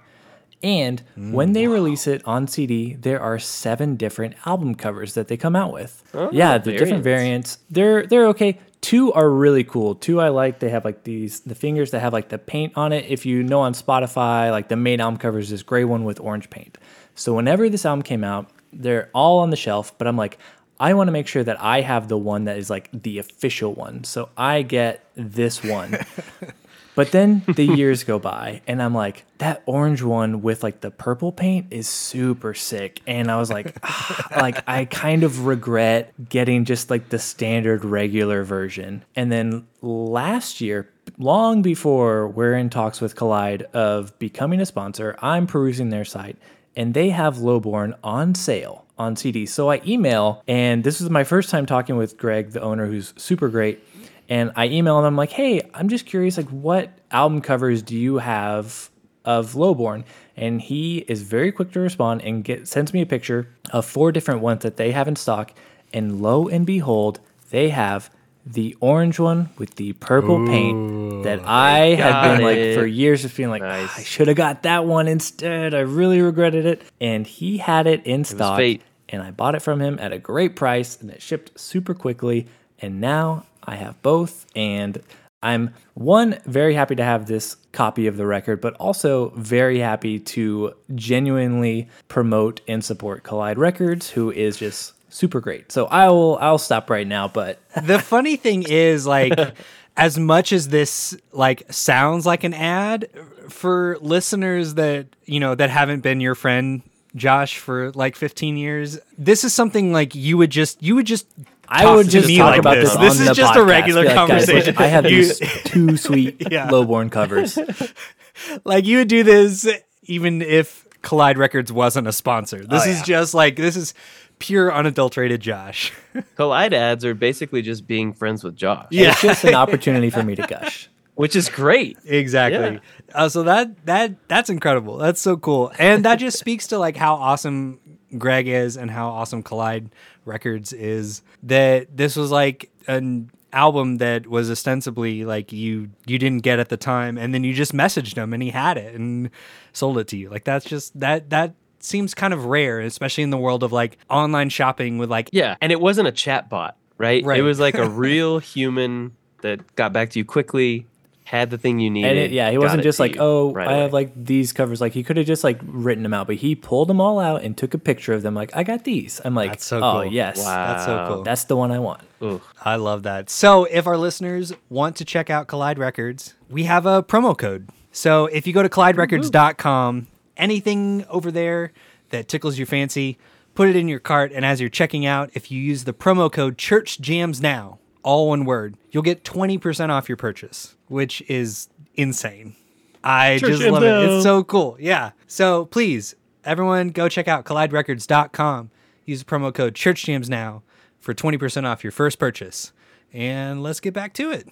And 0.63 1.03
mm. 1.19 1.33
when 1.33 1.53
they 1.55 1.67
release 1.67 2.07
it 2.07 2.23
on 2.25 2.47
CD, 2.47 2.95
there 2.95 3.21
are 3.21 3.39
seven 3.39 3.97
different 3.97 4.35
album 4.47 4.75
covers 4.75 5.15
that 5.15 5.29
they 5.29 5.37
come 5.37 5.57
out 5.57 5.73
with. 5.73 6.03
Oh, 6.15 6.31
yeah, 6.33 6.59
the 6.59 6.73
different 6.77 7.03
variants. 7.03 7.59
They're 7.71 8.07
they're 8.07 8.29
okay. 8.29 8.59
Two 8.81 9.13
are 9.13 9.31
really 9.31 9.65
cool. 9.65 9.95
Two 9.95 10.21
I 10.21 10.29
like. 10.29 10.59
They 10.61 10.69
have 10.71 10.85
like 10.85 11.05
these 11.05 11.41
the 11.41 11.55
fingers 11.55 11.91
that 11.91 12.01
have 12.01 12.13
like 12.13 12.29
the 12.29 12.39
paint 12.39 12.75
on 12.77 12.93
it. 12.93 13.07
If 13.09 13.27
you 13.27 13.43
know 13.43 13.61
on 13.61 13.75
Spotify, 13.75 14.51
like 14.51 14.69
the 14.69 14.77
main 14.77 15.01
album 15.01 15.19
cover 15.19 15.39
is 15.39 15.51
this 15.51 15.63
gray 15.63 15.85
one 15.85 16.05
with 16.05 16.21
orange 16.21 16.51
paint. 16.51 16.79
So 17.15 17.35
whenever 17.35 17.69
this 17.69 17.85
album 17.85 18.03
came 18.03 18.25
out, 18.25 18.51
they're 18.73 19.11
all 19.15 19.41
on 19.41 19.51
the 19.51 19.57
shelf. 19.57 19.97
But 19.99 20.07
I'm 20.07 20.17
like, 20.17 20.39
I 20.79 20.95
want 20.95 21.09
to 21.09 21.13
make 21.13 21.29
sure 21.29 21.45
that 21.45 21.61
I 21.61 21.81
have 21.81 22.09
the 22.09 22.19
one 22.19 22.45
that 22.45 22.57
is 22.57 22.71
like 22.71 22.89
the 22.93 23.19
official 23.19 23.75
one. 23.75 24.05
So 24.05 24.31
I 24.37 24.63
get 24.63 25.05
this 25.15 25.63
one. 25.63 25.99
But 26.95 27.11
then 27.11 27.43
the 27.49 27.65
years 27.65 28.05
go 28.05 28.19
by, 28.19 28.63
and 28.67 28.83
I'm 28.83 28.95
like, 28.95 29.25
that 29.39 29.63
orange 29.67 30.03
one 30.03 30.43
with 30.43 30.63
like 30.63 30.81
the 30.81 30.91
purple 30.91 31.33
paint 31.33 31.69
is 31.71 31.89
super 31.89 32.55
sick. 32.55 33.01
And 33.07 33.31
I 33.31 33.39
was 33.39 33.51
like, 33.51 33.77
ah, 33.83 34.29
like 34.37 34.63
I 34.69 34.85
kind 34.85 35.25
of 35.25 35.47
regret 35.47 36.13
getting 36.29 36.65
just 36.65 36.91
like 36.91 37.09
the 37.09 37.19
standard 37.19 37.85
regular 37.85 38.45
version. 38.45 39.05
And 39.17 39.33
then 39.33 39.67
last 39.81 40.61
year, 40.61 40.91
long 41.19 41.63
before 41.63 42.29
we're 42.29 42.55
in 42.55 42.71
talks 42.71 43.01
with 43.01 43.17
Collide 43.17 43.63
of 43.73 44.17
becoming 44.19 44.61
a 44.61 44.67
sponsor, 44.67 45.17
I'm 45.21 45.47
perusing 45.47 45.91
their 45.91 46.05
site, 46.05 46.37
and 46.77 46.95
they 46.95 47.11
have 47.11 47.39
Lowborn 47.39 47.95
on 48.05 48.35
sale 48.35 48.87
on 48.99 49.17
CD. 49.17 49.47
So 49.47 49.71
I 49.71 49.81
email, 49.87 50.43
and 50.47 50.85
this 50.85 51.01
was 51.01 51.11
my 51.11 51.25
first 51.25 51.51
time 51.51 51.67
talking 51.67 51.97
with 51.97 52.17
Greg, 52.17 52.53
the 52.53 52.61
owner, 52.63 52.87
who's 52.87 53.13
super 53.17 53.49
great 53.49 53.83
and 54.33 54.51
I 54.57 54.65
email 54.69 55.03
them 55.03 55.15
like, 55.23 55.31
"Hey, 55.33 55.61
I'm 55.75 55.89
just 55.89 56.07
curious, 56.07 56.37
like, 56.39 56.49
what 56.49 56.89
album 57.11 57.41
covers 57.43 57.83
do 57.83 57.95
you 57.97 58.19
have 58.19 58.89
of 59.25 59.53
Lowborn?" 59.55 60.05
And 60.37 60.61
he 60.63 61.05
is 61.07 61.21
very 61.23 61.53
quick 61.53 61.71
to 61.73 61.81
respond 61.81 62.23
and 62.23 62.43
get 62.43 62.67
sends 62.67 62.95
me 62.95 63.03
a 63.03 63.07
picture 63.07 63.41
of 63.71 63.85
four 63.85 64.11
different 64.11 64.41
ones 64.41 64.63
that 64.63 64.77
they 64.79 64.93
have 64.93 65.07
in 65.07 65.17
stock. 65.17 65.53
And 65.93 66.23
lo 66.23 66.49
and 66.49 66.65
behold, 66.65 67.21
they 67.51 67.69
have 67.69 68.09
the 68.47 68.75
orange 68.81 69.19
one 69.21 69.51
with 69.59 69.75
the 69.77 69.93
purple 70.09 70.39
paint 70.47 71.23
that 71.25 71.41
I 71.47 71.95
had 72.03 72.23
been 72.23 72.41
got 72.41 72.47
like 72.51 72.75
for 72.75 72.87
years 72.87 73.23
just 73.23 73.37
being 73.37 73.51
like, 73.51 73.63
"Ah, 73.63 73.67
Nice. 73.83 73.99
I 73.99 74.03
should 74.03 74.29
have 74.29 74.37
got 74.37 74.63
that 74.63 74.87
one 74.87 75.07
instead. 75.09 75.75
I 75.75 75.81
really 75.81 76.21
regretted 76.23 76.65
it. 76.67 76.83
And 77.01 77.27
he 77.27 77.59
had 77.59 77.87
it 77.87 78.05
in 78.07 78.25
stock 78.25 78.57
fate. 78.57 78.83
and 79.11 79.23
I 79.23 79.31
bought 79.31 79.55
it 79.55 79.61
from 79.61 79.81
him 79.81 79.99
at 80.01 80.13
a 80.13 80.19
great 80.19 80.57
price 80.57 80.99
and 81.01 81.11
it 81.11 81.21
shipped 81.21 81.61
super 81.61 81.95
quickly. 81.95 82.47
And 82.81 83.01
now 83.01 83.45
I 83.65 83.77
have 83.77 84.01
both. 84.03 84.47
And 84.55 85.03
I'm 85.43 85.75
one, 85.95 86.39
very 86.47 86.75
happy 86.75 86.95
to 86.97 87.05
have 87.05 87.27
this 87.27 87.57
copy 87.73 88.07
of 88.07 88.17
the 88.17 88.27
record, 88.27 88.61
but 88.61 88.75
also 88.75 89.31
very 89.31 89.79
happy 89.79 90.21
to 90.21 90.75
genuinely 90.95 91.89
promote 92.09 92.61
and 92.69 92.85
support 92.85 93.25
Collide 93.25 93.59
Records, 93.59 94.11
who 94.11 94.31
is 94.31 94.57
just 94.57 94.95
super 95.13 95.41
great. 95.41 95.73
So 95.73 95.87
I'll 95.87 96.39
I'll 96.41 96.59
stop 96.59 96.89
right 96.91 97.07
now, 97.07 97.29
but 97.29 97.59
the 97.83 97.99
funny 97.99 98.37
thing 98.37 98.63
is 98.63 99.07
like 99.07 99.39
as 99.97 100.19
much 100.19 100.53
as 100.53 100.69
this 100.69 101.17
like 101.33 101.71
sounds 101.73 102.25
like 102.25 102.45
an 102.45 102.55
ad 102.55 103.09
for 103.49 103.99
listeners 104.01 104.75
that 104.75 105.07
you 105.25 105.41
know 105.41 105.55
that 105.55 105.71
haven't 105.71 106.01
been 106.01 106.21
your 106.21 106.35
friend 106.35 106.83
Josh 107.15 107.59
for 107.59 107.93
like 107.93 108.17
15 108.17 108.57
years 108.57 108.99
this 109.19 109.45
is 109.45 109.53
something 109.53 109.93
like 109.93 110.15
you 110.15 110.39
would 110.39 110.49
just 110.49 110.83
you 110.83 110.95
would 110.95 111.05
just 111.05 111.27
I 111.69 111.95
would 111.95 112.09
just 112.09 112.27
me 112.29 112.37
talk 112.39 112.51
like 112.51 112.59
about 112.59 112.75
this. 112.75 112.91
this 112.91 112.97
on 112.97 113.03
this 113.05 113.21
is 113.21 113.29
the 113.29 113.35
just 113.35 113.57
a 113.57 113.63
regular 113.65 114.03
Be 114.03 114.09
like, 114.09 114.17
"Guys, 114.17 114.29
look, 114.49 114.57
conversation 114.57 114.77
I 114.79 114.87
have 114.89 115.11
You- 115.11 115.25
these 115.27 115.39
two 115.65 115.97
sweet 116.07 116.47
Yeah. 116.51 116.69
lowborn 116.69 117.11
covers. 117.11 117.59
like 118.65 118.85
you 118.87 118.99
would 118.99 119.09
do 119.09 119.23
this 119.23 119.67
even 120.05 120.43
if 120.43 120.87
Collide 121.03 121.39
Records 121.39 121.73
wasn't 121.73 122.07
a 122.09 122.13
sponsor 122.13 122.65
this 122.65 122.87
Oh, 122.87 122.91
is 122.91 122.99
yeah. 122.99 123.05
just 123.05 123.35
like 123.35 123.57
this 123.57 123.77
is 123.77 123.95
pure 124.39 124.73
unadulterated 124.75 125.41
Josh 125.41 125.93
Collide 126.37 126.75
ads 126.75 127.05
are 127.05 127.15
basically 127.15 127.63
just 127.63 127.87
being 127.87 128.13
friends 128.13 128.43
with 128.45 128.57
Josh, 128.57 128.87
yeah 128.91 129.11
It's 129.11 129.23
just 129.23 129.45
an 129.45 129.55
opportunity 129.55 130.11
for 130.11 130.23
me 130.23 130.35
to 130.37 130.43
gush. 130.47 130.89
which 131.15 131.37
is 131.37 131.49
great. 131.49 131.99
Exactly. 132.07 132.81
Uh, 133.15 133.29
so 133.29 133.43
that 133.45 133.85
that 133.87 134.15
that's 134.29 134.49
incredible. 134.51 134.97
That's 134.97 135.21
so 135.21 135.37
cool, 135.37 135.71
and 135.79 136.05
that 136.07 136.17
just 136.17 136.39
speaks 136.39 136.69
to 136.69 136.79
like 136.79 136.97
how 136.97 137.15
awesome 137.17 137.79
Greg 138.19 138.49
is 138.49 138.77
and 138.77 138.91
how 138.91 139.09
awesome 139.09 139.43
Collide 139.43 139.91
Records 140.25 140.73
is. 140.73 141.23
That 141.43 141.97
this 141.97 142.17
was 142.17 142.31
like 142.31 142.71
an 142.87 143.31
album 143.53 143.99
that 143.99 144.27
was 144.27 144.51
ostensibly 144.51 145.25
like 145.25 145.53
you 145.53 145.91
you 146.07 146.19
didn't 146.19 146.43
get 146.43 146.59
at 146.59 146.69
the 146.69 146.77
time, 146.77 147.19
and 147.19 147.35
then 147.35 147.45
you 147.45 147.53
just 147.53 147.73
messaged 147.73 148.17
him 148.17 148.33
and 148.33 148.43
he 148.43 148.51
had 148.51 148.77
it 148.77 148.95
and 148.95 149.31
sold 149.73 149.99
it 149.99 150.09
to 150.09 150.17
you. 150.17 150.31
Like 150.31 150.45
that's 150.45 150.65
just 150.65 150.99
that 151.01 151.31
that 151.31 151.55
seems 151.81 152.15
kind 152.15 152.33
of 152.33 152.47
rare, 152.47 152.81
especially 152.81 153.25
in 153.25 153.31
the 153.31 153.39
world 153.39 153.63
of 153.63 153.73
like 153.73 153.99
online 154.09 154.49
shopping 154.49 154.99
with 154.99 155.11
like 155.11 155.29
Yeah, 155.33 155.57
and 155.61 155.73
it 155.73 155.81
wasn't 155.81 156.09
a 156.09 156.13
chat 156.13 156.49
bot, 156.49 156.77
right? 156.99 157.25
Right. 157.25 157.39
It 157.39 157.43
was 157.43 157.61
like 157.61 157.75
a 157.75 157.89
real 157.89 158.39
human 158.39 159.17
that 159.43 159.75
got 159.75 159.93
back 159.93 160.11
to 160.11 160.19
you 160.19 160.25
quickly, 160.25 160.87
had 161.33 161.49
the 161.49 161.57
thing 161.57 161.81
you 161.81 161.89
needed. 161.89 162.11
And 162.11 162.19
it, 162.19 162.31
yeah, 162.31 162.51
he 162.51 162.59
wasn't 162.59 162.83
just 162.83 163.01
like, 163.01 163.17
oh, 163.19 163.55
right 163.55 163.67
I 163.67 163.73
away. 163.73 163.83
have 163.85 163.93
like 163.95 164.13
these 164.15 164.53
covers. 164.53 164.83
Like 164.83 164.93
he 164.93 165.03
could 165.03 165.17
have 165.17 165.25
just 165.25 165.43
like 165.43 165.59
written 165.63 166.03
them 166.03 166.13
out, 166.13 166.27
but 166.27 166.37
he 166.37 166.55
pulled 166.55 166.89
them 166.89 167.01
all 167.01 167.19
out 167.19 167.43
and 167.43 167.57
took 167.57 167.73
a 167.73 167.79
picture 167.79 168.13
of 168.13 168.21
them. 168.21 168.35
Like 168.35 168.55
I 168.55 168.63
got 168.65 168.85
these. 168.85 169.19
I'm 169.25 169.35
like, 169.35 169.53
That's 169.53 169.65
so 169.65 169.79
oh 169.79 169.93
cool. 170.03 170.13
yes, 170.13 170.45
That's 170.45 170.85
so 170.85 171.07
cool. 171.09 171.23
that's 171.23 171.45
the 171.45 171.57
one 171.57 171.73
I 171.73 171.79
want. 171.79 172.03
Ooh. 172.23 172.43
I 172.63 172.77
love 172.77 173.05
that. 173.05 173.31
So, 173.31 173.65
if 173.65 173.87
our 173.87 173.97
listeners 173.97 174.53
want 174.69 174.97
to 174.97 175.07
check 175.07 175.31
out 175.31 175.47
Collide 175.49 175.79
Records, 175.79 176.35
we 176.51 176.65
have 176.65 176.85
a 176.85 177.03
promo 177.03 177.37
code. 177.37 177.71
So, 177.93 178.27
if 178.27 178.47
you 178.47 178.53
go 178.53 178.63
to 178.63 178.69
colliderecords.com, 178.69 180.09
anything 180.37 181.05
over 181.09 181.31
there 181.31 181.73
that 182.11 182.29
tickles 182.29 182.59
your 182.59 182.67
fancy, 182.67 183.19
put 183.55 183.69
it 183.69 183.77
in 183.77 183.89
your 183.89 183.99
cart, 184.01 184.33
and 184.33 184.45
as 184.45 184.61
you're 184.61 184.69
checking 184.71 185.07
out, 185.07 185.31
if 185.35 185.51
you 185.51 185.61
use 185.61 185.85
the 185.85 185.93
promo 185.95 186.31
code 186.31 186.59
Church 186.59 187.01
Jams 187.01 187.41
Now, 187.41 187.79
all 188.03 188.29
one 188.29 188.45
word, 188.45 188.77
you'll 188.91 189.03
get 189.03 189.25
20% 189.25 189.91
off 189.91 190.09
your 190.09 190.17
purchase, 190.17 190.75
which 190.89 191.23
is 191.29 191.69
insane. 191.95 192.57
I 193.05 193.39
Church 193.39 193.51
just 193.51 193.63
Jams 193.63 193.73
love 193.73 193.83
it. 193.83 194.11
It's 194.11 194.23
so 194.23 194.45
cool. 194.45 194.77
Yeah. 194.79 195.13
So 195.27 195.67
please, 195.67 196.15
everyone, 196.45 196.91
go 196.91 197.09
check 197.09 197.29
out 197.29 197.45
colliderecords.com. 197.45 198.71
Use 199.05 199.25
the 199.25 199.25
promo 199.25 199.53
code 199.53 199.75
Church 199.75 200.05
Jams 200.05 200.31
Now 200.31 200.63
for 201.01 201.13
20% 201.13 201.65
off 201.65 201.83
your 201.83 201.91
first 201.91 202.19
purchase. 202.19 202.73
And 203.13 203.63
let's 203.63 203.81
get 203.81 203.93
back 203.93 204.15
to 204.15 204.31
it. 204.31 204.49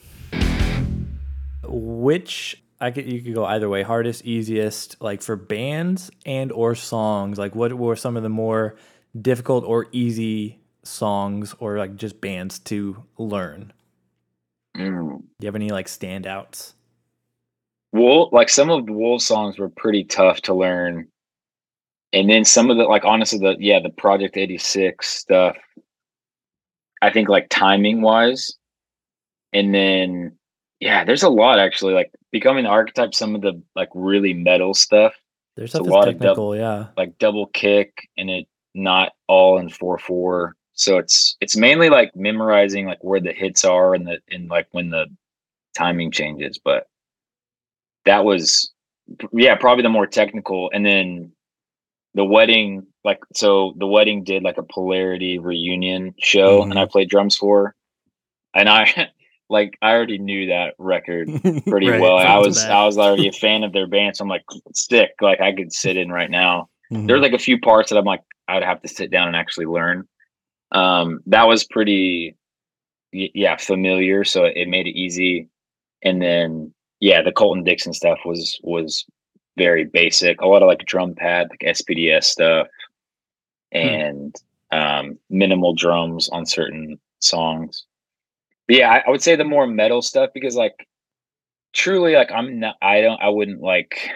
Which 1.64 2.62
I 2.80 2.90
could 2.90 3.10
you 3.10 3.22
could 3.22 3.34
go 3.34 3.44
either 3.44 3.68
way, 3.68 3.82
hardest, 3.82 4.24
easiest, 4.24 5.00
like 5.00 5.22
for 5.22 5.36
bands 5.36 6.10
and 6.26 6.50
or 6.50 6.74
songs. 6.74 7.38
Like 7.38 7.54
what 7.54 7.72
were 7.72 7.96
some 7.96 8.16
of 8.16 8.22
the 8.22 8.28
more 8.28 8.76
difficult 9.20 9.64
or 9.64 9.86
easy 9.92 10.59
songs 10.90 11.54
or 11.58 11.78
like 11.78 11.96
just 11.96 12.20
bands 12.20 12.58
to 12.60 13.04
learn? 13.18 13.72
Mm. 14.76 15.18
Do 15.18 15.24
you 15.40 15.46
have 15.46 15.56
any 15.56 15.70
like 15.70 15.86
standouts? 15.86 16.74
Wool, 17.92 18.28
like 18.32 18.48
some 18.48 18.70
of 18.70 18.86
the 18.86 18.92
Wool 18.92 19.18
songs 19.18 19.58
were 19.58 19.68
pretty 19.68 20.04
tough 20.04 20.40
to 20.42 20.54
learn. 20.54 21.08
And 22.12 22.28
then 22.28 22.44
some 22.44 22.70
of 22.70 22.76
the, 22.76 22.84
like, 22.84 23.04
honestly, 23.04 23.38
the, 23.38 23.54
yeah, 23.60 23.78
the 23.80 23.90
Project 23.90 24.36
86 24.36 25.06
stuff, 25.06 25.56
I 27.02 27.10
think, 27.12 27.28
like, 27.28 27.46
timing 27.50 28.02
wise. 28.02 28.56
And 29.52 29.72
then, 29.72 30.36
yeah, 30.80 31.04
there's 31.04 31.22
a 31.22 31.28
lot 31.28 31.60
actually, 31.60 31.94
like, 31.94 32.10
becoming 32.32 32.64
the 32.64 32.70
archetype, 32.70 33.14
some 33.14 33.36
of 33.36 33.42
the, 33.42 33.62
like, 33.76 33.90
really 33.94 34.34
metal 34.34 34.74
stuff, 34.74 35.14
There's 35.56 35.74
a 35.74 35.82
lot 35.82 36.08
of 36.08 36.18
double, 36.18 36.56
yeah. 36.56 36.86
like 36.96 37.16
double 37.18 37.46
kick 37.46 38.08
and 38.16 38.28
it 38.28 38.46
not 38.74 39.12
all 39.28 39.58
in 39.58 39.68
4 39.68 39.98
4. 39.98 40.56
So 40.80 40.96
it's, 40.98 41.36
it's 41.40 41.56
mainly 41.56 41.90
like 41.90 42.14
memorizing, 42.16 42.86
like, 42.86 43.02
where 43.04 43.20
the 43.20 43.32
hits 43.32 43.64
are 43.64 43.94
and 43.94 44.06
the, 44.06 44.18
and 44.30 44.48
like 44.48 44.66
when 44.72 44.88
the 44.90 45.06
timing 45.76 46.10
changes. 46.10 46.58
But 46.58 46.86
that 48.06 48.24
was, 48.24 48.72
yeah, 49.32 49.56
probably 49.56 49.82
the 49.82 49.88
more 49.90 50.06
technical. 50.06 50.70
And 50.72 50.84
then, 50.84 51.32
the 52.14 52.24
wedding 52.24 52.84
like 53.04 53.20
so 53.34 53.72
the 53.78 53.86
wedding 53.86 54.24
did 54.24 54.42
like 54.42 54.58
a 54.58 54.64
polarity 54.64 55.38
reunion 55.38 56.12
show 56.18 56.62
and 56.70 56.76
i 56.76 56.84
played 56.84 57.08
drums 57.08 57.36
for 57.36 57.72
and 58.52 58.68
i 58.68 59.08
like 59.48 59.78
i 59.80 59.92
already 59.92 60.18
knew 60.18 60.46
that 60.48 60.74
record 60.76 61.28
pretty 61.68 61.88
Right. 61.88 62.00
well 62.00 62.16
i 62.18 62.36
was 62.38 62.56
back. 62.58 62.70
i 62.72 62.84
was 62.84 62.98
already 62.98 63.28
a 63.28 63.32
fan 63.44 63.62
of 63.62 63.72
their 63.72 63.86
band 63.86 64.16
so 64.16 64.24
i'm 64.24 64.28
like 64.28 64.42
sick 64.74 65.10
like 65.20 65.40
i 65.40 65.52
could 65.52 65.72
sit 65.72 65.96
in 65.96 66.10
right 66.10 66.28
now 66.30 66.68
Mhm. 66.90 67.06
there's 67.06 67.20
like 67.22 67.32
a 67.32 67.38
few 67.38 67.60
parts 67.60 67.90
that 67.90 67.96
i'm 67.96 68.04
like 68.04 68.22
i'd 68.48 68.64
have 68.64 68.82
to 68.82 68.88
sit 68.88 69.12
down 69.12 69.28
and 69.28 69.36
actually 69.36 69.66
learn 69.66 70.08
um 70.72 71.20
that 71.26 71.46
was 71.46 71.64
pretty 71.64 72.36
yeah 73.12 73.56
familiar 73.56 74.24
so 74.24 74.44
it 74.44 74.68
made 74.68 74.86
it 74.86 74.98
easy. 74.98 75.48
And 76.02 76.20
then 76.22 76.72
yeah 77.00 77.22
the 77.22 77.32
colton 77.32 77.64
dixon 77.64 77.92
stuff 77.92 78.18
was 78.24 78.58
was 78.62 79.04
very 79.56 79.84
basic. 79.84 80.40
A 80.40 80.46
lot 80.46 80.62
of 80.62 80.68
like 80.68 80.86
drum 80.86 81.14
pad 81.14 81.48
like 81.50 81.76
spds 81.76 82.24
stuff 82.24 82.68
and 83.72 84.34
um 84.72 85.18
minimal 85.28 85.74
drums 85.74 86.28
on 86.30 86.46
certain 86.46 86.98
songs. 87.20 87.84
But 88.68 88.76
yeah 88.76 88.90
I, 88.90 89.02
I 89.06 89.10
would 89.10 89.22
say 89.22 89.36
the 89.36 89.44
more 89.44 89.66
metal 89.66 90.02
stuff 90.02 90.30
because 90.34 90.56
like 90.56 90.86
truly 91.72 92.14
like 92.14 92.32
i'm 92.32 92.58
not 92.58 92.74
i 92.82 93.00
don't 93.00 93.22
i 93.22 93.28
wouldn't 93.28 93.60
like 93.60 94.10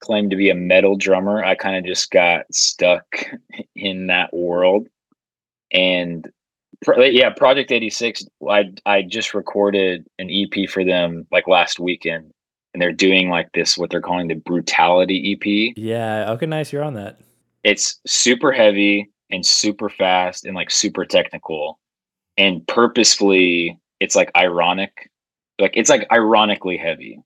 claim 0.00 0.30
to 0.30 0.36
be 0.36 0.50
a 0.50 0.54
metal 0.54 0.96
drummer. 0.96 1.44
I 1.44 1.54
kind 1.54 1.76
of 1.76 1.84
just 1.84 2.10
got 2.10 2.42
stuck 2.52 3.04
in 3.76 4.08
that 4.08 4.32
world 4.32 4.88
and 5.72 6.30
yeah 6.98 7.30
project 7.30 7.72
86 7.72 8.24
i 8.48 8.64
i 8.86 9.02
just 9.02 9.34
recorded 9.34 10.06
an 10.18 10.30
ep 10.30 10.68
for 10.70 10.84
them 10.84 11.26
like 11.32 11.48
last 11.48 11.80
weekend 11.80 12.30
and 12.72 12.80
they're 12.82 12.92
doing 12.92 13.28
like 13.30 13.50
this 13.52 13.76
what 13.76 13.90
they're 13.90 14.00
calling 14.00 14.28
the 14.28 14.34
brutality 14.34 15.32
ep 15.32 15.74
Yeah. 15.76 16.30
Okay, 16.32 16.46
nice. 16.46 16.72
You're 16.72 16.84
on 16.84 16.94
that. 16.94 17.18
it's 17.64 18.00
super 18.06 18.52
heavy 18.52 19.10
and 19.30 19.44
super 19.44 19.88
fast 19.90 20.44
and 20.44 20.54
like 20.54 20.70
super 20.70 21.04
technical 21.04 21.78
and 22.36 22.66
purposefully 22.68 23.78
it's 24.00 24.14
like 24.14 24.30
ironic 24.36 25.10
like 25.58 25.72
it's 25.76 25.90
like 25.90 26.06
ironically 26.12 26.76
heavy 26.76 27.20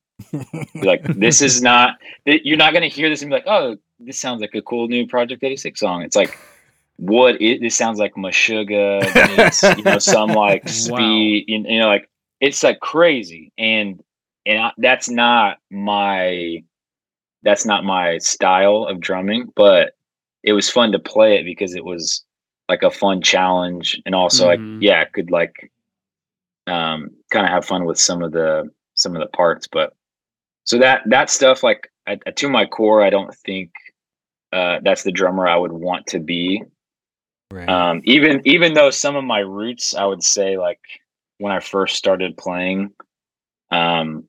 like 0.75 1.03
this 1.05 1.43
is 1.43 1.61
not 1.71 1.97
you're 2.25 2.57
not 2.57 2.73
going 2.73 2.83
to 2.83 2.89
hear 2.89 3.09
this 3.11 3.21
and 3.23 3.31
be 3.31 3.35
like 3.35 3.47
oh 3.47 3.77
this 4.01 4.19
sounds 4.19 4.41
like 4.41 4.55
a 4.55 4.63
cool 4.63 4.89
new 4.89 5.07
project 5.07 5.45
86 5.45 5.79
song 5.79 6.03
it's 6.03 6.17
like 6.17 6.39
what 7.03 7.41
it 7.43 7.61
this 7.61 7.77
sounds 7.77 7.99
like 7.99 8.15
Meshuggah 8.15 9.17
meets, 9.17 9.73
you 9.77 9.83
know 9.85 9.99
some 9.99 10.31
like 10.35 10.63
Wow. 10.69 10.69
speed 10.69 11.45
you, 11.49 11.65
you 11.67 11.79
know 11.81 11.89
like 11.89 12.09
it's 12.41 12.63
like 12.63 12.79
crazy 12.81 13.53
and 13.59 14.01
and 14.47 14.61
I, 14.61 14.73
that's 14.79 15.09
not 15.09 15.59
my 15.71 16.63
that's 17.43 17.67
not 17.67 17.85
my 17.85 18.19
style 18.19 18.85
of 18.89 19.01
drumming 19.01 19.53
but 19.57 19.95
it 20.45 20.53
was 20.53 20.71
fun 20.71 20.93
to 20.93 20.99
play 21.01 21.39
it 21.39 21.45
because 21.45 21.75
it 21.75 21.85
was 21.85 22.25
like 22.69 22.83
a 22.85 22.91
fun 22.91 23.21
challenge 23.21 24.01
and 24.07 24.15
also 24.15 24.45
Mhm. 24.45 24.49
like 24.49 24.61
yeah 24.79 25.01
I 25.01 25.05
could 25.07 25.31
like 25.31 25.73
um 26.69 27.11
kind 27.33 27.45
of 27.47 27.51
have 27.53 27.65
fun 27.65 27.85
with 27.85 27.99
some 27.99 28.23
of 28.23 28.33
the 28.33 28.71
some 28.95 29.17
of 29.17 29.21
the 29.21 29.29
parts 29.37 29.67
but 29.67 29.95
so 30.65 30.79
that 30.79 31.03
that 31.07 31.31
stuff 31.31 31.65
like 31.65 31.91
I, 32.07 32.17
to 32.17 32.49
my 32.49 32.67
core 32.67 33.03
i 33.03 33.11
don't 33.11 33.35
think 33.35 33.71
uh 34.53 34.79
that's 34.85 35.03
the 35.03 35.11
drummer 35.13 35.47
i 35.49 35.57
would 35.57 35.73
want 35.73 36.07
to 36.09 36.21
be 36.21 36.63
Right. 37.53 37.69
um 37.69 38.01
even 38.05 38.41
even 38.47 38.73
though 38.73 38.91
some 38.91 39.15
of 39.17 39.25
my 39.25 39.41
roots 39.41 39.95
i 39.95 40.05
would 40.07 40.23
say 40.23 40.57
like 40.57 40.81
when 41.39 41.53
i 41.53 41.61
first 41.61 41.97
started 41.97 42.37
playing 42.39 42.93
um 43.71 44.27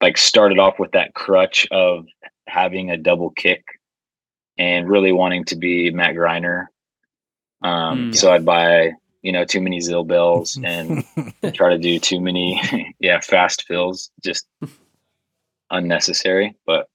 like 0.00 0.16
started 0.16 0.58
off 0.58 0.78
with 0.78 0.92
that 0.92 1.12
crutch 1.14 1.66
of 1.70 2.06
having 2.46 2.90
a 2.90 2.96
double 2.96 3.30
kick 3.30 3.62
and 4.56 4.88
really 4.88 5.12
wanting 5.12 5.44
to 5.44 5.56
be 5.56 5.90
matt 5.90 6.14
greiner 6.14 6.66
um 7.62 8.12
Mm. 8.12 8.16
so 8.16 8.32
i'd 8.32 8.44
buy 8.46 8.92
you 9.22 9.32
know 9.32 9.44
too 9.44 9.60
many 9.60 9.80
zil 9.80 10.04
bells 10.04 10.58
and 10.64 11.04
try 11.54 11.68
to 11.70 11.78
do 11.78 11.98
too 11.98 12.20
many 12.20 12.94
yeah 13.00 13.20
fast 13.20 13.64
fills 13.66 14.10
just 14.24 14.46
unnecessary 15.70 16.54
but 16.66 16.88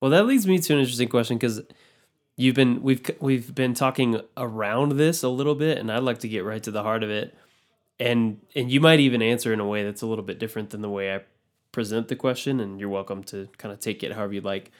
Well, 0.00 0.10
that 0.10 0.26
leads 0.26 0.46
me 0.46 0.58
to 0.58 0.72
an 0.72 0.80
interesting 0.80 1.08
question 1.08 1.36
because 1.36 1.62
you've 2.36 2.54
been 2.54 2.82
we've 2.82 3.02
we've 3.20 3.54
been 3.54 3.74
talking 3.74 4.20
around 4.36 4.92
this 4.92 5.22
a 5.22 5.28
little 5.28 5.54
bit, 5.54 5.78
and 5.78 5.90
I'd 5.90 6.02
like 6.02 6.18
to 6.20 6.28
get 6.28 6.44
right 6.44 6.62
to 6.62 6.70
the 6.70 6.82
heart 6.82 7.02
of 7.02 7.10
it. 7.10 7.36
And 7.98 8.40
and 8.54 8.70
you 8.70 8.80
might 8.80 9.00
even 9.00 9.22
answer 9.22 9.52
in 9.52 9.60
a 9.60 9.66
way 9.66 9.82
that's 9.82 10.02
a 10.02 10.06
little 10.06 10.24
bit 10.24 10.38
different 10.38 10.70
than 10.70 10.82
the 10.82 10.90
way 10.90 11.14
I 11.14 11.20
present 11.72 12.08
the 12.08 12.16
question, 12.16 12.60
and 12.60 12.78
you're 12.78 12.88
welcome 12.88 13.24
to 13.24 13.48
kind 13.58 13.72
of 13.72 13.80
take 13.80 14.02
it 14.02 14.12
however 14.12 14.34
you'd 14.34 14.44
like. 14.44 14.70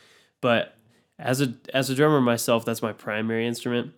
But 0.40 0.76
as 1.18 1.40
a 1.40 1.54
as 1.72 1.90
a 1.90 1.94
drummer 1.94 2.20
myself, 2.20 2.64
that's 2.64 2.82
my 2.82 2.92
primary 2.92 3.46
instrument. 3.46 3.92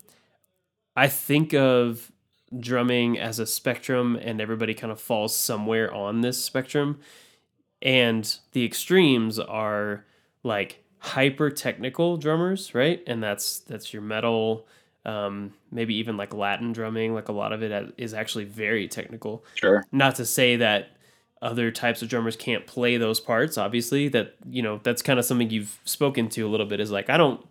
I 0.96 1.09
think 1.09 1.52
of 1.52 2.12
drumming 2.59 3.18
as 3.18 3.38
a 3.38 3.46
spectrum, 3.46 4.18
and 4.20 4.40
everybody 4.40 4.74
kind 4.74 4.92
of 4.92 5.00
falls 5.00 5.34
somewhere 5.34 5.92
on 5.92 6.20
this 6.20 6.42
spectrum. 6.42 7.00
And 7.80 8.36
the 8.52 8.64
extremes 8.64 9.38
are 9.38 10.04
like 10.42 10.82
hyper 10.99 11.51
technical 11.51 12.16
drummers, 12.16 12.74
right? 12.74 13.03
And 13.07 13.22
that's 13.22 13.61
that's 13.61 13.92
your 13.92 14.03
metal, 14.03 14.66
um, 15.05 15.53
maybe 15.70 15.94
even 15.96 16.16
like 16.16 16.34
Latin 16.34 16.72
drumming. 16.72 17.14
Like 17.14 17.28
a 17.28 17.32
lot 17.32 17.53
of 17.53 17.62
it 17.62 17.94
is 17.96 18.14
actually 18.14 18.44
very 18.44 18.88
technical. 18.88 19.44
sure 19.55 19.84
Not 19.92 20.16
to 20.16 20.26
say 20.26 20.57
that 20.57 20.90
other 21.40 21.70
types 21.70 22.03
of 22.03 22.09
drummers 22.09 22.36
can't 22.36 22.66
play 22.66 22.96
those 22.96 23.20
parts. 23.20 23.57
Obviously, 23.57 24.09
that 24.09 24.34
you 24.49 24.62
know 24.62 24.80
that's 24.82 25.03
kind 25.03 25.18
of 25.18 25.24
something 25.24 25.51
you've 25.51 25.78
spoken 25.84 26.28
to 26.30 26.46
a 26.46 26.49
little 26.49 26.66
bit. 26.66 26.80
Is 26.80 26.90
like 26.90 27.11
I 27.11 27.16
don't 27.16 27.44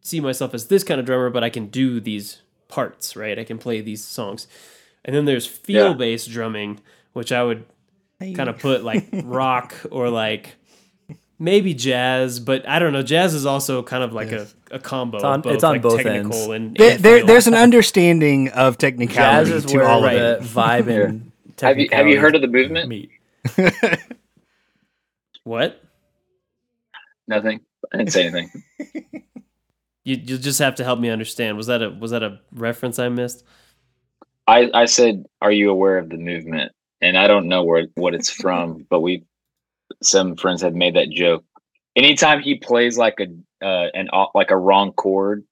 see 0.00 0.20
myself 0.20 0.54
as 0.54 0.66
this 0.66 0.84
kind 0.84 1.00
of 1.00 1.06
drummer, 1.06 1.30
but 1.30 1.44
I 1.44 1.50
can 1.50 1.66
do 1.66 2.00
these 2.00 2.42
parts, 2.68 3.16
right? 3.16 3.38
I 3.38 3.44
can 3.44 3.58
play 3.58 3.80
these 3.80 4.04
songs. 4.04 4.46
And 5.04 5.14
then 5.14 5.24
there's 5.24 5.46
feel 5.46 5.94
based 5.94 6.30
drumming, 6.30 6.80
which 7.12 7.32
I 7.32 7.42
would 7.42 7.64
kind 8.20 8.48
of 8.48 8.58
put 8.58 8.84
like 8.84 9.08
rock 9.24 9.74
or 9.90 10.08
like 10.08 10.56
maybe 11.42 11.74
jazz, 11.74 12.40
but 12.40 12.66
I 12.68 12.78
don't 12.78 12.92
know. 12.92 13.02
Jazz 13.02 13.34
is 13.34 13.44
also 13.44 13.82
kind 13.82 14.02
of 14.04 14.12
like 14.12 14.32
a, 14.32 14.46
a 14.70 14.78
combo. 14.78 15.18
It's 15.18 15.24
on- 15.24 15.40
both, 15.42 15.54
it's 15.54 15.64
on 15.64 15.72
like 15.72 15.82
both 15.82 16.02
technical 16.02 16.32
ends. 16.32 16.48
and, 16.48 16.76
there, 16.76 16.92
and 16.92 17.02
there- 17.02 17.18
feel. 17.18 17.26
there's 17.26 17.46
an 17.46 17.54
understanding 17.54 18.48
of 18.50 18.74
Jazz 18.74 18.78
technicality 18.78 19.50
is 19.52 19.64
to 19.66 19.76
where 19.76 19.86
all 19.88 20.04
of 20.04 20.12
the 20.12 20.38
it. 20.38 20.42
vibe 20.42 20.88
and 20.88 21.32
have 21.60 21.78
you 21.78 21.88
have 21.92 22.06
you 22.06 22.18
heard 22.20 22.34
of 22.34 22.40
the 22.42 22.48
movement 22.48 22.88
meet. 22.88 23.10
what 25.44 25.82
nothing 27.26 27.60
i 27.92 27.96
didn't 27.98 28.12
say 28.12 28.26
anything 28.26 28.50
you 30.04 30.16
you 30.16 30.38
just 30.38 30.58
have 30.58 30.76
to 30.76 30.84
help 30.84 30.98
me 30.98 31.08
understand. 31.10 31.56
Was 31.56 31.66
that 31.68 31.82
a 31.82 31.90
was 31.90 32.10
that 32.10 32.22
a 32.22 32.40
reference 32.52 32.98
I 32.98 33.08
missed? 33.08 33.44
I, 34.48 34.68
I 34.74 34.86
said, 34.86 35.24
"Are 35.40 35.52
you 35.52 35.70
aware 35.70 35.98
of 35.98 36.08
the 36.10 36.16
movement?" 36.16 36.72
And 37.00 37.16
I 37.16 37.28
don't 37.28 37.46
know 37.48 37.62
where 37.62 37.86
what 37.94 38.12
it's 38.14 38.28
from, 38.30 38.84
but 38.90 39.00
we 39.00 39.24
some 40.04 40.36
friends 40.36 40.62
have 40.62 40.74
made 40.74 40.94
that 40.96 41.10
joke. 41.10 41.44
Anytime 41.96 42.40
he 42.40 42.54
plays 42.56 42.96
like 42.96 43.18
a 43.20 43.26
uh, 43.64 43.88
an 43.94 44.08
like 44.34 44.50
a 44.50 44.56
wrong 44.56 44.92
chord, 44.92 45.44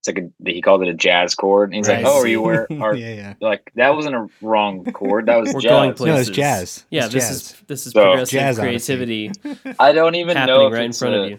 it's 0.00 0.08
like 0.08 0.18
a 0.24 0.50
he 0.50 0.60
called 0.60 0.82
it 0.82 0.88
a 0.88 0.94
jazz 0.94 1.34
chord. 1.34 1.70
And 1.70 1.76
he's 1.76 1.88
Right. 1.88 2.02
like, 2.04 2.12
"Oh, 2.12 2.20
are 2.20 2.26
you 2.26 2.42
where?" 2.42 2.66
Are, 2.80 2.94
yeah, 2.94 3.14
yeah. 3.14 3.34
Like 3.40 3.70
that 3.74 3.94
wasn't 3.94 4.14
a 4.16 4.28
wrong 4.42 4.84
chord. 4.92 5.26
That 5.26 5.40
was 5.40 5.54
We're 5.54 5.60
jazz. 5.62 5.70
going 5.70 5.88
No, 5.90 5.94
places. 5.96 6.28
it's 6.28 6.36
jazz. 6.36 6.84
Yeah, 6.90 7.04
It's 7.06 7.14
this 7.14 7.24
jazz. 7.28 7.36
is 7.36 7.56
this 7.66 7.86
is 7.86 7.92
So- 7.94 8.02
progressive 8.02 8.38
Jazz 8.40 8.58
creativity 8.58 9.32
I 9.78 9.92
don't 9.92 10.14
even 10.14 10.34
know 10.46 10.66
if 10.66 10.72
right 10.74 10.84
in 10.84 10.92
front 10.92 11.14
a- 11.14 11.22
of 11.22 11.30
you. 11.30 11.38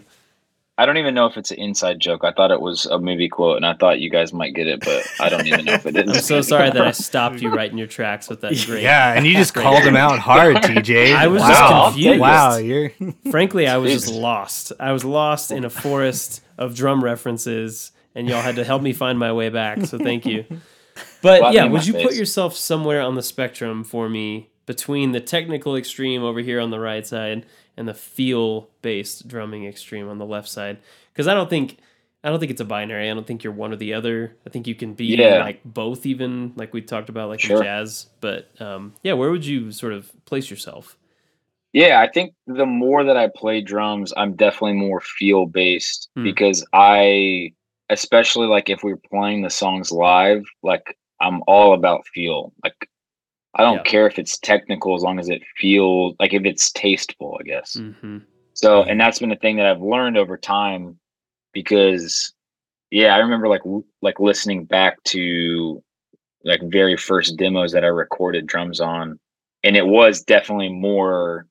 I 0.80 0.86
don't 0.86 0.96
even 0.96 1.12
know 1.12 1.26
if 1.26 1.36
it's 1.36 1.50
an 1.50 1.58
inside 1.58 2.00
joke. 2.00 2.24
I 2.24 2.32
thought 2.32 2.50
it 2.50 2.62
was 2.62 2.86
a 2.86 2.98
movie 2.98 3.28
quote, 3.28 3.58
and 3.58 3.66
I 3.66 3.74
thought 3.74 4.00
you 4.00 4.08
guys 4.08 4.32
might 4.32 4.54
get 4.54 4.66
it, 4.66 4.82
but 4.82 5.06
I 5.20 5.28
don't 5.28 5.46
even 5.46 5.66
know 5.66 5.74
if 5.74 5.84
it 5.84 5.94
is. 6.08 6.16
I'm 6.16 6.22
so 6.22 6.40
sorry 6.40 6.70
that 6.70 6.80
I 6.80 6.92
stopped 6.92 7.42
you 7.42 7.50
right 7.54 7.70
in 7.70 7.76
your 7.76 7.86
tracks 7.86 8.30
with 8.30 8.40
that 8.40 8.54
great. 8.64 8.82
Yeah, 8.82 9.12
and 9.12 9.26
you 9.26 9.34
just 9.34 9.52
called 9.52 9.82
him 9.82 9.94
out 9.94 10.18
hard, 10.18 10.56
TJ. 10.56 11.14
I 11.14 11.26
was 11.26 11.42
wow. 11.42 11.48
just 11.48 11.92
confused. 11.96 12.20
Wow, 12.20 12.56
you're 12.56 12.92
Frankly, 13.30 13.68
I 13.68 13.76
was 13.76 13.92
just 13.92 14.10
lost. 14.10 14.72
I 14.80 14.92
was 14.92 15.04
lost 15.04 15.50
in 15.50 15.66
a 15.66 15.70
forest 15.70 16.42
of 16.56 16.74
drum 16.74 17.04
references, 17.04 17.92
and 18.14 18.26
y'all 18.26 18.40
had 18.40 18.56
to 18.56 18.64
help 18.64 18.80
me 18.80 18.94
find 18.94 19.18
my 19.18 19.34
way 19.34 19.50
back. 19.50 19.84
So 19.84 19.98
thank 19.98 20.24
you. 20.24 20.46
But 21.20 21.40
Slap 21.40 21.50
me 21.50 21.56
yeah, 21.56 21.64
would 21.66 21.82
my 21.82 21.84
you 21.84 21.92
put 21.92 22.14
yourself 22.14 22.56
somewhere 22.56 23.02
on 23.02 23.16
the 23.16 23.22
spectrum 23.22 23.84
for 23.84 24.08
me 24.08 24.48
between 24.64 25.12
the 25.12 25.20
technical 25.20 25.76
extreme 25.76 26.22
over 26.22 26.40
here 26.40 26.58
on 26.58 26.70
the 26.70 26.80
right 26.80 27.06
side 27.06 27.44
and 27.80 27.88
the 27.88 27.94
feel-based 27.94 29.26
drumming 29.26 29.66
extreme 29.66 30.08
on 30.08 30.18
the 30.18 30.26
left 30.26 30.48
side? 30.48 30.78
Because 31.12 31.26
I 31.26 31.34
don't 31.34 31.50
think 31.50 31.78
I 32.22 32.28
don't 32.28 32.38
think 32.38 32.50
it's 32.52 32.60
a 32.60 32.66
binary. 32.66 33.10
I 33.10 33.14
don't 33.14 33.26
think 33.26 33.42
you're 33.42 33.52
one 33.54 33.72
or 33.72 33.76
the 33.76 33.94
other. 33.94 34.36
I 34.46 34.50
think 34.50 34.66
you 34.66 34.74
can 34.74 34.92
be 34.94 35.06
Yeah. 35.06 35.38
like 35.38 35.62
both, 35.64 36.04
even 36.04 36.52
like 36.54 36.74
we 36.74 36.82
talked 36.82 37.08
about, 37.08 37.30
like 37.30 37.40
Sure. 37.40 37.62
jazz. 37.62 38.08
But 38.20 38.50
um, 38.60 38.92
yeah, 39.02 39.14
where 39.14 39.30
would 39.30 39.46
you 39.46 39.72
sort 39.72 39.94
of 39.94 40.12
place 40.26 40.50
yourself? 40.50 40.98
Yeah, 41.72 42.00
I 42.00 42.08
think 42.08 42.34
the 42.46 42.66
more 42.66 43.04
that 43.04 43.16
I 43.16 43.28
play 43.34 43.62
drums, 43.62 44.12
I'm 44.16 44.34
definitely 44.36 44.74
more 44.74 45.00
feel 45.00 45.46
based 45.46 46.10
Hmm. 46.16 46.24
because 46.24 46.66
I, 46.74 47.54
especially 47.88 48.48
like 48.48 48.68
if 48.68 48.82
we're 48.82 48.96
playing 48.98 49.42
the 49.42 49.50
songs 49.50 49.92
live, 49.92 50.44
like 50.62 50.98
I'm 51.20 51.42
all 51.46 51.72
about 51.74 52.06
feel. 52.08 52.52
Like 52.64 52.89
I 53.54 53.62
don't 53.62 53.76
Yeah. 53.78 53.82
care 53.82 54.06
if 54.06 54.18
it's 54.18 54.38
technical 54.38 54.94
as 54.94 55.02
long 55.02 55.18
as 55.18 55.28
it 55.28 55.42
feels 55.56 56.14
like 56.20 56.32
if 56.32 56.44
it's 56.44 56.70
tasteful, 56.72 57.36
I 57.40 57.42
guess. 57.44 57.76
Mm-hmm. 57.76 58.18
So, 58.54 58.82
and 58.82 59.00
that's 59.00 59.18
been 59.18 59.32
a 59.32 59.36
thing 59.36 59.56
that 59.56 59.66
I've 59.66 59.80
learned 59.80 60.16
over 60.16 60.36
time 60.36 60.98
because, 61.52 62.32
yeah, 62.90 63.14
I 63.14 63.18
remember 63.18 63.48
like 63.48 63.62
like 64.02 64.20
listening 64.20 64.64
back 64.66 65.02
to 65.04 65.82
like 66.44 66.60
very 66.64 66.96
first 66.96 67.36
demos 67.36 67.72
that 67.72 67.84
I 67.84 67.88
recorded 67.88 68.46
drums 68.46 68.80
on, 68.80 69.18
and 69.64 69.76
it 69.76 69.86
was 69.86 70.22
definitely 70.22 70.68
more 70.70 71.46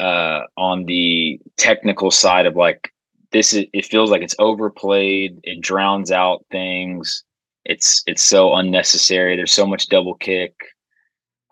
uh 0.00 0.42
on 0.56 0.84
the 0.86 1.38
technical 1.56 2.10
side 2.10 2.46
of 2.46 2.56
like 2.56 2.92
this 3.30 3.52
is 3.52 3.66
it 3.72 3.84
feels 3.86 4.10
like 4.10 4.22
it's 4.22 4.34
overplayed 4.38 5.38
it 5.44 5.60
drowns 5.60 6.10
out 6.10 6.44
things 6.50 7.22
it's 7.64 8.02
it's 8.06 8.22
so 8.22 8.54
unnecessary 8.54 9.36
there's 9.36 9.52
so 9.52 9.66
much 9.66 9.88
double 9.88 10.14
kick 10.14 10.54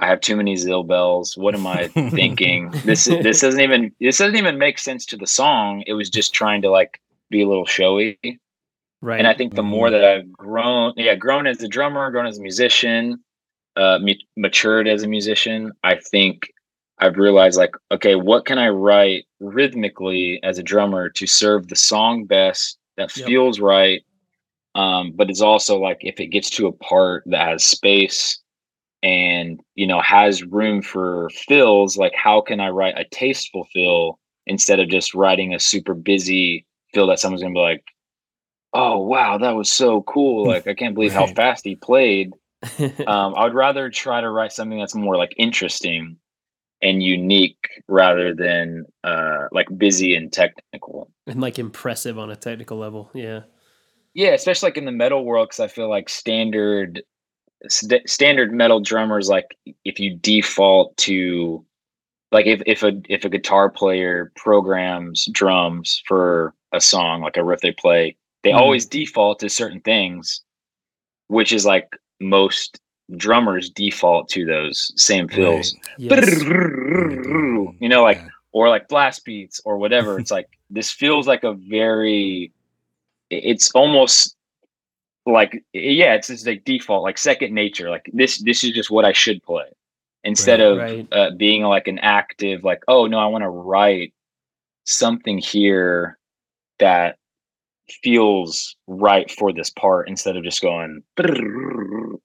i 0.00 0.06
have 0.06 0.20
too 0.20 0.36
many 0.36 0.56
zil 0.56 0.82
bells 0.82 1.36
what 1.36 1.54
am 1.54 1.66
i 1.66 1.88
thinking? 1.88 2.70
This 2.84 3.04
this 3.04 3.40
doesn't 3.40 3.60
even 3.60 3.92
this 4.00 4.18
doesn't 4.18 4.36
even 4.36 4.58
make 4.58 4.78
sense 4.78 5.04
to 5.06 5.16
the 5.16 5.26
song. 5.26 5.84
It 5.86 5.92
was 5.94 6.10
just 6.10 6.32
trying 6.34 6.62
to 6.62 6.70
like 6.70 7.00
be 7.30 7.42
a 7.42 7.48
little 7.48 7.66
showy. 7.66 8.18
Right. 9.02 9.18
and 9.18 9.26
I 9.26 9.34
think 9.34 9.54
the 9.54 9.62
more 9.62 9.88
that 9.90 10.04
I've 10.04 10.30
grown, 10.30 10.92
yeah, 10.96 11.14
grown 11.14 11.46
as 11.46 11.62
a 11.62 11.68
drummer, 11.68 12.10
grown 12.10 12.26
as 12.26 12.36
a 12.38 12.42
musician, 12.42 13.24
uh, 13.76 13.98
me- 13.98 14.26
matured 14.36 14.86
as 14.88 15.02
a 15.02 15.08
musician, 15.08 15.72
I 15.82 15.94
think 15.96 16.52
I've 16.98 17.16
realized 17.16 17.56
like, 17.56 17.74
okay, 17.90 18.14
what 18.14 18.44
can 18.44 18.58
I 18.58 18.68
write 18.68 19.24
rhythmically 19.40 20.38
as 20.42 20.58
a 20.58 20.62
drummer 20.62 21.08
to 21.10 21.26
serve 21.26 21.68
the 21.68 21.76
song 21.76 22.24
best 22.26 22.76
that 22.98 23.16
Yep. 23.16 23.26
feels 23.26 23.58
right, 23.58 24.02
um, 24.74 25.12
but 25.14 25.30
it's 25.30 25.40
also 25.40 25.78
like 25.78 25.98
if 26.02 26.20
it 26.20 26.26
gets 26.26 26.50
to 26.50 26.66
a 26.66 26.72
part 26.72 27.22
that 27.26 27.48
has 27.48 27.64
space 27.64 28.38
and 29.02 29.60
you 29.74 29.86
know 29.86 30.00
has 30.00 30.42
room 30.42 30.82
for 30.82 31.30
fills, 31.30 31.96
like 31.96 32.14
how 32.14 32.40
can 32.40 32.60
I 32.60 32.68
write 32.68 32.98
a 32.98 33.04
tasteful 33.04 33.66
fill 33.72 34.18
instead 34.46 34.80
of 34.80 34.88
just 34.88 35.14
writing 35.14 35.54
a 35.54 35.60
super 35.60 35.94
busy 35.94 36.66
fill 36.92 37.06
that 37.06 37.18
someone's 37.18 37.42
gonna 37.42 37.54
be 37.54 37.60
like 37.60 37.84
oh 38.72 38.98
wow 38.98 39.38
that 39.38 39.52
was 39.52 39.70
so 39.70 40.02
cool 40.02 40.46
like 40.48 40.66
i 40.66 40.74
can't 40.74 40.94
believe 40.94 41.12
how 41.12 41.26
fast 41.26 41.64
he 41.64 41.76
played 41.76 42.32
um, 43.06 43.34
i 43.36 43.44
would 43.44 43.54
rather 43.54 43.90
try 43.90 44.20
to 44.20 44.30
write 44.30 44.52
something 44.52 44.78
that's 44.78 44.94
more 44.94 45.16
like 45.16 45.32
interesting 45.36 46.16
and 46.82 47.02
unique 47.02 47.68
rather 47.88 48.34
than 48.34 48.86
uh, 49.04 49.44
like 49.52 49.66
busy 49.76 50.14
and 50.14 50.32
technical 50.32 51.10
and 51.26 51.40
like 51.40 51.58
impressive 51.58 52.18
on 52.18 52.30
a 52.30 52.36
technical 52.36 52.78
level. 52.78 53.10
Yeah. 53.12 53.40
yeah 54.14 54.30
especially 54.30 54.68
like 54.68 54.78
in 54.78 54.86
the 54.86 54.92
metal 54.92 55.24
world 55.24 55.48
because 55.48 55.60
i 55.60 55.68
feel 55.68 55.88
like 55.88 56.08
standard 56.08 57.02
st- 57.68 58.08
standard 58.08 58.52
metal 58.52 58.80
drummers 58.80 59.28
like 59.28 59.56
if 59.84 59.98
you 60.00 60.14
default 60.16 60.96
to 60.96 61.64
like 62.32 62.46
if, 62.46 62.62
if 62.66 62.82
a 62.82 62.92
if 63.08 63.24
a 63.24 63.28
guitar 63.28 63.68
player 63.70 64.32
programs 64.36 65.26
drums 65.32 66.02
for 66.06 66.54
a 66.72 66.80
song 66.80 67.20
like 67.22 67.36
a 67.36 67.44
riff 67.44 67.60
they 67.60 67.72
play 67.72 68.16
they 68.42 68.50
Mhm. 68.50 68.56
always 68.56 68.86
default 68.86 69.38
to 69.40 69.48
certain 69.48 69.80
things 69.80 70.42
which 71.28 71.52
is 71.52 71.66
like 71.66 71.88
most 72.20 72.80
drummers 73.16 73.68
default 73.70 74.28
to 74.28 74.44
those 74.46 74.92
same 74.96 75.28
fills 75.28 75.74
Yes. 75.98 76.42
you 77.80 77.88
know 77.88 78.02
like 78.02 78.18
Yeah. 78.18 78.28
or 78.52 78.68
like 78.68 78.88
blast 78.88 79.24
beats 79.24 79.60
or 79.64 79.76
whatever 79.78 80.18
it's 80.18 80.30
like 80.30 80.48
this 80.70 80.90
feels 80.90 81.26
like 81.26 81.42
a 81.44 81.52
very 81.54 82.52
it's 83.30 83.70
almost 83.72 84.36
like 85.26 85.62
yeah 85.72 86.14
it's 86.14 86.28
just 86.28 86.46
like 86.46 86.64
default 86.64 87.02
like 87.02 87.18
second 87.18 87.54
nature 87.54 87.90
like 87.90 88.08
this 88.12 88.42
this 88.42 88.64
is 88.64 88.70
just 88.70 88.90
what 88.90 89.04
i 89.04 89.12
should 89.12 89.42
play 89.42 89.64
instead 90.24 90.60
Right, 90.60 90.66
of 90.66 90.78
right. 90.78 91.08
uh, 91.12 91.30
being 91.36 91.62
like 91.62 91.88
an 91.88 91.98
active 92.00 92.64
like 92.64 92.82
oh 92.88 93.06
no 93.06 93.18
i 93.18 93.26
want 93.26 93.42
to 93.42 93.48
write 93.50 94.14
something 94.84 95.38
here 95.38 96.18
that 96.78 97.16
feels 98.02 98.76
right 98.86 99.30
for 99.30 99.52
this 99.52 99.70
part 99.70 100.08
instead 100.08 100.36
of 100.36 100.44
just 100.44 100.62
going 100.62 101.02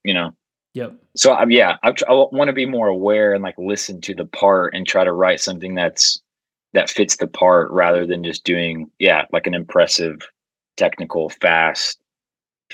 you 0.03 0.13
know 0.13 0.31
Yep. 0.73 0.93
so 1.15 1.33
um, 1.33 1.51
yeah 1.51 1.77
I, 1.83 1.93
I 2.07 2.11
want 2.11 2.47
to 2.49 2.53
be 2.53 2.65
more 2.65 2.87
aware 2.87 3.33
and 3.33 3.41
like 3.43 3.55
listen 3.57 4.01
to 4.01 4.13
the 4.13 4.25
part 4.25 4.73
and 4.73 4.85
try 4.85 5.03
to 5.05 5.13
write 5.13 5.39
something 5.39 5.73
that's 5.73 6.21
that 6.73 6.89
fits 6.89 7.15
the 7.15 7.27
part 7.27 7.71
rather 7.71 8.05
than 8.05 8.23
just 8.25 8.43
doing 8.43 8.89
yeah 8.99 9.23
like 9.31 9.47
an 9.47 9.53
impressive 9.53 10.17
technical 10.75 11.29
fast 11.29 11.97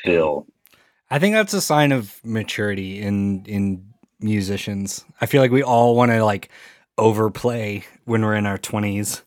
fill 0.04 0.45
I 1.10 1.20
think 1.20 1.36
that's 1.36 1.54
a 1.54 1.62
sign 1.62 1.91
of 1.91 2.20
maturity 2.24 3.02
in 3.02 3.43
in 3.45 3.86
musicians. 4.22 5.04
I 5.20 5.26
feel 5.26 5.41
like 5.41 5.52
we 5.52 5.64
all 5.64 5.95
want 5.95 6.12
to 6.12 6.24
like 6.24 6.49
overplay 6.97 7.84
when 8.06 8.22
we're 8.24 8.36
in 8.36 8.45
our 8.45 8.58
20s 8.58 9.24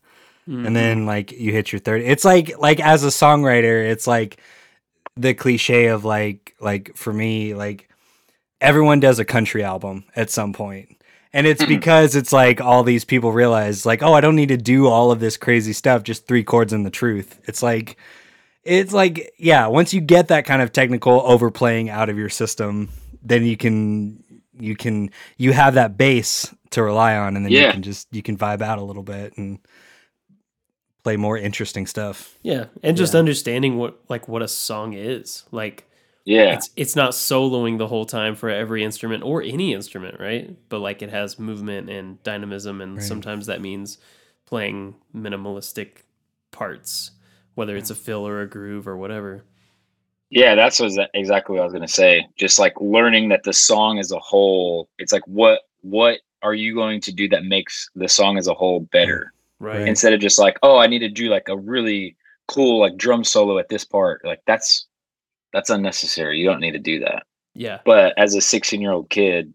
Mhm. 0.48 0.66
and 0.66 0.76
then 0.76 1.06
like 1.06 1.32
you 1.32 1.52
hit 1.52 1.72
your 1.72 1.80
30 1.80 2.04
it's 2.04 2.24
like 2.24 2.58
like 2.58 2.78
as 2.78 3.02
a 3.02 3.08
songwriter 3.08 3.90
it's 3.90 4.06
like 4.06 4.38
the 5.16 5.32
cliche 5.32 5.86
of 5.86 6.04
like 6.04 6.54
like 6.60 6.94
for 6.96 7.12
me 7.14 7.54
like 7.54 7.88
everyone 8.60 9.00
does 9.00 9.18
a 9.18 9.24
country 9.24 9.62
album 9.64 10.04
at 10.16 10.30
some 10.30 10.52
point. 10.52 10.88
And 11.32 11.46
it's 11.48 11.64
because 11.64 12.14
it's 12.14 12.32
like 12.32 12.60
all 12.60 12.84
these 12.84 13.04
people 13.04 13.32
realize 13.32 13.84
like 13.86 14.02
oh 14.02 14.12
i 14.12 14.20
don't 14.20 14.36
need 14.36 14.50
to 14.50 14.56
do 14.56 14.86
all 14.86 15.10
of 15.10 15.18
this 15.20 15.36
crazy 15.36 15.72
stuff 15.72 16.02
just 16.02 16.26
three 16.28 16.44
chords 16.44 16.72
and 16.72 16.84
the 16.86 16.90
truth. 16.90 17.40
It's 17.48 17.62
like 17.62 17.96
it's 18.64 18.92
like 18.92 19.32
yeah 19.38 19.66
once 19.66 19.92
you 19.94 20.00
get 20.00 20.28
that 20.28 20.44
kind 20.44 20.62
of 20.62 20.72
technical 20.72 21.20
overplaying 21.22 21.90
out 21.90 22.08
of 22.08 22.16
your 22.18 22.28
system 22.28 22.88
then 23.22 23.44
you 23.44 23.56
can 23.56 24.22
you 24.58 24.76
can 24.76 25.10
you 25.36 25.52
have 25.52 25.74
that 25.74 25.96
base 25.96 26.54
to 26.70 26.82
rely 26.82 27.16
on 27.16 27.36
and 27.36 27.44
then 27.44 27.52
you 27.52 27.66
can 27.72 27.82
just 27.82 28.08
you 28.12 28.22
can 28.22 28.36
vibe 28.36 28.62
out 28.62 28.78
a 28.78 28.82
little 28.82 29.02
bit 29.02 29.36
and 29.36 29.58
play 31.02 31.16
more 31.16 31.36
interesting 31.36 31.86
stuff 31.86 32.38
Yeah, 32.42 32.66
and 32.82 32.96
just 32.96 33.14
Yeah. 33.14 33.20
understanding 33.20 33.76
what 33.76 33.98
like 34.08 34.28
what 34.28 34.42
a 34.42 34.48
song 34.48 34.94
is. 34.94 35.44
Like 35.50 35.88
yeah 36.24 36.54
it's 36.54 36.70
it's 36.76 36.96
not 36.96 37.12
soloing 37.12 37.78
the 37.78 37.88
whole 37.88 38.06
time 38.06 38.34
for 38.34 38.48
every 38.48 38.82
instrument 38.82 39.22
or 39.22 39.42
any 39.42 39.72
instrument, 39.74 40.18
right? 40.20 40.56
But 40.68 40.78
like 40.80 41.02
it 41.02 41.10
has 41.10 41.38
movement 41.38 41.90
and 41.90 42.22
dynamism 42.22 42.80
and 42.80 42.96
Right. 42.96 43.02
sometimes 43.02 43.46
that 43.46 43.60
means 43.60 43.98
playing 44.46 44.94
minimalistic 45.14 46.04
parts, 46.50 47.10
whether 47.54 47.76
it's 47.76 47.90
a 47.90 47.94
fill 47.94 48.26
or 48.26 48.40
a 48.42 48.48
groove 48.48 48.86
or 48.88 48.96
whatever. 48.96 49.44
yeah 50.30 50.54
that's 50.54 50.80
was 50.80 50.98
exactly 51.14 51.54
what 51.54 51.62
i 51.62 51.64
was 51.64 51.72
going 51.72 51.86
to 51.86 51.92
say 51.92 52.26
just 52.36 52.58
like 52.58 52.74
learning 52.80 53.28
that 53.28 53.42
the 53.44 53.52
song 53.52 53.98
as 53.98 54.10
a 54.12 54.18
whole 54.18 54.88
it's 54.98 55.12
like 55.12 55.26
what 55.26 55.60
what 55.82 56.20
are 56.42 56.54
you 56.54 56.74
going 56.74 57.00
to 57.00 57.12
do 57.12 57.28
that 57.28 57.44
makes 57.44 57.88
the 57.94 58.08
song 58.08 58.36
as 58.38 58.46
a 58.48 58.54
whole 58.54 58.80
better 58.80 59.32
Right. 59.60 59.78
Right. 59.78 59.88
instead 59.88 60.12
of 60.12 60.20
just 60.20 60.38
like 60.38 60.58
oh 60.62 60.78
i 60.78 60.86
need 60.86 60.98
to 61.00 61.08
do 61.08 61.28
like 61.30 61.48
a 61.48 61.56
really 61.56 62.16
cool 62.48 62.80
like 62.80 62.96
drum 62.96 63.22
solo 63.24 63.58
at 63.58 63.68
this 63.68 63.84
part 63.84 64.22
like 64.24 64.40
that's 64.46 64.86
that's 65.52 65.70
unnecessary 65.70 66.38
you 66.38 66.44
don't 66.46 66.60
need 66.60 66.72
to 66.72 66.78
do 66.78 66.98
that 67.00 67.22
Yeah. 67.54 67.78
but 67.86 68.12
as 68.18 68.34
a 68.34 68.40
16 68.40 68.80
year 68.80 68.90
old 68.92 69.08
kid 69.10 69.54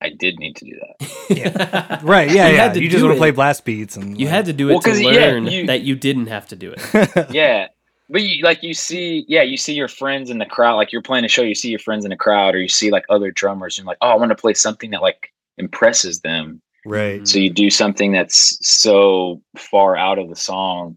i 0.00 0.08
did 0.10 0.38
need 0.38 0.54
to 0.56 0.64
do 0.64 0.78
that 0.80 1.28
yeah. 1.36 2.00
right 2.04 2.30
yeah 2.30 2.48
You 2.48 2.54
yeah 2.56 2.62
had 2.64 2.74
to 2.74 2.82
you 2.82 2.88
just 2.88 3.02
want 3.02 3.14
to 3.14 3.18
play 3.18 3.30
blast 3.30 3.64
beats 3.64 3.96
and 3.96 4.18
You 4.18 4.26
like- 4.26 4.34
had 4.34 4.44
to 4.46 4.52
do 4.52 4.68
it 4.68 4.72
Well, 4.74 4.80
to 4.82 4.88
'cause, 4.90 5.00
yeah, 5.00 5.10
learn 5.10 5.46
you- 5.46 5.66
that 5.66 5.82
you 5.82 5.96
didn't 5.96 6.26
have 6.28 6.46
to 6.48 6.56
do 6.56 6.72
it. 6.76 7.30
yeah 7.30 7.68
But 8.10 8.22
you, 8.22 8.42
like 8.44 8.62
you 8.62 8.72
see, 8.74 9.24
yeah, 9.28 9.42
you 9.42 9.56
see 9.58 9.74
your 9.74 9.88
friends 9.88 10.30
in 10.30 10.38
the 10.38 10.46
crowd. 10.46 10.76
Like 10.76 10.92
you're 10.92 11.02
playing 11.02 11.26
a 11.26 11.28
show, 11.28 11.42
you 11.42 11.54
see 11.54 11.68
your 11.68 11.78
friends 11.78 12.06
in 12.06 12.10
the 12.10 12.16
crowd, 12.16 12.54
or 12.54 12.58
you 12.60 12.68
see 12.68 12.90
like 12.90 13.04
other 13.10 13.30
drummers, 13.30 13.76
and 13.76 13.84
you're 13.84 13.90
like, 13.92 13.98
oh, 14.00 14.08
I 14.08 14.14
want 14.14 14.30
to 14.30 14.34
play 14.36 14.54
something 14.54 14.90
that 14.92 15.02
like 15.02 15.30
impresses 15.58 16.20
them. 16.22 16.62
Right. 16.86 17.28
So 17.28 17.38
you 17.38 17.50
do 17.50 17.68
something 17.68 18.12
that's 18.12 18.56
so 18.66 19.42
far 19.58 19.94
out 19.94 20.18
of 20.18 20.30
the 20.30 20.36
song, 20.36 20.96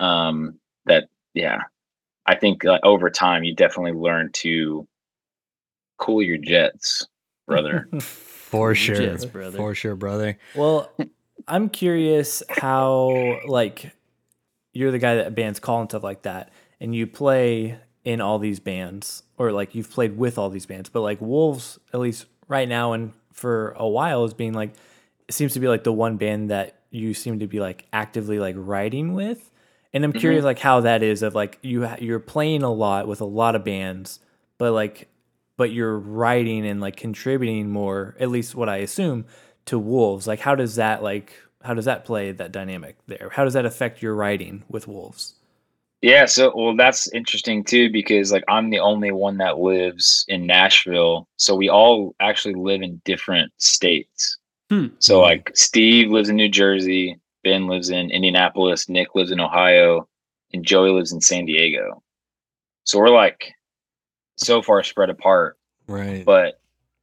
um, 0.00 0.58
that 0.86 1.04
yeah, 1.34 1.58
I 2.26 2.34
think 2.34 2.64
like 2.64 2.80
over 2.82 3.08
time 3.08 3.44
you 3.44 3.54
definitely 3.54 3.92
learn 3.92 4.32
to 4.42 4.88
cool 5.98 6.22
your 6.22 6.38
jets, 6.38 7.06
brother. 7.46 7.88
For 8.00 8.74
sure. 8.74 8.94
Jets, 8.94 9.24
brother. 9.24 9.56
For 9.56 9.74
sure, 9.74 9.96
brother. 9.96 10.38
Well, 10.54 10.90
I'm 11.48 11.68
curious 11.68 12.42
how 12.48 13.40
like 13.46 13.92
you're 14.72 14.92
the 14.92 14.98
guy 14.98 15.16
that 15.16 15.34
bands 15.34 15.58
call 15.58 15.80
and 15.80 15.90
stuff 15.90 16.04
like 16.04 16.22
that, 16.22 16.52
and 16.80 16.94
you 16.94 17.06
play 17.06 17.78
in 18.04 18.20
all 18.20 18.38
these 18.38 18.60
bands, 18.60 19.24
or 19.36 19.50
like 19.50 19.74
you've 19.74 19.90
played 19.90 20.16
with 20.16 20.38
all 20.38 20.48
these 20.48 20.66
bands, 20.66 20.88
but 20.88 21.00
like 21.00 21.20
Wolves, 21.20 21.78
at 21.92 22.00
least 22.00 22.26
right 22.46 22.68
now 22.68 22.92
and 22.92 23.12
for 23.32 23.74
a 23.76 23.88
while, 23.88 24.24
is 24.24 24.32
being 24.32 24.52
like 24.52 24.74
it 25.28 25.34
seems 25.34 25.54
to 25.54 25.60
be 25.60 25.68
like 25.68 25.82
the 25.82 25.92
one 25.92 26.16
band 26.16 26.50
that 26.50 26.80
you 26.90 27.14
seem 27.14 27.40
to 27.40 27.48
be 27.48 27.58
like 27.58 27.86
actively 27.92 28.38
like 28.38 28.54
writing 28.56 29.12
with, 29.14 29.50
and 29.92 30.04
I'm 30.04 30.12
mm-hmm. 30.12 30.20
curious 30.20 30.44
like 30.44 30.60
how 30.60 30.80
that 30.80 31.02
is 31.02 31.22
of 31.22 31.34
like 31.34 31.58
you 31.62 31.86
ha- 31.86 31.98
you're 32.00 32.20
playing 32.20 32.62
a 32.62 32.72
lot 32.72 33.08
with 33.08 33.20
a 33.20 33.26
lot 33.26 33.56
of 33.56 33.64
bands, 33.64 34.20
but 34.56 34.72
like 34.72 35.08
but 35.56 35.72
you're 35.72 35.98
writing 35.98 36.66
and 36.66 36.80
like 36.80 36.96
contributing 36.96 37.70
more, 37.70 38.16
at 38.20 38.30
least 38.30 38.54
what 38.54 38.68
I 38.68 38.78
assume, 38.78 39.26
to 39.66 39.78
Wolves. 39.78 40.26
Like 40.26 40.40
how 40.40 40.54
does 40.54 40.76
that 40.76 41.02
like 41.02 41.32
how 41.62 41.74
does 41.74 41.86
that 41.86 42.04
play 42.04 42.32
that 42.32 42.52
dynamic 42.52 42.96
there? 43.06 43.30
How 43.32 43.44
does 43.44 43.54
that 43.54 43.66
affect 43.66 44.02
your 44.02 44.14
writing 44.14 44.64
with 44.68 44.86
Wolves? 44.86 45.34
Yeah, 46.02 46.26
so 46.26 46.52
well 46.54 46.76
that's 46.76 47.10
interesting 47.12 47.64
too 47.64 47.90
because 47.90 48.30
like 48.30 48.44
I'm 48.48 48.70
the 48.70 48.78
only 48.78 49.12
one 49.12 49.38
that 49.38 49.58
lives 49.58 50.24
in 50.28 50.46
Nashville. 50.46 51.26
So 51.36 51.54
we 51.54 51.68
all 51.68 52.14
actually 52.20 52.54
live 52.54 52.82
in 52.82 53.00
different 53.04 53.52
states. 53.56 54.38
Hmm. 54.70 54.86
So 54.98 55.20
like 55.20 55.50
Steve 55.54 56.10
lives 56.10 56.28
in 56.28 56.36
New 56.36 56.48
Jersey, 56.48 57.18
Ben 57.44 57.66
lives 57.66 57.90
in 57.90 58.10
Indianapolis, 58.10 58.88
Nick 58.88 59.14
lives 59.14 59.30
in 59.30 59.40
Ohio, 59.40 60.08
and 60.52 60.64
Joey 60.64 60.90
lives 60.90 61.12
in 61.12 61.20
San 61.20 61.46
Diego. 61.46 62.02
So 62.84 62.98
we're 62.98 63.10
like 63.10 63.52
so 64.36 64.62
far 64.62 64.82
spread 64.82 65.10
apart, 65.10 65.58
Right. 65.86 66.24
but 66.24 66.60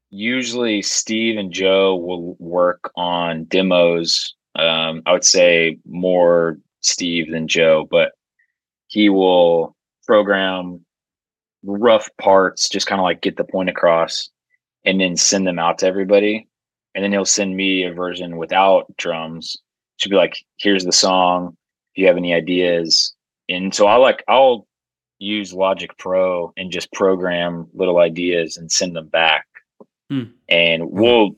usually 0.10 0.82
Steve 0.82 1.38
and 1.38 1.52
Joe 1.52 1.96
will 1.96 2.36
work 2.40 2.92
on 2.96 3.46
demos. 3.46 4.36
Um, 4.56 5.02
I 5.06 5.12
would 5.14 5.24
say 5.24 5.80
more 5.86 6.58
Steve 6.82 7.32
than 7.32 7.48
Joe, 7.48 7.88
but 7.90 8.12
he 8.88 9.10
will 9.10 9.76
program 10.06 10.86
rough 11.64 12.10
parts, 12.22 12.70
just 12.70 12.88
kind 12.88 13.00
of 13.00 13.04
like 13.04 13.22
get 13.22 13.38
the 13.38 13.44
point 13.44 13.70
across, 13.70 14.30
and 14.86 15.00
then 15.02 15.16
send 15.18 15.48
them 15.48 15.58
out 15.60 15.80
to 15.80 15.88
everybody. 15.88 16.48
And 16.94 17.04
then 17.04 17.12
he'll 17.12 17.26
send 17.26 17.56
me 17.56 17.84
a 17.84 17.94
version 17.94 18.38
without 18.38 18.86
drums. 18.98 19.58
Should 19.98 20.10
be 20.12 20.16
like, 20.16 20.38
here's 20.58 20.86
the 20.86 20.92
song. 20.92 21.58
If 21.96 22.02
you 22.02 22.08
have 22.08 22.18
any 22.18 22.34
ideas, 22.34 23.16
and 23.50 23.74
so 23.74 23.88
I 23.88 23.96
like 23.96 24.24
I'll 24.28 24.68
use 25.24 25.54
Logic 25.54 25.90
Pro 25.98 26.54
and 26.58 26.72
just 26.72 26.92
program 26.94 27.68
little 27.74 27.98
ideas 28.00 28.58
and 28.58 28.72
send 28.72 28.96
them 28.96 29.08
back. 29.08 29.48
Hmm. 30.10 30.24
And 30.50 30.92
we'll 30.92 31.32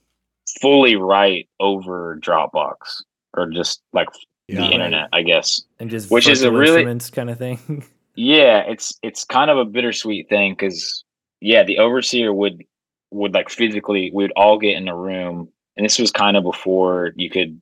fully 0.61 0.95
write 0.95 1.47
over 1.59 2.17
Dropbox 2.21 3.03
or 3.35 3.47
just 3.49 3.81
like 3.93 4.09
Yeah. 4.47 4.61
the 4.61 4.71
internet, 4.73 5.09
I 5.13 5.21
guess. 5.23 5.61
And 5.79 5.89
just 5.89 6.11
Which 6.11 6.27
is 6.27 6.41
a 6.43 6.49
virtual 6.51 6.75
really- 6.83 6.99
kind 7.11 7.29
of 7.29 7.37
thing. 7.37 7.83
Yeah, 8.17 8.59
it's 8.59 8.97
it's 9.03 9.25
kind 9.25 9.51
of 9.51 9.57
a 9.57 9.65
bittersweet 9.65 10.29
thing 10.29 10.53
because 10.53 11.03
yeah, 11.41 11.63
the 11.63 11.79
overseer 11.79 12.31
would 12.33 12.63
would 13.11 13.33
like 13.33 13.49
physically 13.49 14.09
we'd 14.13 14.31
all 14.37 14.57
get 14.57 14.77
in 14.77 14.87
a 14.87 14.95
room, 14.95 15.49
and 15.75 15.85
this 15.85 15.99
was 15.99 16.11
kind 16.11 16.37
of 16.37 16.43
before 16.45 17.11
you 17.17 17.29
could 17.29 17.61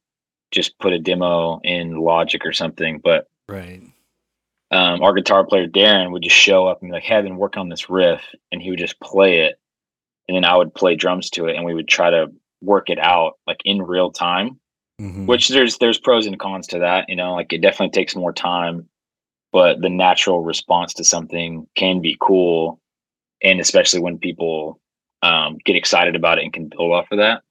just 0.52 0.78
put 0.78 0.94
a 0.94 1.00
demo 1.00 1.60
in 1.64 1.98
Logic 1.98 2.46
or 2.46 2.54
something. 2.54 3.00
But 3.00 3.28
Right. 3.50 3.82
Um, 4.74 5.02
our 5.04 5.14
guitar 5.14 5.46
player 5.46 5.68
Darren 5.68 6.12
would 6.12 6.24
just 6.24 6.36
show 6.36 6.68
up 6.68 6.82
and 6.82 6.90
be 6.90 6.94
like, 6.94 7.04
"Hey, 7.04 7.16
I've 7.16 7.24
been 7.24 7.38
working 7.38 7.62
on 7.62 7.70
this 7.70 7.90
riff," 7.90 8.22
and 8.52 8.62
he 8.62 8.70
would 8.70 8.80
just 8.80 9.00
play 9.00 9.40
it, 9.42 9.60
and 10.28 10.36
then 10.36 10.46
I 10.46 10.56
would 10.58 10.74
play 10.74 10.96
drums 10.96 11.30
to 11.32 11.48
it, 11.48 11.56
and 11.56 11.66
we 11.66 11.74
would 11.74 11.88
try 11.88 12.10
to 12.10 12.32
work 12.62 12.90
it 12.90 12.98
out 13.00 13.38
like 13.46 13.62
in 13.66 13.82
real 13.82 14.10
time 14.12 14.60
Mhm. 15.02 15.26
which 15.26 15.50
there's 15.50 15.80
there's 15.80 16.00
pros 16.00 16.28
and 16.28 16.40
cons 16.40 16.68
to 16.68 16.80
that 16.80 17.10
you 17.10 17.16
know 17.16 17.34
like 17.34 17.52
it 17.52 17.62
definitely 17.62 17.90
takes 17.90 18.16
more 18.16 18.32
time 18.32 18.88
but 19.52 19.82
the 19.82 19.90
natural 19.90 20.42
response 20.44 20.94
to 20.94 21.04
something 21.04 21.68
can 21.76 22.00
be 22.00 22.16
cool 22.22 22.80
and 23.44 23.60
especially 23.60 24.00
when 24.00 24.18
people 24.20 24.80
um, 25.24 25.58
get 25.66 25.76
excited 25.76 26.16
about 26.16 26.38
it 26.38 26.44
and 26.44 26.54
can 26.54 26.68
build 26.70 26.94
off 26.94 27.08
of 27.12 27.18
that 27.18 27.42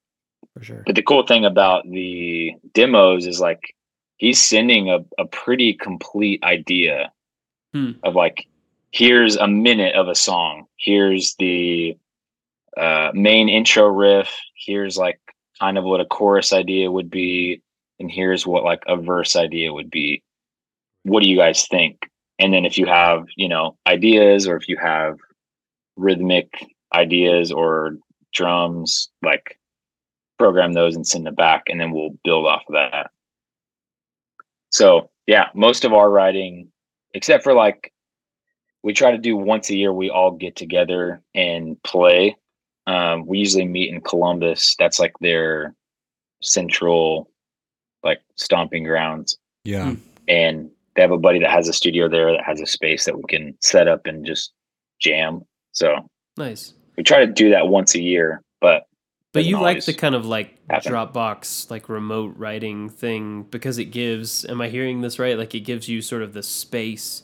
For 0.55 0.62
sure. 0.64 0.83
but 0.87 0.95
the 0.95 1.03
cool 1.03 1.27
thing 1.27 1.45
about 1.45 1.83
the 1.91 2.53
demos 2.75 3.27
is 3.27 3.41
like 3.41 3.75
he's 4.17 4.41
sending 4.41 4.91
a, 4.91 5.01
a 5.19 5.27
pretty 5.27 5.75
complete 5.75 6.43
idea 6.43 7.13
Hmm. 7.75 7.93
of 8.03 8.15
like 8.15 8.47
here's 8.91 9.37
a 9.37 9.49
minute 9.49 9.95
of 9.95 10.09
a 10.09 10.15
song. 10.15 10.67
Here's 10.77 11.35
the 11.39 11.97
uh, 12.77 13.11
main 13.15 13.49
intro 13.49 13.87
riff. 13.87 14.31
Here's 14.55 14.99
like 14.99 15.19
kind 15.59 15.79
of 15.79 15.85
what 15.85 16.01
a 16.03 16.05
chorus 16.05 16.53
idea 16.53 16.91
would 16.91 17.11
be. 17.11 17.63
And 17.99 18.11
here's 18.11 18.47
what 18.47 18.65
like 18.65 18.83
a 18.87 18.97
verse 18.99 19.37
idea 19.37 19.73
would 19.73 19.91
be. 19.91 20.23
What 21.05 21.23
do 21.23 21.31
you 21.31 21.37
guys 21.39 21.67
think? 21.67 22.11
And 22.39 22.53
then 22.53 22.67
if 22.67 22.77
you 22.77 22.85
have 22.87 23.25
you 23.37 23.49
know 23.49 23.77
ideas 23.87 24.47
or 24.47 24.57
if 24.57 24.69
you 24.69 24.77
have 24.77 25.17
rhythmic 25.97 26.49
ideas 26.95 27.51
or 27.53 27.97
drums 28.35 29.09
like 29.23 29.59
program 30.39 30.75
those 30.75 30.95
and 30.95 31.07
send 31.07 31.25
them 31.27 31.35
back 31.35 31.65
and 31.69 31.81
then 31.81 31.91
we'll 31.93 32.19
build 32.25 32.47
off 32.47 32.63
of 32.69 32.75
that 32.75 33.11
so 34.73 35.11
yeah 35.27 35.47
most 35.55 35.85
of 35.85 35.93
our 35.93 36.11
writing 36.11 36.68
except 37.14 37.45
for 37.45 37.53
like 37.53 37.93
we 38.83 38.93
try 38.93 39.12
to 39.12 39.18
do 39.18 39.37
once 39.37 39.70
a 39.70 39.77
year 39.77 39.93
we 39.93 40.11
all 40.11 40.33
get 40.33 40.57
together 40.57 41.23
and 41.35 41.81
play. 41.85 42.37
Um, 42.89 43.27
we 43.27 43.39
usually 43.39 43.64
meet 43.66 43.93
in 43.93 44.01
columbus. 44.01 44.75
That's 44.77 44.99
like 44.99 45.12
their 45.20 45.75
central 46.41 47.31
like 48.03 48.20
stomping 48.35 48.83
grounds. 48.85 49.39
Yeah. 49.64 49.95
and 50.27 50.68
they 50.97 51.03
have 51.03 51.12
a 51.12 51.18
buddy 51.18 51.39
that 51.39 51.51
has 51.51 51.68
a 51.68 51.73
studio 51.73 52.09
there 52.09 52.33
that 52.33 52.45
has 52.45 52.61
a 52.61 52.66
space 52.66 53.05
that 53.05 53.16
we 53.16 53.23
can 53.29 53.55
set 53.61 53.87
up 53.87 54.07
and 54.07 54.27
just 54.27 54.53
jam. 55.01 55.43
So 55.70 56.09
Nice. 56.37 56.75
we 56.97 57.05
try 57.05 57.25
to 57.25 57.33
do 57.33 57.51
that 57.51 57.68
once 57.68 57.95
a 57.95 58.01
year 58.03 58.43
but 58.61 58.87
But 59.33 59.45
you 59.47 59.59
like 59.59 59.85
the 59.85 59.95
kind 59.95 60.14
of 60.14 60.26
like 60.26 60.59
happen. 60.68 60.93
Dropbox, 60.93 61.70
like 61.70 61.89
remote 61.89 62.35
writing 62.37 62.91
thing 62.91 63.45
because 63.45 63.78
it 63.78 63.87
gives, 63.87 64.45
am 64.45 64.61
I 64.61 64.68
hearing 64.68 65.01
this 65.01 65.18
right? 65.18 65.39
Like 65.39 65.55
it 65.55 65.61
gives 65.61 65.89
you 65.89 66.03
sort 66.03 66.22
of 66.22 66.35
the 66.35 66.43
space 66.43 67.22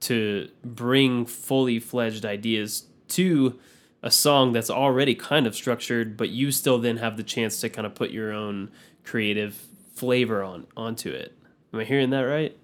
to 0.00 0.48
bring 0.64 1.26
fully 1.26 1.80
fledged 1.80 2.24
ideas 2.24 2.84
to 3.08 3.58
a 4.02 4.10
song 4.10 4.52
that's 4.52 4.70
already 4.70 5.16
kind 5.16 5.46
of 5.46 5.56
structured, 5.56 6.16
but 6.16 6.28
you 6.28 6.52
still 6.52 6.78
then 6.78 6.98
have 6.98 7.16
the 7.16 7.24
chance 7.24 7.60
to 7.60 7.68
kind 7.68 7.86
of 7.86 7.94
put 7.96 8.10
your 8.10 8.32
own 8.32 8.70
creative 9.04 9.66
flavor 9.94 10.44
on 10.44 10.66
onto 10.76 11.10
it. 11.10 11.36
Am 11.72 11.80
I 11.80 11.84
hearing 11.84 12.10
that 12.10 12.22
right? 12.22 12.56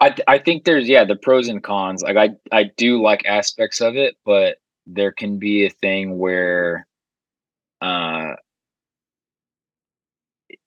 I 0.00 0.14
I 0.28 0.38
think 0.38 0.64
there's 0.64 0.88
yeah 0.88 1.04
the 1.04 1.16
pros 1.16 1.48
and 1.48 1.62
cons. 1.62 2.02
Like 2.02 2.16
I 2.16 2.30
I 2.54 2.64
do 2.76 3.00
like 3.02 3.24
aspects 3.24 3.80
of 3.80 3.96
it, 3.96 4.16
but 4.24 4.58
there 4.86 5.12
can 5.12 5.38
be 5.38 5.64
a 5.64 5.70
thing 5.70 6.18
where 6.18 6.86
uh 7.82 8.36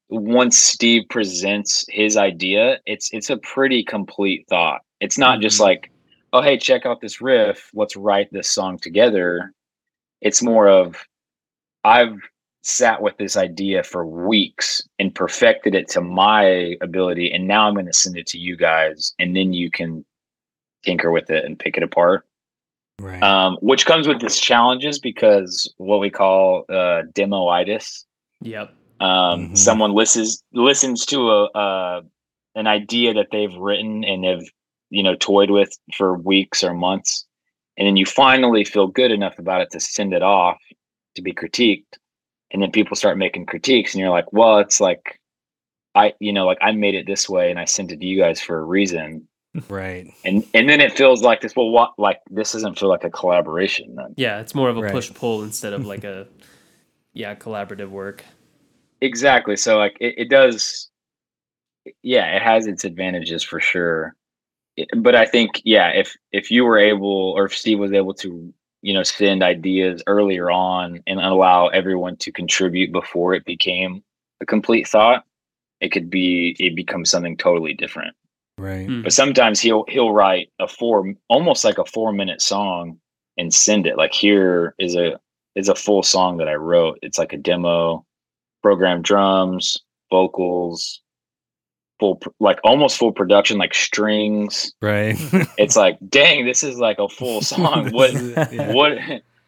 once 0.09 0.57
Steve 0.57 1.03
presents 1.09 1.86
his 1.89 2.18
idea, 2.18 2.80
it's 2.86 3.09
it's 3.13 3.30
a 3.32 3.38
pretty 3.38 3.84
complete 3.84 4.45
thought. 4.49 4.82
It's 5.01 5.18
not 5.18 5.41
just 5.41 5.57
Mhm. 5.59 5.63
like, 5.63 5.91
oh 6.34 6.41
hey, 6.41 6.57
check 6.57 6.86
out 6.86 7.01
this 7.01 7.22
riff, 7.22 7.70
let's 7.74 7.95
write 7.95 8.32
this 8.32 8.51
song 8.51 8.78
together. 8.80 9.53
It's 10.22 10.43
more 10.43 10.68
of 10.70 10.95
I've 11.84 12.18
sat 12.63 13.01
with 13.01 13.18
this 13.18 13.38
idea 13.38 13.84
for 13.84 14.05
weeks 14.07 14.82
and 14.99 15.13
perfected 15.13 15.76
it 15.76 15.88
to 15.89 16.01
my 16.01 16.76
ability 16.82 17.32
and 17.32 17.47
now 17.47 17.68
i'm 17.68 17.76
going 17.76 17.86
to 17.86 17.93
send 17.93 18.18
it 18.18 18.26
to 18.26 18.39
you 18.39 18.57
guys 18.57 19.13
and 19.20 19.36
then 19.36 19.53
you 19.53 19.70
can 19.70 20.03
tinker 20.84 21.11
with 21.11 21.30
it 21.30 21.45
and 21.45 21.59
pick 21.59 21.78
it 21.78 21.84
apart 21.84 22.26
Right. 23.00 23.22
um, 23.22 23.58
which 23.62 23.86
comes 23.86 24.08
with 24.08 24.24
its 24.24 24.39
challenges 24.39 25.00
because 25.00 25.72
what 25.78 26.00
we 26.00 26.10
call 26.10 26.64
uh, 26.70 27.04
demoitis 27.14 28.06
Yep. 28.41 28.74
um, 29.02 29.50
Mhm. 29.50 29.58
someone 29.58 29.91
listens 29.93 30.43
listens 30.54 31.06
to 31.08 31.30
a 31.30 31.46
uh, 31.52 32.02
an 32.56 32.68
idea 32.68 33.14
that 33.14 33.28
they've 33.32 33.54
written 33.56 34.04
and 34.06 34.24
have 34.24 34.43
you 34.89 35.04
know 35.04 35.16
toyed 35.16 35.52
with 35.52 35.72
for 35.93 36.18
weeks 36.18 36.64
or 36.64 36.74
months 36.74 37.26
and 37.78 37.86
then 37.86 37.98
you 37.98 38.06
finally 38.06 38.64
feel 38.64 38.88
good 38.88 39.12
enough 39.12 39.38
about 39.39 39.62
it 39.62 39.70
to 39.72 39.80
send 39.80 40.14
it 40.14 40.22
off 40.24 40.58
to 41.16 41.22
be 41.22 41.34
critiqued 41.34 41.98
and 42.52 42.62
then 42.62 42.72
people 42.72 42.96
start 42.96 43.18
making 43.18 43.46
critiques 43.46 43.93
and 43.93 44.00
you're 44.00 44.10
like 44.10 44.32
well 44.32 44.60
it's 44.60 44.80
like 44.80 45.20
i 45.96 46.14
you 46.20 46.32
know 46.32 46.46
like 46.46 46.58
i 46.62 46.72
made 46.72 46.96
it 46.96 47.06
this 47.08 47.28
way 47.28 47.50
and 47.52 47.60
i 47.60 47.66
sent 47.66 47.91
it 47.91 48.00
to 48.00 48.06
you 48.06 48.18
guys 48.18 48.39
for 48.39 48.58
a 48.60 48.64
reason 48.64 49.28
Right. 49.70 50.14
and 50.24 50.45
and 50.53 50.70
then 50.70 50.82
it 50.82 50.97
feels 50.97 51.22
like 51.22 51.41
this. 51.41 51.56
Well, 51.56 51.70
what 51.70 51.93
like 51.97 52.20
this 52.30 52.51
doesn't 52.53 52.78
feel 52.80 52.89
like 52.89 53.03
a 53.03 53.10
collaboration 53.10 53.95
then. 53.95 54.14
Yeah, 54.18 54.39
it's 54.39 54.53
more 54.56 54.70
of 54.70 54.78
a 54.78 54.82
Right. 54.82 54.91
push 54.91 55.14
pull 55.14 55.43
instead 55.43 55.74
of 55.74 55.86
like 55.86 56.03
a 56.16 56.28
yeah 57.14 57.36
collaborative 57.36 57.89
work. 57.89 58.24
Exactly. 59.01 59.56
So 59.56 59.78
like 59.78 59.97
it, 59.99 60.16
it 60.18 60.30
does 60.30 60.89
yeah, 62.01 62.36
it 62.36 62.41
has 62.41 62.68
its 62.68 62.84
advantages 62.84 63.43
for 63.43 63.60
sure. 63.60 64.16
It- 64.78 64.89
but 64.97 65.16
I 65.16 65.26
think 65.26 65.62
yeah, 65.64 65.89
if 65.89 66.16
if 66.32 66.51
you 66.51 66.66
were 66.66 66.78
able 66.78 67.34
or 67.38 67.45
if 67.45 67.56
Steve 67.56 67.80
was 67.80 67.93
able 67.93 68.14
to, 68.16 68.53
you 68.82 68.93
know, 68.93 69.03
send 69.03 69.43
ideas 69.43 70.03
earlier 70.08 70.49
on 70.51 71.01
and 71.08 71.20
allow 71.20 71.68
everyone 71.68 72.18
to 72.18 72.32
contribute 72.32 72.91
before 72.91 73.34
it 73.34 73.45
became 73.45 74.03
a 74.41 74.45
complete 74.45 74.88
thought, 74.88 75.24
it 75.80 75.89
could 75.93 76.10
be 76.10 76.56
it 76.60 76.76
becomes 76.76 77.10
something 77.10 77.38
totally 77.38 77.74
different. 77.74 78.16
Right. 78.58 78.88
Hmm. 78.88 79.01
But 79.01 79.14
sometimes 79.14 79.60
he'll 79.60 79.84
he'll 79.89 80.12
write 80.14 80.49
a 80.60 80.68
four 80.68 81.14
almost 81.30 81.64
like 81.66 81.78
a 81.78 81.86
4 81.86 82.14
minute 82.14 82.41
song 82.41 82.99
and 83.38 83.53
send 83.53 83.86
it. 83.86 83.97
Like 83.97 84.14
here 84.14 84.74
is 84.80 84.95
a 84.95 85.20
is 85.56 85.70
a 85.70 85.76
full 85.76 86.03
song 86.03 86.38
that 86.38 86.47
I 86.47 86.56
wrote. 86.56 86.99
It's 87.01 87.18
like 87.18 87.34
a 87.34 87.38
demo, 87.38 88.06
program 88.62 89.01
drums, 89.01 89.78
vocals, 90.10 91.01
full 91.99 92.22
like 92.39 92.60
almost 92.64 92.97
full 92.97 93.12
production 93.12 93.58
like 93.58 93.74
strings. 93.74 94.74
Right. 94.82 95.18
It's 95.58 95.76
like, 95.76 95.97
"Dang, 96.10 96.45
this 96.45 96.64
is 96.64 96.78
like 96.80 96.99
a 96.99 97.10
full 97.10 97.41
song. 97.53 97.91
What 97.91 98.14
Yeah. 98.53 98.72
what 98.74 98.97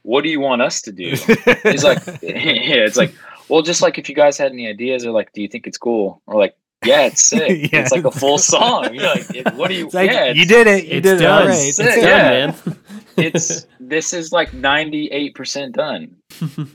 what 0.03 0.23
do 0.23 0.29
you 0.29 0.39
want 0.41 0.61
us 0.61 0.81
to 0.81 0.91
do?" 0.91 1.11
It's 1.13 1.83
like 1.83 2.05
yeah, 2.21 2.83
it's 2.83 2.97
like, 2.97 3.13
"Well, 3.47 3.61
just 3.61 3.81
like 3.81 3.97
if 3.97 4.09
you 4.09 4.15
guys 4.15 4.37
had 4.37 4.51
any 4.51 4.67
ideas 4.67 5.05
or 5.05 5.11
like 5.11 5.31
do 5.31 5.41
you 5.41 5.47
think 5.47 5.65
it's 5.65 5.77
cool?" 5.77 6.21
Or 6.27 6.35
like, 6.37 6.55
"Yeah, 6.85 7.03
it's 7.07 7.21
sick. 7.29 7.71
Yeah. 7.71 7.81
It's 7.81 7.91
like 7.91 8.05
a 8.05 8.11
full 8.11 8.37
song." 8.53 8.93
You're 8.93 9.03
like, 9.03 9.35
it, 9.35 9.53
"What 9.55 9.69
do 9.69 9.75
you 9.75 9.85
It's 9.85 9.95
like 9.95 10.11
yeah, 10.11 10.31
you 10.31 10.45
did 10.45 10.67
it. 10.67 10.85
You 10.85 10.97
It's 10.97 11.07
did 11.07 11.21
it. 11.21 11.25
All 11.25 11.39
done. 11.39 11.47
right. 11.49 11.57
It's 11.67 11.77
Sick, 11.77 11.85
done, 11.95 12.03
yeah. 12.03 12.29
man. 12.65 12.79
it's 13.17 13.65
this 13.79 14.13
is 14.13 14.31
like 14.31 14.51
98% 14.51 15.73
done 15.73 16.15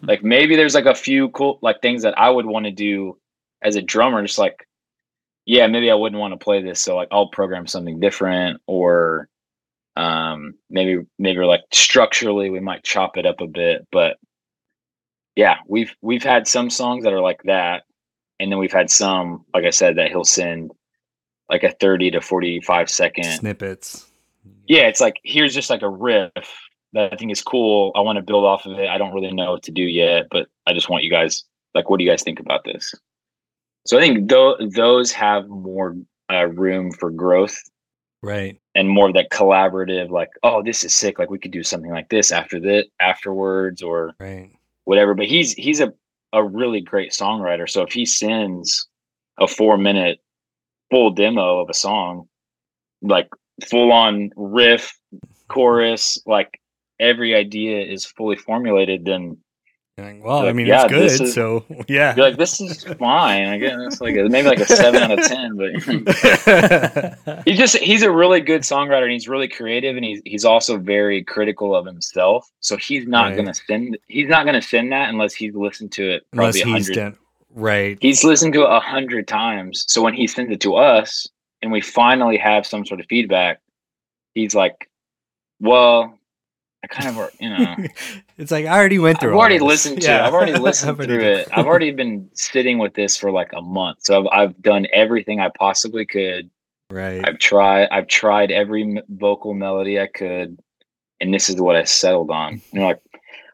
like 0.03 0.25
maybe 0.25 0.57
there's 0.57 0.75
like 0.75 0.87
a 0.87 0.95
few 0.95 1.29
cool 1.29 1.61
like 1.63 1.81
things 1.81 2.03
that 2.03 2.19
i 2.19 2.29
would 2.29 2.47
want 2.47 2.65
to 2.65 2.73
do 2.73 3.17
as 3.63 3.77
a 3.77 3.83
drummer 3.83 4.21
just 4.23 4.39
like 4.39 4.67
yeah 5.47 5.69
maybe 5.69 5.89
i 5.89 5.95
wouldn't 5.95 6.19
want 6.19 6.33
to 6.33 6.43
play 6.45 6.61
this 6.61 6.81
so 6.81 6.97
like 6.97 7.07
i'll 7.13 7.29
program 7.29 7.69
something 7.69 8.01
different 8.01 8.61
or 8.67 9.29
um 9.97 10.55
maybe 10.69 11.05
maybe 11.17 11.39
like 11.45 11.61
structurally 11.73 12.51
we 12.51 12.59
might 12.59 12.83
chop 12.83 13.17
it 13.17 13.25
up 13.27 13.41
a 13.41 13.47
bit 13.47 13.87
but 13.93 14.17
yeah 15.37 15.59
we've 15.69 15.95
we've 16.03 16.25
had 16.25 16.49
some 16.49 16.71
songs 16.71 17.05
that 17.05 17.13
are 17.13 17.21
like 17.21 17.41
that 17.45 17.85
and 18.43 18.51
then 18.51 18.59
we've 18.59 18.73
had 18.73 18.91
some 18.91 19.45
like 19.55 19.65
i 19.65 19.71
said 19.71 19.97
that 19.97 20.09
he'll 20.11 20.25
send 20.25 20.73
like 21.49 21.63
a 21.63 21.71
30 21.81 22.11
to 22.13 22.21
45 22.21 22.91
second 22.91 23.25
Snippets. 23.25 24.07
yeah, 24.67 24.83
it's 24.89 25.01
like 25.01 25.17
here's 25.23 25.55
just 25.55 25.71
like 25.71 25.83
a 25.83 25.89
riff 25.89 26.33
that 26.95 27.13
I 27.13 27.17
think 27.17 27.31
is 27.33 27.43
cool. 27.43 27.93
I 27.95 28.01
want 28.01 28.17
to 28.17 28.23
build 28.23 28.45
off 28.45 28.67
of 28.67 28.79
it. 28.79 28.89
I 28.89 28.99
don't 28.99 29.15
really 29.15 29.33
know 29.33 29.53
what 29.53 29.63
to 29.65 29.71
do 29.71 29.83
yet, 29.83 30.27
but 30.31 30.47
I 30.67 30.73
just 30.75 30.89
want 30.91 31.05
you 31.05 31.11
guys 31.11 31.45
like, 31.75 31.89
what 31.91 31.99
do 31.99 32.05
you 32.05 32.11
guys 32.11 32.23
think 32.23 32.39
about 32.41 32.65
this? 32.65 32.95
So 33.87 33.97
I 33.99 34.01
think 34.01 34.29
tho- 34.31 34.57
those 34.75 35.11
have 35.13 35.49
more 35.49 35.97
uh, 36.31 36.47
room 36.47 36.91
for 36.93 37.11
growth 37.11 37.57
Right. 38.23 38.61
and 38.75 38.89
more 38.89 39.09
of 39.09 39.15
that 39.15 39.31
collaborative. 39.31 40.11
Like, 40.11 40.31
oh, 40.43 40.63
this 40.63 40.85
is 40.85 40.95
sick. 40.95 41.19
Like 41.19 41.31
we 41.31 41.39
could 41.39 41.51
do 41.51 41.63
something 41.63 41.91
like 41.91 42.09
this 42.09 42.31
after 42.31 42.61
that 42.61 42.87
afterwards 43.01 43.83
or 43.83 44.15
Right. 44.21 44.53
whatever. 44.85 45.15
But 45.15 45.27
he's 45.27 45.53
he's 45.55 45.81
a 45.81 45.93
a 46.33 46.43
really 46.43 46.81
great 46.81 47.13
songwriter. 47.13 47.69
So 47.69 47.83
if 47.83 47.93
he 47.93 48.07
sends 48.07 48.89
a 49.39 49.47
four 49.47 49.77
minute 49.77 50.21
full 50.91 51.11
demo 51.11 51.61
of 51.61 51.71
a 51.71 51.75
song, 51.75 52.29
like 53.03 53.29
full 53.69 53.93
on 53.93 54.31
riff, 54.37 54.99
chorus, 55.49 56.19
like 56.27 56.61
every 57.01 57.35
idea 57.35 57.85
is 57.85 58.05
fully 58.05 58.37
formulated, 58.37 59.05
then 59.05 59.37
like, 60.03 60.25
well, 60.25 60.47
I 60.47 60.53
mean, 60.53 60.67
yeah, 60.67 60.85
it's 60.85 60.93
good. 60.93 61.21
is- 61.23 61.35
so 61.35 61.65
yeah. 61.89 62.15
you're 62.17 62.27
like, 62.27 62.37
this 62.37 62.61
is 62.61 62.85
fine. 62.85 63.47
I 63.47 63.59
guess 63.59 63.75
it's 63.79 64.01
like 64.01 64.17
a, 64.17 64.29
maybe 64.29 64.49
like 64.49 64.61
a 64.61 64.67
seven 64.67 65.03
out 65.03 65.19
of 65.19 65.27
ten, 65.27 65.57
but 65.57 67.43
he 67.45 67.55
just 67.55 67.77
he's 67.79 68.03
a 68.03 68.11
really 68.11 68.41
good 68.41 68.63
songwriter 68.63 69.03
and 69.05 69.13
he's 69.13 69.29
really 69.29 69.49
creative 69.49 69.97
and 69.97 70.05
he's 70.05 70.21
he's 70.25 70.45
also 70.45 70.77
very 70.79 71.23
critical 71.25 71.75
of 71.75 71.87
himself. 71.87 72.51
So 72.61 72.77
he's 72.77 73.07
not 73.07 73.29
Right. 73.29 73.37
gonna 73.37 73.55
send 73.55 73.99
he's 74.09 74.29
not 74.29 74.45
gonna 74.47 74.63
send 74.63 74.93
that 74.93 75.09
unless 75.09 75.35
he's 75.35 75.55
listened 75.55 75.93
to 75.93 76.11
it 76.11 76.27
probably 76.33 76.61
a 76.61 76.65
he's 76.65 76.73
hundred 76.89 76.95
done. 76.95 77.19
Right. 77.55 77.99
he's 78.01 78.25
listened 78.25 78.55
to 78.55 78.63
it 78.63 78.71
a 78.71 78.81
hundred 78.81 79.29
times. 79.29 79.85
So 79.89 80.03
when 80.03 80.15
he 80.15 80.27
sends 80.27 80.51
it 80.53 80.61
to 80.63 80.75
us 80.77 81.29
and 81.61 81.71
we 81.71 81.81
finally 81.81 82.39
have 82.39 82.67
some 82.67 82.85
sort 82.87 83.01
of 83.01 83.07
feedback, 83.07 83.61
he's 84.35 84.55
like, 84.55 84.89
Well, 85.61 86.19
I 86.85 86.89
kind 86.89 87.17
of 87.17 87.31
you 87.39 87.51
know 87.51 87.77
it's 88.39 88.51
like 88.51 88.67
I 88.67 88.77
already 88.77 88.99
went 88.99 89.21
through. 89.21 89.31
I've 89.31 89.37
already 89.37 89.59
this. 89.59 89.67
listened 89.67 90.01
to 90.03 90.09
Yeah. 90.09 90.27
I've 90.27 90.35
already 90.35 90.55
listened 90.55 90.91
I've 90.91 90.99
already 90.99 91.15
through 91.15 91.29
it. 91.29 91.49
I've 91.53 91.67
already 91.67 91.93
been 91.93 92.29
sitting 92.35 92.79
with 92.79 92.95
this 92.95 93.17
for 93.17 93.31
like 93.31 93.53
a 93.53 93.63
month. 93.63 93.99
So 94.03 94.21
I've 94.21 94.27
I've 94.33 94.63
done 94.63 94.87
everything 94.93 95.41
I 95.41 95.51
possibly 95.51 96.05
could. 96.07 96.51
right. 96.91 97.27
I've 97.27 97.39
tried 97.39 97.89
I've 97.91 98.09
tried 98.09 98.51
every 98.51 99.01
vocal 99.09 99.55
melody 99.55 100.01
I 100.01 100.09
could 100.09 100.59
and 101.23 101.33
this 101.33 101.49
is 101.49 101.57
what 101.57 101.77
I 101.77 101.85
settled 101.85 102.31
on. 102.31 102.61
And 102.73 102.81
you're 102.81 102.85
like, 102.85 103.01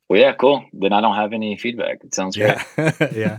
"Well, 0.08 0.20
yeah, 0.20 0.32
cool. 0.32 0.64
Then 0.72 0.92
I 0.92 1.00
don't 1.00 1.14
have 1.14 1.32
any 1.32 1.56
feedback. 1.56 2.02
It 2.02 2.14
sounds 2.14 2.36
great." 2.36 2.56
yeah. 2.76 3.08
yeah. 3.14 3.38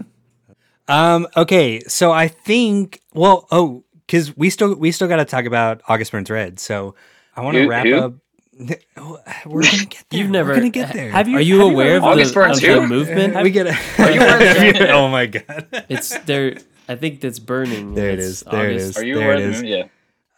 Um. 0.87 1.27
Okay. 1.35 1.81
So 1.81 2.11
I 2.11 2.29
think. 2.29 3.01
Well. 3.13 3.47
Oh, 3.51 3.83
because 4.05 4.35
we 4.37 4.49
still 4.49 4.75
we 4.75 4.91
still 4.91 5.07
got 5.07 5.17
to 5.17 5.25
talk 5.25 5.45
about 5.45 5.81
August 5.87 6.11
Burns 6.11 6.29
Red. 6.29 6.59
So 6.59 6.95
I 7.35 7.41
want 7.41 7.57
to 7.57 7.67
wrap 7.67 7.85
who? 7.85 7.95
up. 7.95 8.13
We're 8.59 9.63
gonna 9.63 9.85
get 9.85 10.03
there. 10.09 10.19
You've 10.19 10.29
never 10.29 10.49
We're 10.49 10.55
gonna 10.55 10.69
get 10.69 10.93
there. 10.93 11.11
Have 11.11 11.27
you? 11.29 11.37
Are 11.37 11.41
you 11.41 11.59
have 11.59 11.71
aware 11.71 11.95
of 11.97 12.03
the, 12.03 12.41
of 12.51 12.59
the 12.59 12.87
movement? 12.87 13.41
we 13.41 13.51
get. 13.51 13.67
Are 13.99 14.11
you 14.11 14.19
aware 14.21 14.91
oh 14.93 15.07
my 15.07 15.27
god. 15.27 15.67
It's 15.87 16.17
there. 16.19 16.57
I 16.89 16.95
think 16.95 17.21
that's 17.21 17.39
burning. 17.39 17.93
There 17.93 18.09
it 18.09 18.19
It's 18.19 18.41
there 18.41 18.69
it 18.69 18.75
August. 18.75 18.89
is. 18.89 18.97
Are 18.97 19.05
you 19.05 19.15
There 19.15 19.23
aware 19.31 19.37
it 19.37 19.43
of 19.43 19.49
is. 19.51 19.57
the 19.61 19.63
movie? 19.63 19.77
Yeah. 19.77 19.85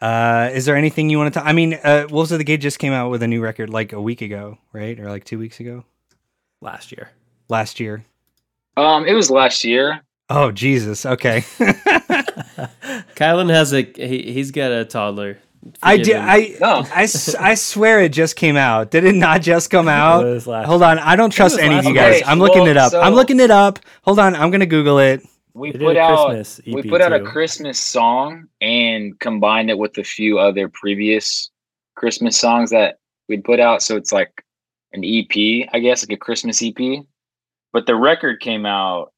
Uh, 0.02 0.50
is 0.54 0.66
there 0.66 0.76
anything 0.76 1.10
you 1.10 1.18
want 1.18 1.34
to? 1.34 1.40
talk? 1.40 1.48
I 1.48 1.54
mean, 1.54 1.76
uh, 1.84 2.08
Wolves 2.10 2.32
of 2.32 2.38
the 2.40 2.44
Gate 2.44 2.60
just 2.62 2.78
came 2.80 2.92
out 2.94 3.10
with 3.10 3.24
a 3.24 3.28
new 3.28 3.42
record 3.42 3.70
like 3.70 3.94
a 3.94 4.02
week 4.02 4.22
ago, 4.22 4.58
right, 4.74 5.00
or 5.00 5.10
like 5.10 5.24
two 5.24 5.38
weeks 5.40 5.60
ago, 5.60 5.86
last 6.60 6.92
year? 6.92 7.10
last 7.50 7.80
year. 7.80 8.04
Um, 8.78 9.06
it 9.06 9.14
was 9.14 9.30
last 9.32 9.64
year. 9.64 10.02
Oh 10.30 10.52
Jesus. 10.52 11.06
Okay. 11.06 11.42
Kylan 13.16 13.50
has 13.50 13.74
a 13.74 13.82
he, 13.84 14.32
he's 14.34 14.52
got 14.52 14.72
a 14.72 14.86
toddler. 14.86 15.38
I 15.84 15.94
Forgive 15.98 16.06
did. 16.06 16.16
him. 16.16 16.30
I, 16.30 16.56
No. 16.60 16.86
I 16.94 17.04
s- 17.04 17.36
I 17.36 17.54
swear 17.54 18.00
it 18.02 18.10
just 18.10 18.36
came 18.36 18.58
out. 18.58 18.90
Did 18.92 19.04
it 19.04 19.14
not 19.16 19.42
just 19.42 19.70
come 19.70 19.88
out? 19.88 20.24
Hold 20.44 20.82
on. 20.84 20.98
I 21.00 21.16
don't 21.16 21.30
trust 21.32 21.60
any 21.60 21.78
of 21.78 21.86
you 21.86 21.94
guys. 21.94 22.16
week. 22.16 22.24
I'm 22.28 22.40
looking 22.40 22.62
Well, 22.64 22.72
it 22.72 22.78
up. 22.78 22.94
I'm 22.96 23.14
looking 23.14 23.40
it 23.40 23.52
up. 23.52 23.80
Hold 24.04 24.20
on. 24.20 24.36
I'm 24.36 24.50
gonna 24.52 24.66
Google 24.66 24.98
it. 25.00 25.22
We 25.54 25.72
They 25.72 25.80
put 25.80 25.98
out 25.98 26.30
we 26.66 26.80
EP 26.80 26.88
put 26.90 27.02
out 27.02 27.12
a. 27.14 27.20
Christmas 27.24 27.78
song 27.78 28.46
and 28.62 29.20
combined 29.20 29.70
it 29.70 29.78
with 29.78 29.98
a 29.98 30.04
few 30.04 30.40
other 30.40 30.70
previous 30.70 31.52
Christmas 31.96 32.38
songs 32.40 32.70
that 32.72 33.00
we'd 33.28 33.44
put 33.44 33.60
out. 33.60 33.84
So 33.84 33.98
it's 33.98 34.12
like 34.14 34.32
an 34.94 35.04
EP, 35.04 35.68
I 35.74 35.80
guess, 35.80 36.04
like 36.04 36.16
a 36.16 36.18
Christmas 36.18 36.64
EP. 36.64 37.04
But 37.74 37.86
the 37.86 37.96
record 37.96 38.40
came 38.40 38.66
out 38.66 39.12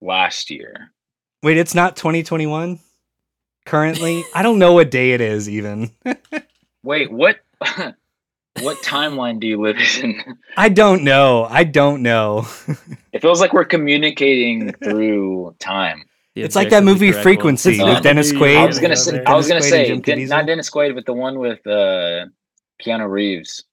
last 0.00 0.50
year. 0.50 0.92
Wait, 1.42 1.56
it's 1.58 1.74
not 1.74 1.96
2021 1.96 2.78
currently. 3.70 4.24
I 4.34 4.42
don't 4.42 4.58
know 4.58 4.72
what 4.72 4.90
day 4.90 5.12
it 5.12 5.20
is 5.20 5.48
even. 5.48 5.90
Wait, 6.82 7.10
what 7.10 7.38
what 8.60 8.76
timeline 8.82 9.38
do 9.40 9.46
you 9.46 9.60
live 9.60 9.76
in? 10.02 10.22
I 10.56 10.68
don't 10.68 11.04
know. 11.04 11.46
I 11.48 11.64
don't 11.64 12.02
know. 12.02 12.46
It 13.12 13.22
feels 13.22 13.40
like 13.40 13.52
we're 13.52 13.64
communicating 13.64 14.72
through 14.74 15.56
time. 15.58 16.04
The 16.36 16.42
It's 16.42 16.54
like 16.54 16.70
that 16.70 16.84
movie 16.84 17.10
correct 17.10 17.24
Frequency 17.24 17.80
Uh, 17.80 17.94
with 17.94 18.04
Dennis 18.04 18.32
Quaid. 18.32 18.56
I 18.56 18.64
was 18.66 18.78
gonna 18.78 18.96
say 18.96 19.10
there- 19.10 19.28
I 19.28 19.34
was 19.34 19.48
gonna 19.48 19.60
Quaid 19.60 19.68
say 19.68 19.86
Jim 19.88 20.00
Den- 20.00 20.28
not 20.28 20.46
Dennis 20.46 20.70
Quaid, 20.70 20.94
but 20.94 21.06
the 21.06 21.12
one 21.12 21.40
with 21.40 21.58
uh 21.66 22.26
Keanu 22.80 23.10
Reeves. 23.10 23.64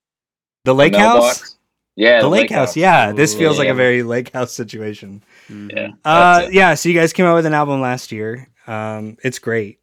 The 0.65 0.73
Lake 0.73 0.93
The 0.93 0.99
House. 0.99 1.55
Yeah, 1.95 2.21
The 2.21 2.27
Lake 2.29 2.49
House. 2.49 2.75
Yeah, 2.75 3.11
this 3.11 3.35
Ooh, 3.35 3.37
feels 3.37 3.57
like 3.59 3.67
yeah. 3.67 3.73
a 3.73 3.75
very 3.75 4.01
Lake 4.03 4.31
House 4.33 4.53
situation. 4.53 5.23
Yeah. 5.49 5.89
Uh, 6.03 6.47
yeah. 6.51 6.73
So 6.73 6.89
you 6.89 6.95
guys 6.99 7.13
came 7.13 7.25
out 7.27 7.35
with 7.35 7.45
an 7.45 7.53
album 7.53 7.79
last 7.79 8.11
year. 8.11 8.49
Um, 8.65 9.17
it's 9.23 9.37
great. 9.39 9.76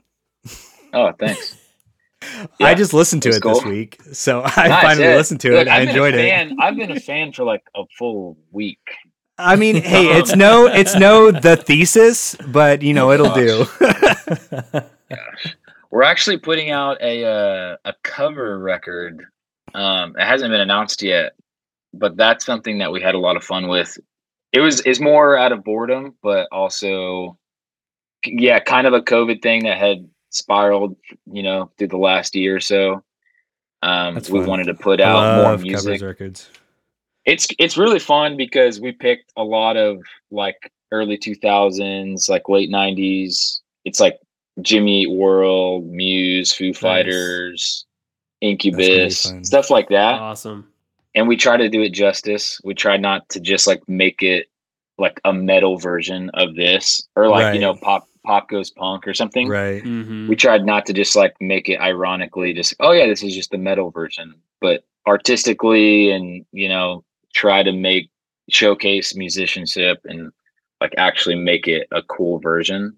Oh, 0.95 1.13
thanks. 1.19 1.57
I 2.61 2.75
just 2.75 2.95
listened 2.95 3.23
to 3.25 3.31
it 3.31 3.43
this 3.43 3.65
week, 3.65 4.01
so 4.13 4.43
I 4.45 4.69
Nice, 4.69 4.83
finally 4.83 5.07
yeah. 5.09 5.17
listened 5.17 5.41
to 5.41 5.51
Look, 5.53 5.67
it. 5.67 5.69
I 5.69 5.77
I've 5.77 5.81
been 5.81 5.89
a 5.89 5.91
enjoyed 5.91 6.15
it. 6.15 6.53
I've 6.61 6.77
been 6.77 6.91
a 6.93 7.01
fan 7.01 7.33
for 7.33 7.45
like 7.45 7.63
a 7.75 7.83
full 7.99 8.39
week. 8.51 8.79
I 9.37 9.57
mean, 9.57 9.77
hey, 9.83 10.07
it's 10.19 10.35
no, 10.35 10.67
it's 10.67 10.95
no 10.95 11.31
the 11.31 11.57
thesis, 11.57 12.37
but 12.49 12.83
you 12.83 12.95
know 12.95 13.11
it'll 13.11 13.35
do. 13.35 13.67
We're 15.91 16.03
actually 16.03 16.39
putting 16.39 16.71
out 16.71 17.01
a 17.03 17.25
uh, 17.25 17.77
a 17.85 17.95
cover 18.03 18.59
record. 18.59 19.25
Um, 19.75 20.15
it 20.19 20.25
hasn't 20.25 20.51
been 20.51 20.61
announced 20.61 21.03
yet, 21.03 21.35
but 21.93 22.17
that's 22.17 22.45
something 22.45 22.79
that 22.79 22.93
we 22.93 23.01
had 23.01 23.15
a 23.15 23.19
lot 23.19 23.37
of 23.37 23.45
fun 23.45 23.69
with. 23.69 23.99
It 24.53 24.61
was 24.61 24.81
is 24.83 25.01
more 25.01 25.37
out 25.37 25.53
of 25.53 25.65
boredom, 25.65 26.15
but 26.23 26.49
also, 26.53 27.37
yeah, 28.25 28.61
kind 28.61 28.87
of 28.87 28.93
a 28.93 29.03
COVID 29.03 29.43
thing 29.43 29.65
that 29.65 29.79
had 29.79 30.09
spiraled, 30.35 30.97
you 31.31 31.43
know, 31.43 31.71
through 31.79 31.89
the 31.89 31.97
last 31.97 32.35
year 32.35 32.57
or 32.57 32.61
so. 32.61 33.03
Um, 33.83 34.15
That's 34.15 34.31
we 34.31 34.41
fun. 34.41 34.49
wanted 34.49 34.65
to 34.65 34.75
put 34.75 35.01
I 35.01 35.05
out 35.05 35.43
more 35.45 35.59
music. 35.59 36.01
records. 36.03 36.49
It's 37.27 37.47
it's 37.59 37.77
really 37.77 37.99
fun 37.99 38.37
because 38.37 38.81
we 38.81 38.93
picked 38.93 39.33
a 39.37 39.45
lot 39.45 39.77
of 39.77 39.99
like 40.31 40.71
early 40.93 41.17
2000s, 41.19 42.29
like 42.29 42.49
late 42.49 42.71
90s. 42.71 43.61
It's 43.85 44.01
like 44.01 44.19
Jimmy 44.63 45.03
Eat 45.03 45.11
World, 45.11 45.87
Muse, 45.87 46.53
Foo 46.53 46.73
Fighters, 46.75 47.87
Incubus, 48.41 49.33
stuff 49.43 49.71
like 49.71 49.89
that 49.89 50.21
Awesome. 50.21 50.69
and 51.15 51.27
we 51.29 51.37
try 51.37 51.57
to 51.57 51.69
do 51.69 51.83
it 51.83 51.91
justice. 51.91 52.61
We 52.63 52.75
try 52.75 52.97
not 52.99 53.29
to 53.31 53.41
just 53.41 53.67
like 53.67 53.83
make 53.89 54.23
it 54.23 54.47
like 54.99 55.21
a 55.25 55.33
metal 55.33 55.79
version 55.79 56.31
of 56.35 56.55
this 56.55 57.07
or 57.17 57.29
like 57.29 57.43
Right. 57.45 57.55
you 57.55 57.61
know 57.61 57.75
pop 57.75 58.07
pop 58.25 58.49
goes 58.49 58.71
punk 58.71 59.07
or 59.07 59.15
something. 59.15 59.49
Right. 59.49 59.83
hmm 59.83 60.29
We 60.29 60.37
tried 60.37 60.65
not 60.65 60.87
to 60.87 60.93
just 60.93 61.15
like 61.17 61.35
make 61.41 61.69
it 61.69 61.81
ironically 61.81 62.53
just 62.53 62.75
oh 62.81 62.93
yeah 62.93 63.07
this 63.07 63.23
is 63.23 63.35
just 63.35 63.51
the 63.51 63.59
metal 63.59 63.91
version, 63.91 64.35
but 64.61 64.85
artistically 65.07 66.11
and 66.11 66.45
you 66.53 66.69
know 66.69 67.05
try 67.35 67.63
to 67.63 67.73
make 67.73 68.11
showcase 68.51 69.15
musicianship 69.15 69.99
and 70.05 70.31
like 70.81 70.95
actually 70.97 71.37
make 71.37 71.67
it 71.69 71.87
a 71.93 72.03
cool 72.03 72.39
version. 72.41 72.97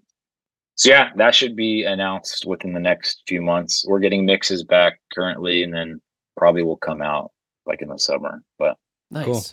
So 0.75 0.89
yeah, 0.89 1.09
that 1.15 1.33
should 1.33 1.55
be 1.55 1.83
announced 1.83 2.45
within 2.45 2.73
the 2.73 2.79
next 2.79 3.23
few 3.27 3.41
months. 3.41 3.83
We're 3.87 3.99
getting 3.99 4.25
mixes 4.25 4.63
back 4.63 4.99
currently 5.13 5.63
and 5.63 5.73
then 5.73 6.01
probably 6.35 6.63
will 6.63 6.77
come 6.77 7.01
out 7.01 7.31
like 7.65 7.81
in 7.81 7.89
the 7.89 7.97
summer. 7.97 8.43
But 8.59 8.77
Nice. 9.09 9.25
Cool. 9.25 9.43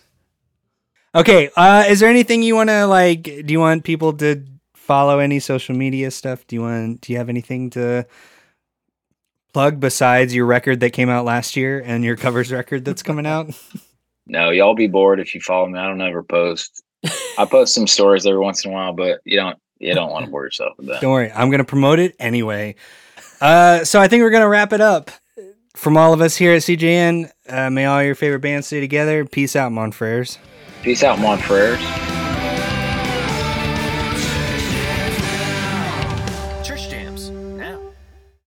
Okay. 1.15 1.51
Uh, 1.57 1.85
is 1.89 2.01
there 2.01 2.11
anything 2.11 2.43
you 2.43 2.55
want 2.55 2.71
to 2.71 2.87
like? 2.87 3.23
Do 3.23 3.47
you 3.49 3.61
want 3.61 3.85
people 3.85 4.13
to 4.15 4.43
follow 4.85 5.19
any 5.19 5.41
social 5.41 5.75
media 5.75 6.11
stuff? 6.11 6.47
Do 6.47 6.57
you 6.57 6.63
want? 6.63 7.01
Do 7.01 7.13
you 7.13 7.19
have 7.19 7.29
anything 7.29 7.71
to 7.71 8.07
plug 9.53 9.81
besides 9.81 10.35
your 10.35 10.47
record 10.47 10.81
that 10.81 10.91
came 10.91 11.09
out 11.09 11.25
last 11.25 11.57
year 11.57 11.83
and 11.85 12.05
your 12.05 12.17
covers 12.17 12.53
record 12.53 12.85
that's 12.85 13.03
coming 13.03 13.27
out? 13.27 13.51
no, 14.27 14.51
y'all 14.51 14.75
be 14.75 14.87
bored 14.87 15.21
if 15.21 15.35
you 15.35 15.41
follow 15.41 15.67
me. 15.67 15.79
I 15.79 15.87
don't 15.87 16.01
ever 16.01 16.23
post. 16.23 16.83
I 17.39 17.45
post 17.47 17.75
some 17.75 17.87
stories 17.87 18.27
every 18.27 18.41
once 18.41 18.65
in 18.65 18.71
a 18.71 18.75
while, 18.75 18.93
but 18.93 19.21
you 19.25 19.37
don't 19.39 19.59
you 19.79 19.95
don't 19.95 20.11
want 20.11 20.27
to 20.27 20.31
bore 20.31 20.45
yourself 20.45 20.77
with 20.77 20.87
that. 20.87 21.01
Don't 21.01 21.13
worry, 21.13 21.33
I'm 21.33 21.51
gonna 21.51 21.65
promote 21.65 21.99
it 21.99 22.15
anyway. 22.19 22.75
Uh, 23.41 23.85
so 23.85 24.01
I 24.01 24.09
think 24.09 24.23
we're 24.23 24.31
gonna 24.31 24.49
wrap 24.49 24.73
it 24.73 24.81
up. 24.81 25.11
From 25.77 25.97
all 25.97 26.13
of 26.13 26.21
us 26.21 26.37
here 26.37 26.53
at 26.53 26.63
CJN, 26.63 27.31
uh, 27.49 27.69
may 27.69 27.85
all 27.87 28.03
your 28.03 28.15
favorite 28.15 28.39
bands 28.41 28.69
stay 28.69 28.79
together. 28.81 29.25
Peace 29.25 29.57
out, 29.57 29.73
Monfreres. 29.73 30.39
Peace 30.83 31.03
out, 31.03 31.19
Monfreres. 31.19 32.14